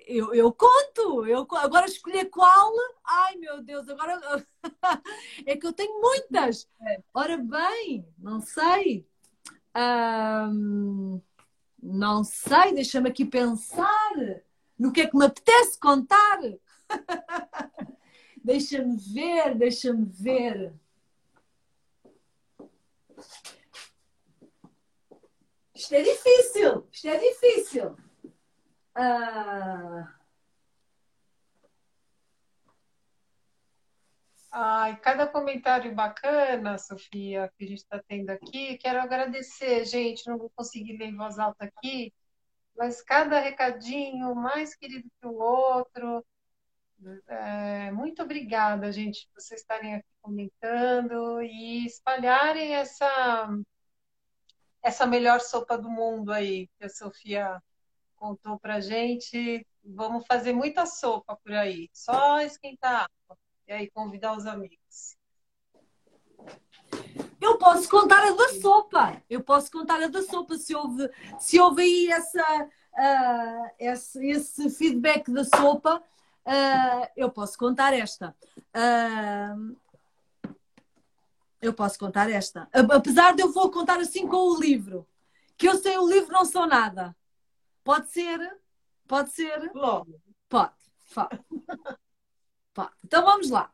eu, 0.07 0.35
eu 0.35 0.53
conto, 0.53 1.27
eu 1.27 1.47
agora 1.57 1.87
escolher 1.87 2.27
qual, 2.27 2.73
ai 3.05 3.37
meu 3.37 3.63
Deus, 3.63 3.89
agora 3.89 4.21
é 5.47 5.57
que 5.57 5.67
eu 5.67 5.73
tenho 5.73 6.01
muitas. 6.01 6.69
É. 6.83 7.03
Ora 7.15 7.39
bem, 7.39 8.07
não 8.19 8.41
sei. 8.41 9.07
não 11.83 12.23
sei, 12.25 12.75
deixa-me 12.75 13.09
aqui 13.09 13.25
pensar 13.25 14.13
no 14.79 14.93
que 14.93 15.03
é 15.03 15.07
que 15.07 15.17
me 15.17 15.25
apetece 15.25 15.79
contar. 15.79 16.39
deixa-me 18.45 18.97
ver, 18.97 19.55
deixa-me 19.57 20.05
ver. 20.07 20.74
Isto 25.74 25.95
é 25.95 26.03
difícil, 26.03 26.88
isto 26.93 27.09
é 27.09 27.16
difícil. 27.18 27.97
Ah... 28.95 30.16
Ai, 34.53 34.99
cada 35.01 35.28
comentário 35.28 35.95
bacana, 35.95 36.76
Sofia, 36.76 37.53
que 37.57 37.64
a 37.64 37.68
gente 37.68 37.78
está 37.78 38.03
tendo 38.03 38.30
aqui. 38.30 38.76
Quero 38.78 39.01
agradecer, 39.01 39.84
gente. 39.84 40.26
Não 40.28 40.36
vou 40.36 40.51
conseguir 40.51 40.97
ler 40.97 41.07
em 41.07 41.16
voz 41.16 41.38
alta 41.38 41.64
aqui, 41.66 42.12
mas 42.76 43.01
cada 43.01 43.38
recadinho 43.38 44.34
mais 44.34 44.74
querido 44.74 45.09
que 45.20 45.26
o 45.26 45.34
outro. 45.34 46.24
É, 47.27 47.91
muito 47.93 48.23
obrigada, 48.23 48.93
gente, 48.93 49.27
por 49.29 49.41
vocês 49.41 49.61
estarem 49.61 49.95
aqui 49.95 50.09
comentando 50.21 51.41
e 51.41 51.87
espalharem 51.87 52.75
essa, 52.75 53.49
essa 54.83 55.07
melhor 55.07 55.41
sopa 55.41 55.79
do 55.79 55.89
mundo 55.89 56.31
aí 56.31 56.69
que 56.79 56.85
a 56.85 56.89
Sofia 56.91 57.63
contou 58.17 58.59
pra 58.59 58.81
gente. 58.81 59.67
Vamos 59.83 60.27
fazer 60.27 60.53
muita 60.53 60.85
sopa 60.85 61.37
por 61.37 61.53
aí, 61.53 61.89
só 61.93 62.41
esquentar 62.41 63.05
água 63.05 63.39
e 63.67 63.73
aí 63.73 63.91
convidar 63.91 64.37
os 64.37 64.45
amigos. 64.45 65.17
Eu 67.41 67.57
posso 67.57 67.89
contar 67.89 68.23
a 68.23 68.33
da 68.33 68.49
sopa. 68.61 69.23
Eu 69.31 69.43
posso 69.43 69.71
contar 69.71 70.03
a 70.03 70.09
da 70.09 70.23
sopa 70.23 70.57
se 70.59 70.75
houve, 70.75 71.09
se 71.39 71.59
houve 71.59 71.83
aí 71.83 72.09
essa, 72.11 72.65
uh, 72.65 73.71
esse, 73.79 74.27
esse 74.29 74.69
feedback 74.69 75.31
da 75.33 75.45
sopa. 75.45 76.03
Uh, 76.51 77.07
eu 77.17 77.31
posso 77.31 77.57
contar 77.57 77.95
esta. 77.95 78.35
Uh, 78.75 79.77
eu 81.63 81.73
posso 81.73 81.97
contar 81.97 82.29
esta. 82.29 82.69
Apesar 82.73 83.37
de 83.37 83.43
eu 83.43 83.53
vou 83.53 83.71
contar 83.71 84.01
assim 84.01 84.27
com 84.27 84.37
o 84.37 84.61
livro. 84.61 85.07
Que 85.57 85.69
eu 85.69 85.79
sem 85.79 85.97
o 85.97 86.09
livro 86.09 86.33
não 86.33 86.45
sou 86.45 86.67
nada. 86.67 87.15
Pode 87.85 88.11
ser? 88.11 88.59
Pode 89.07 89.31
ser? 89.31 89.71
Logo. 89.73 90.21
Pode. 90.49 90.75
Pode. 91.15 91.41
Pode. 92.75 92.93
Então 93.05 93.25
vamos 93.25 93.49
lá. 93.49 93.73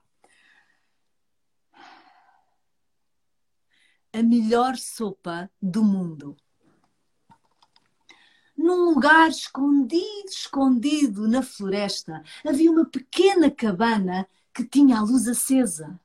A 4.12 4.22
melhor 4.22 4.76
sopa 4.76 5.50
do 5.62 5.82
mundo 5.82 6.36
num 8.56 8.90
lugar 8.90 9.28
escondido, 9.28 10.28
escondido 10.28 11.28
na 11.28 11.42
floresta, 11.42 12.22
havia 12.44 12.70
uma 12.70 12.84
pequena 12.86 13.50
cabana 13.50 14.26
que 14.52 14.64
tinha 14.64 14.98
a 14.98 15.02
luz 15.02 15.28
acesa. 15.28 16.00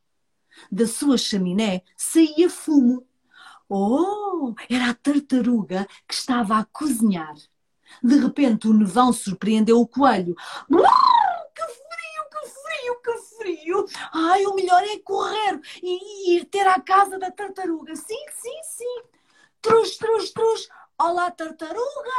Da 0.71 0.85
sua 0.85 1.17
chaminé 1.17 1.81
saía 1.95 2.49
fumo. 2.49 3.07
Oh, 3.69 4.53
era 4.69 4.89
a 4.89 4.93
tartaruga 4.93 5.87
que 6.05 6.13
estava 6.13 6.57
a 6.57 6.65
cozinhar. 6.65 7.35
De 8.03 8.17
repente 8.17 8.67
o 8.67 8.73
nevão 8.73 9.13
surpreendeu 9.13 9.79
o 9.79 9.87
coelho. 9.87 10.35
Que 10.35 11.63
frio, 11.63 12.23
que 12.31 12.47
frio, 12.49 13.01
que 13.01 13.17
frio! 13.37 13.85
Ai, 14.13 14.45
o 14.45 14.55
melhor 14.55 14.83
é 14.83 14.99
correr 14.99 15.61
e 15.81 16.35
ir 16.35 16.45
ter 16.45 16.67
à 16.67 16.81
casa 16.81 17.17
da 17.17 17.31
tartaruga. 17.31 17.95
Sim, 17.95 18.25
sim, 18.33 18.63
sim. 18.63 19.03
Trus, 19.61 19.97
trus, 19.97 20.31
trus. 20.31 20.67
Olá, 21.03 21.31
tartaruga! 21.31 22.11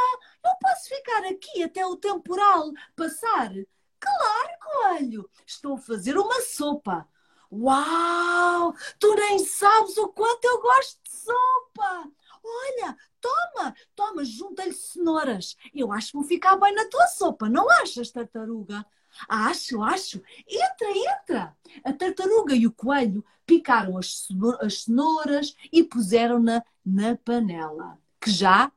Eu 0.45 0.51
posso 0.61 0.89
ficar 0.89 1.25
aqui 1.27 1.63
até 1.63 1.87
o 1.87 1.97
temporal 1.97 2.73
passar? 2.97 3.53
Claro, 4.01 4.51
coelho! 4.61 5.31
Estou 5.47 5.75
a 5.75 5.79
fazer 5.79 6.19
uma 6.19 6.41
sopa. 6.41 7.09
Uau! 7.53 8.75
Tu 8.99 9.15
nem 9.15 9.39
sabes 9.39 9.97
o 9.99 10.09
quanto 10.09 10.45
eu 10.47 10.61
gosto 10.61 11.01
de 11.01 11.11
sopa! 11.11 12.11
Olha, 12.43 12.97
toma, 13.21 13.73
toma, 13.95 14.25
junta-lhe 14.25 14.73
cenouras. 14.73 15.57
Eu 15.73 15.93
acho 15.93 16.09
que 16.09 16.17
vou 16.17 16.25
ficar 16.25 16.57
bem 16.57 16.75
na 16.75 16.89
tua 16.89 17.07
sopa, 17.07 17.49
não 17.49 17.71
achas, 17.71 18.11
tartaruga? 18.11 18.85
Acho, 19.29 19.81
acho. 19.81 20.21
Entra, 20.49 20.91
entra. 20.91 21.57
A 21.85 21.93
tartaruga 21.93 22.57
e 22.57 22.67
o 22.67 22.73
coelho 22.73 23.25
picaram 23.47 23.97
as 23.97 24.27
cenouras 24.75 25.55
e 25.71 25.85
puseram-na 25.85 26.65
na 26.85 27.17
panela 27.17 28.02
que 28.23 28.31
já 28.31 28.71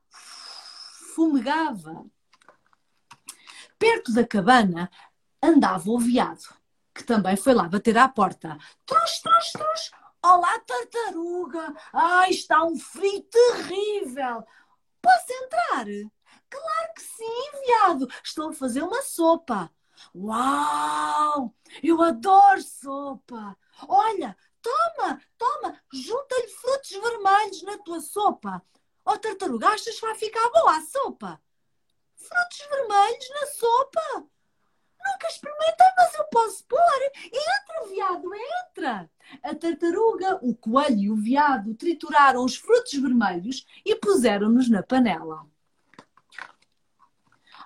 fumegava. 1.14 2.04
Perto 3.78 4.12
da 4.12 4.26
cabana 4.26 4.90
andava 5.42 5.88
o 5.92 6.00
veado, 6.00 6.44
que 6.94 7.04
também 7.04 7.38
foi 7.38 7.54
lá 7.54 7.70
bater 7.70 7.96
à 7.96 8.10
porta. 8.10 8.58
Trus, 8.86 9.20
trus, 9.20 9.52
trus. 9.52 9.92
Olá, 10.24 10.60
tartaruga! 10.62 11.76
Ai, 11.94 12.32
está 12.32 12.64
um 12.64 12.76
frio 12.76 13.22
terrível! 13.22 14.44
Posso 15.00 15.34
entrar? 15.44 15.86
Claro 16.50 16.94
que 16.96 17.02
sim, 17.04 17.52
viado! 17.64 18.08
Estou 18.24 18.50
a 18.50 18.54
fazer 18.54 18.82
uma 18.82 19.04
sopa. 19.04 19.70
Uau! 20.16 21.54
Eu 21.84 22.02
adoro 22.02 22.64
sopa! 22.64 23.56
Olha, 23.88 24.36
toma, 24.60 25.22
toma, 25.38 25.80
junta-lhe 25.94 26.48
frutos 26.48 26.90
vermelhos 26.90 27.62
na 27.62 27.78
tua 27.78 28.00
sopa. 28.00 28.64
Oh, 29.06 29.18
tartaruga, 29.20 29.70
achas 29.70 30.00
que 30.00 30.06
vai 30.06 30.16
ficar 30.16 30.50
boa 30.50 30.78
a 30.78 30.82
sopa? 30.82 31.42
Frutos 32.16 32.68
vermelhos 32.70 33.30
na 33.30 33.48
sopa? 33.48 34.28
Nunca 35.06 35.28
experimentei, 35.28 35.88
mas 35.96 36.16
eu 36.16 36.26
posso 36.26 36.66
pôr. 36.66 36.80
Entra, 37.26 37.88
viado, 37.88 38.32
entra. 38.34 39.12
A 39.44 39.54
tartaruga, 39.54 40.40
o 40.42 40.56
coelho 40.56 41.00
e 41.00 41.12
o 41.12 41.16
veado 41.16 41.76
trituraram 41.76 42.44
os 42.44 42.56
frutos 42.56 42.94
vermelhos 42.94 43.66
e 43.86 43.96
puseram-nos 43.96 44.68
na 44.70 44.82
panela. 44.82 45.46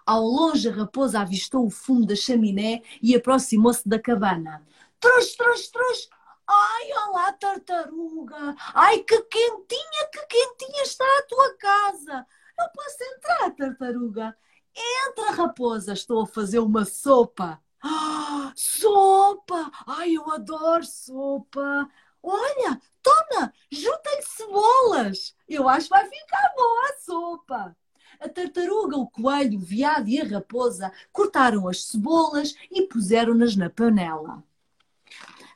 Ao 0.06 0.22
longe, 0.22 0.68
a 0.68 0.74
raposa 0.74 1.22
avistou 1.22 1.66
o 1.66 1.70
fumo 1.70 2.06
da 2.06 2.16
chaminé 2.16 2.82
e 3.02 3.16
aproximou-se 3.16 3.88
da 3.88 4.00
cabana. 4.00 4.66
Trus, 5.00 5.36
trus, 5.36 5.68
trus! 5.70 6.10
Ai, 6.52 6.92
olá, 7.08 7.32
tartaruga! 7.34 8.56
Ai, 8.74 9.04
que 9.04 9.22
quentinha, 9.24 10.10
que 10.12 10.26
quentinha 10.26 10.84
está 10.84 11.06
a 11.06 11.24
tua 11.28 11.58
casa! 11.58 12.26
Eu 12.60 12.70
posso 12.74 13.04
entrar, 13.04 13.52
tartaruga? 13.56 14.36
Entra, 14.76 15.32
raposa, 15.32 15.94
estou 15.94 16.24
a 16.24 16.28
fazer 16.28 16.60
uma 16.60 16.86
sopa. 16.86 17.62
Ah, 17.82 18.52
sopa! 18.56 19.72
Ai, 19.86 20.14
eu 20.16 20.30
adoro 20.32 20.84
sopa! 20.84 21.88
Olha, 22.24 22.82
toma, 23.04 23.54
junta-lhe 23.72 24.24
cebolas. 24.24 25.36
Eu 25.48 25.70
acho 25.70 25.84
que 25.88 25.90
vai 25.92 26.06
ficar 26.10 26.54
boa 26.56 26.90
a 26.90 26.98
sopa. 26.98 27.78
A 28.20 28.28
tartaruga, 28.28 28.98
o 28.98 29.08
coelho, 29.10 29.60
o 29.60 29.62
veado 29.62 30.10
e 30.10 30.20
a 30.20 30.26
raposa 30.26 30.92
cortaram 31.12 31.68
as 31.68 31.84
cebolas 31.86 32.56
e 32.72 32.82
puseram-nas 32.88 33.56
na 33.56 33.70
panela. 33.70 34.44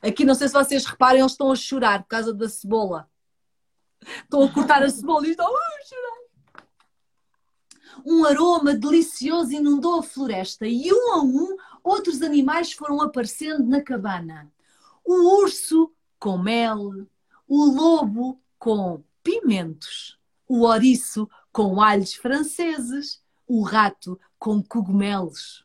Aqui 0.06 0.24
não 0.24 0.34
sei 0.34 0.48
se 0.48 0.54
vocês 0.54 0.84
reparem, 0.84 1.20
eles 1.20 1.32
estão 1.32 1.50
a 1.50 1.56
chorar 1.56 2.02
por 2.02 2.08
causa 2.08 2.32
da 2.32 2.48
cebola. 2.48 3.08
Estão 4.22 4.42
a 4.42 4.52
cortar 4.52 4.82
a 4.82 4.90
cebola 4.90 5.26
e 5.26 5.30
estão 5.30 5.46
a 5.46 5.60
chorar. 5.88 6.24
Um 8.04 8.24
aroma 8.24 8.74
delicioso 8.74 9.52
inundou 9.52 10.00
a 10.00 10.02
floresta 10.02 10.66
e 10.66 10.92
um 10.92 11.12
a 11.12 11.22
um 11.22 11.56
outros 11.82 12.20
animais 12.20 12.72
foram 12.72 13.00
aparecendo 13.00 13.64
na 13.64 13.80
cabana. 13.80 14.52
O 15.02 15.40
urso 15.42 15.90
com 16.18 16.36
mel, 16.36 17.06
o 17.48 17.64
lobo 17.64 18.38
com 18.58 19.02
pimentos, 19.22 20.18
o 20.46 20.60
ouriço 20.60 21.28
com 21.50 21.80
alhos 21.80 22.14
franceses, 22.14 23.22
o 23.46 23.62
rato 23.62 24.20
com 24.38 24.62
cogumelos. 24.62 25.63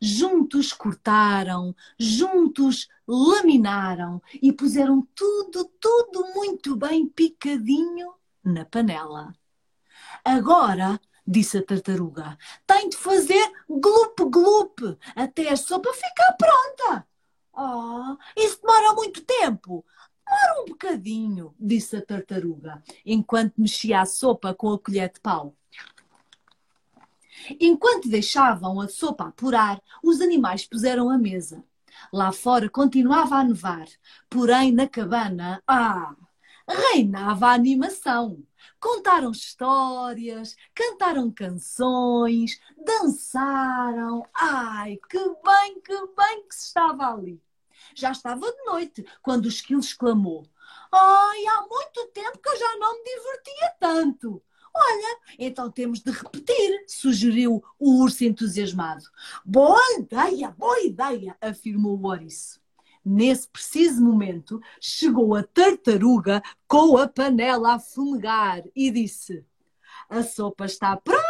Juntos 0.00 0.72
cortaram, 0.72 1.74
juntos 1.98 2.88
laminaram 3.06 4.20
e 4.42 4.52
puseram 4.52 5.06
tudo, 5.14 5.64
tudo 5.80 6.34
muito 6.34 6.76
bem 6.76 7.08
picadinho 7.08 8.14
na 8.44 8.64
panela. 8.64 9.32
Agora, 10.24 11.00
disse 11.26 11.58
a 11.58 11.62
tartaruga, 11.62 12.36
tem 12.66 12.88
de 12.88 12.96
fazer 12.96 13.52
glup-glup 13.68 14.98
até 15.14 15.50
a 15.50 15.56
sopa 15.56 15.92
ficar 15.92 16.36
pronta. 16.36 17.06
Oh, 17.52 18.16
isso 18.36 18.60
demora 18.60 18.94
muito 18.94 19.22
tempo. 19.24 19.84
Demora 20.26 20.62
um 20.62 20.64
bocadinho, 20.66 21.54
disse 21.58 21.96
a 21.96 22.04
tartaruga, 22.04 22.82
enquanto 23.04 23.54
mexia 23.56 24.00
a 24.02 24.06
sopa 24.06 24.52
com 24.52 24.72
a 24.72 24.78
colher 24.78 25.10
de 25.10 25.20
pau. 25.20 25.56
Enquanto 27.60 28.08
deixavam 28.08 28.80
a 28.80 28.88
sopa 28.88 29.28
apurar, 29.28 29.80
os 30.02 30.20
animais 30.20 30.66
puseram 30.66 31.10
a 31.10 31.18
mesa. 31.18 31.62
Lá 32.12 32.32
fora 32.32 32.68
continuava 32.68 33.36
a 33.36 33.44
nevar, 33.44 33.86
porém 34.28 34.72
na 34.72 34.88
cabana, 34.88 35.62
ah, 35.66 36.14
reinava 36.68 37.48
a 37.48 37.54
animação. 37.54 38.42
Contaram 38.80 39.30
histórias, 39.30 40.56
cantaram 40.74 41.30
canções, 41.30 42.60
dançaram. 42.76 44.24
Ai, 44.34 44.98
que 45.08 45.18
bem, 45.18 45.80
que 45.80 46.06
bem 46.14 46.46
que 46.48 46.54
se 46.54 46.66
estava 46.66 47.12
ali. 47.12 47.40
Já 47.94 48.12
estava 48.12 48.50
de 48.50 48.64
noite 48.64 49.04
quando 49.22 49.46
o 49.46 49.48
esquilo 49.48 49.80
exclamou: 49.80 50.46
Ai, 50.92 51.46
há 51.46 51.62
muito 51.62 52.06
tempo 52.12 52.38
que 52.38 52.48
eu 52.48 52.56
já 52.58 52.76
não 52.76 52.98
me 52.98 53.04
divertia 53.04 53.74
tanto. 53.80 54.42
Olha, 54.78 55.18
então 55.38 55.70
temos 55.70 56.00
de 56.00 56.10
repetir, 56.10 56.84
sugeriu 56.86 57.64
o 57.78 58.02
urso 58.02 58.24
entusiasmado. 58.24 59.04
Boa 59.42 59.80
ideia, 59.98 60.50
boa 60.50 60.80
ideia, 60.80 61.34
afirmou 61.40 61.96
o. 61.96 62.60
Nesse 63.02 63.48
preciso 63.48 64.02
momento, 64.02 64.60
chegou 64.78 65.34
a 65.34 65.42
tartaruga 65.42 66.42
com 66.68 66.98
a 66.98 67.08
panela 67.08 67.74
a 67.74 67.78
fumegar 67.78 68.62
e 68.74 68.90
disse: 68.90 69.46
A 70.10 70.22
sopa 70.22 70.66
está 70.66 70.94
pronta! 70.96 71.22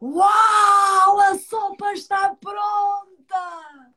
Uau! 0.00 1.20
A 1.20 1.36
sopa 1.38 1.92
está 1.94 2.36
pronta! 2.36 3.92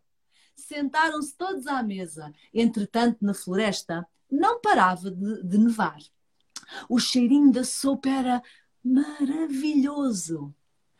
Sentaram-se 0.55 1.35
todos 1.35 1.67
à 1.67 1.83
mesa. 1.83 2.33
Entretanto, 2.51 3.23
na 3.23 3.35
floresta, 3.35 4.07
não 4.31 4.59
parava 4.59 5.11
de, 5.11 5.43
de 5.43 5.57
nevar. 5.57 5.99
O 6.89 6.99
cheirinho 6.99 7.51
da 7.51 7.63
sopa 7.63 8.09
era 8.09 8.43
maravilhoso. 8.83 10.53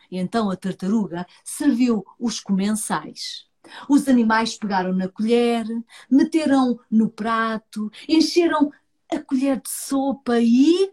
E 0.09 0.17
então 0.17 0.49
a 0.49 0.55
tartaruga 0.55 1.26
serviu 1.43 2.05
os 2.19 2.39
comensais. 2.39 3.47
Os 3.88 4.07
animais 4.07 4.57
pegaram 4.57 4.93
na 4.93 5.07
colher, 5.07 5.65
meteram 6.09 6.80
no 6.89 7.09
prato, 7.09 7.91
encheram 8.07 8.72
a 9.09 9.19
colher 9.19 9.61
de 9.61 9.69
sopa 9.69 10.39
e. 10.39 10.91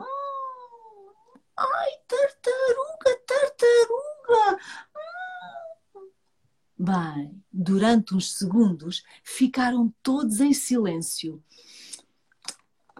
Hum, 0.00 0.04
ai, 1.56 1.90
tartaruga, 2.08 3.20
tartaruga! 3.26 4.58
Bem, 6.84 7.40
durante 7.52 8.12
uns 8.12 8.36
segundos 8.36 9.04
ficaram 9.22 9.94
todos 10.02 10.40
em 10.40 10.52
silêncio. 10.52 11.40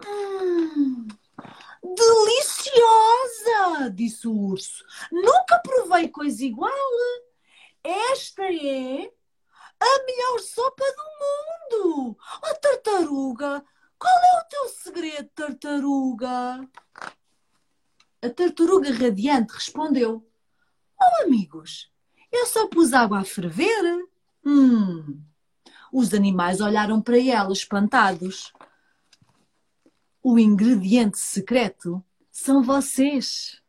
Hum, 0.07 1.05
deliciosa! 1.83 3.89
disse 3.93 4.25
o 4.25 4.31
urso. 4.31 4.85
Nunca 5.11 5.59
provei 5.59 6.07
coisa 6.07 6.45
igual. 6.45 6.71
Esta 7.83 8.43
é 8.43 9.11
a 9.81 10.05
melhor 10.05 10.39
sopa 10.39 10.85
do 10.85 11.83
mundo. 11.83 12.17
Oh, 12.41 12.55
tartaruga, 12.61 13.65
qual 13.99 14.15
é 14.15 14.39
o 14.39 14.47
teu 14.47 14.69
segredo, 14.69 15.29
tartaruga? 15.35 16.69
A 18.21 18.29
tartaruga 18.33 18.93
radiante 18.93 19.53
respondeu: 19.53 20.25
Oh, 20.97 21.23
amigos, 21.23 21.92
eu 22.33 22.47
só 22.47 22.67
pus 22.67 22.93
água 22.93 23.19
a 23.19 23.23
ferver. 23.23 24.05
Hum. 24.45 25.21
Os 25.91 26.13
animais 26.13 26.59
olharam 26.59 26.99
para 26.99 27.19
ela, 27.19 27.53
espantados. 27.53 28.51
O 30.21 30.39
ingrediente 30.39 31.19
secreto 31.19 32.03
são 32.31 32.63
vocês. 32.63 33.61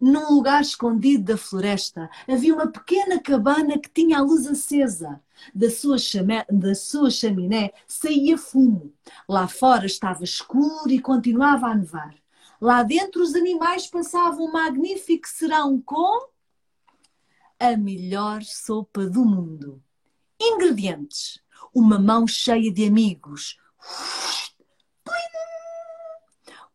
Num 0.00 0.36
lugar 0.36 0.62
escondido 0.62 1.24
da 1.24 1.36
floresta 1.36 2.08
havia 2.26 2.54
uma 2.54 2.68
pequena 2.68 3.20
cabana 3.20 3.78
que 3.78 3.90
tinha 3.90 4.18
a 4.18 4.22
luz 4.22 4.46
acesa. 4.46 5.20
Da 5.54 5.70
sua, 5.70 5.98
chame... 5.98 6.44
da 6.50 6.74
sua 6.74 7.10
chaminé 7.10 7.72
saía 7.86 8.38
fumo. 8.38 8.94
Lá 9.28 9.46
fora 9.46 9.86
estava 9.86 10.24
escuro 10.24 10.90
e 10.90 11.00
continuava 11.00 11.66
a 11.66 11.74
nevar. 11.74 12.14
Lá 12.60 12.82
dentro 12.82 13.22
os 13.22 13.34
animais 13.36 13.86
passavam 13.86 14.46
um 14.46 14.52
magnífico 14.52 15.28
serão 15.28 15.80
com 15.80 16.28
a 17.58 17.76
melhor 17.76 18.42
sopa 18.42 19.06
do 19.06 19.24
mundo. 19.24 19.82
Ingredientes: 20.40 21.40
uma 21.72 22.00
mão 22.00 22.26
cheia 22.26 22.72
de 22.72 22.84
amigos, 22.84 23.56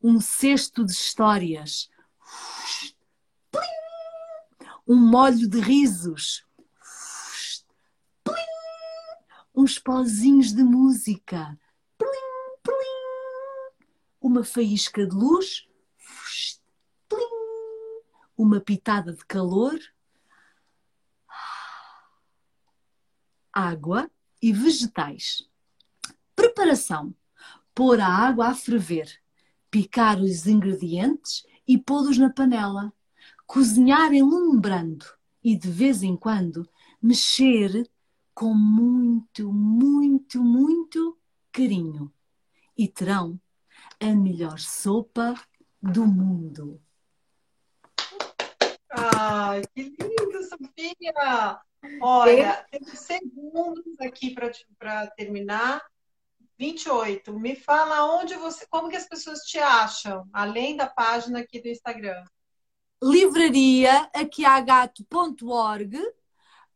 um 0.01 0.21
cesto 0.21 0.85
de 0.85 0.93
histórias, 0.93 1.89
um 4.87 4.95
molho 4.95 5.49
de 5.49 5.59
risos, 5.59 6.45
uns 9.53 9.77
pozinhos 9.77 10.53
de 10.53 10.63
música, 10.63 11.59
uma 14.21 14.45
faísca 14.45 15.05
de 15.05 15.13
luz 15.13 15.67
uma 18.37 18.59
pitada 18.59 19.13
de 19.13 19.25
calor, 19.25 19.79
água 23.51 24.09
e 24.41 24.51
vegetais. 24.51 25.47
Preparação: 26.35 27.13
pôr 27.73 27.99
a 27.99 28.07
água 28.07 28.47
a 28.47 28.55
ferver, 28.55 29.21
picar 29.69 30.19
os 30.19 30.47
ingredientes 30.47 31.45
e 31.67 31.77
pô-los 31.77 32.17
na 32.17 32.29
panela, 32.29 32.91
cozinhar 33.45 34.13
enlumbrando 34.13 35.05
e 35.43 35.55
de 35.55 35.69
vez 35.69 36.03
em 36.03 36.15
quando 36.15 36.67
mexer 37.01 37.89
com 38.33 38.53
muito, 38.53 39.51
muito, 39.53 40.43
muito 40.43 41.17
carinho. 41.51 42.11
E 42.75 42.87
terão 42.87 43.39
a 43.99 44.07
melhor 44.15 44.57
sopa 44.59 45.35
do 45.81 46.07
mundo. 46.07 46.81
Ai, 48.95 49.63
que 49.73 49.83
lindo, 49.83 50.43
Sofia! 50.43 51.59
Olha, 51.99 52.65
tem 52.69 52.83
segundos 52.95 53.99
aqui 53.99 54.35
para 54.77 55.07
terminar. 55.17 55.81
28. 56.59 57.33
Me 57.39 57.55
fala 57.55 58.05
onde 58.19 58.35
você, 58.35 58.67
como 58.67 58.87
que 58.87 58.95
as 58.95 59.09
pessoas 59.09 59.39
te 59.39 59.57
acham, 59.57 60.29
além 60.31 60.77
da 60.77 60.87
página 60.87 61.39
aqui 61.39 61.59
do 61.59 61.67
Instagram. 61.67 62.23
Livraria 63.01 64.09
aquiagato.org 64.13 65.99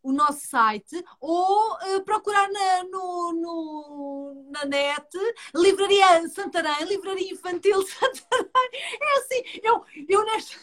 o 0.02 0.12
nosso 0.12 0.48
site 0.48 1.04
ou 1.20 1.74
uh, 1.74 2.04
procurar 2.04 2.50
na, 2.50 2.84
no, 2.86 3.34
no, 3.34 4.50
na 4.52 4.66
net 4.66 5.08
Livraria 5.54 6.28
Santarém, 6.30 6.86
Livraria 6.86 7.32
Infantil 7.32 7.82
Santarém. 7.86 8.50
É 8.74 9.18
assim, 9.20 9.60
eu, 9.62 9.84
eu 10.08 10.26
nesta. 10.26 10.56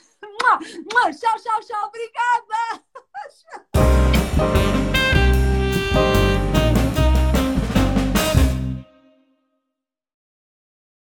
Tchau, 1.13 1.37
tchau, 1.39 1.61
tchau. 1.61 1.89
Obrigada! 1.89 2.83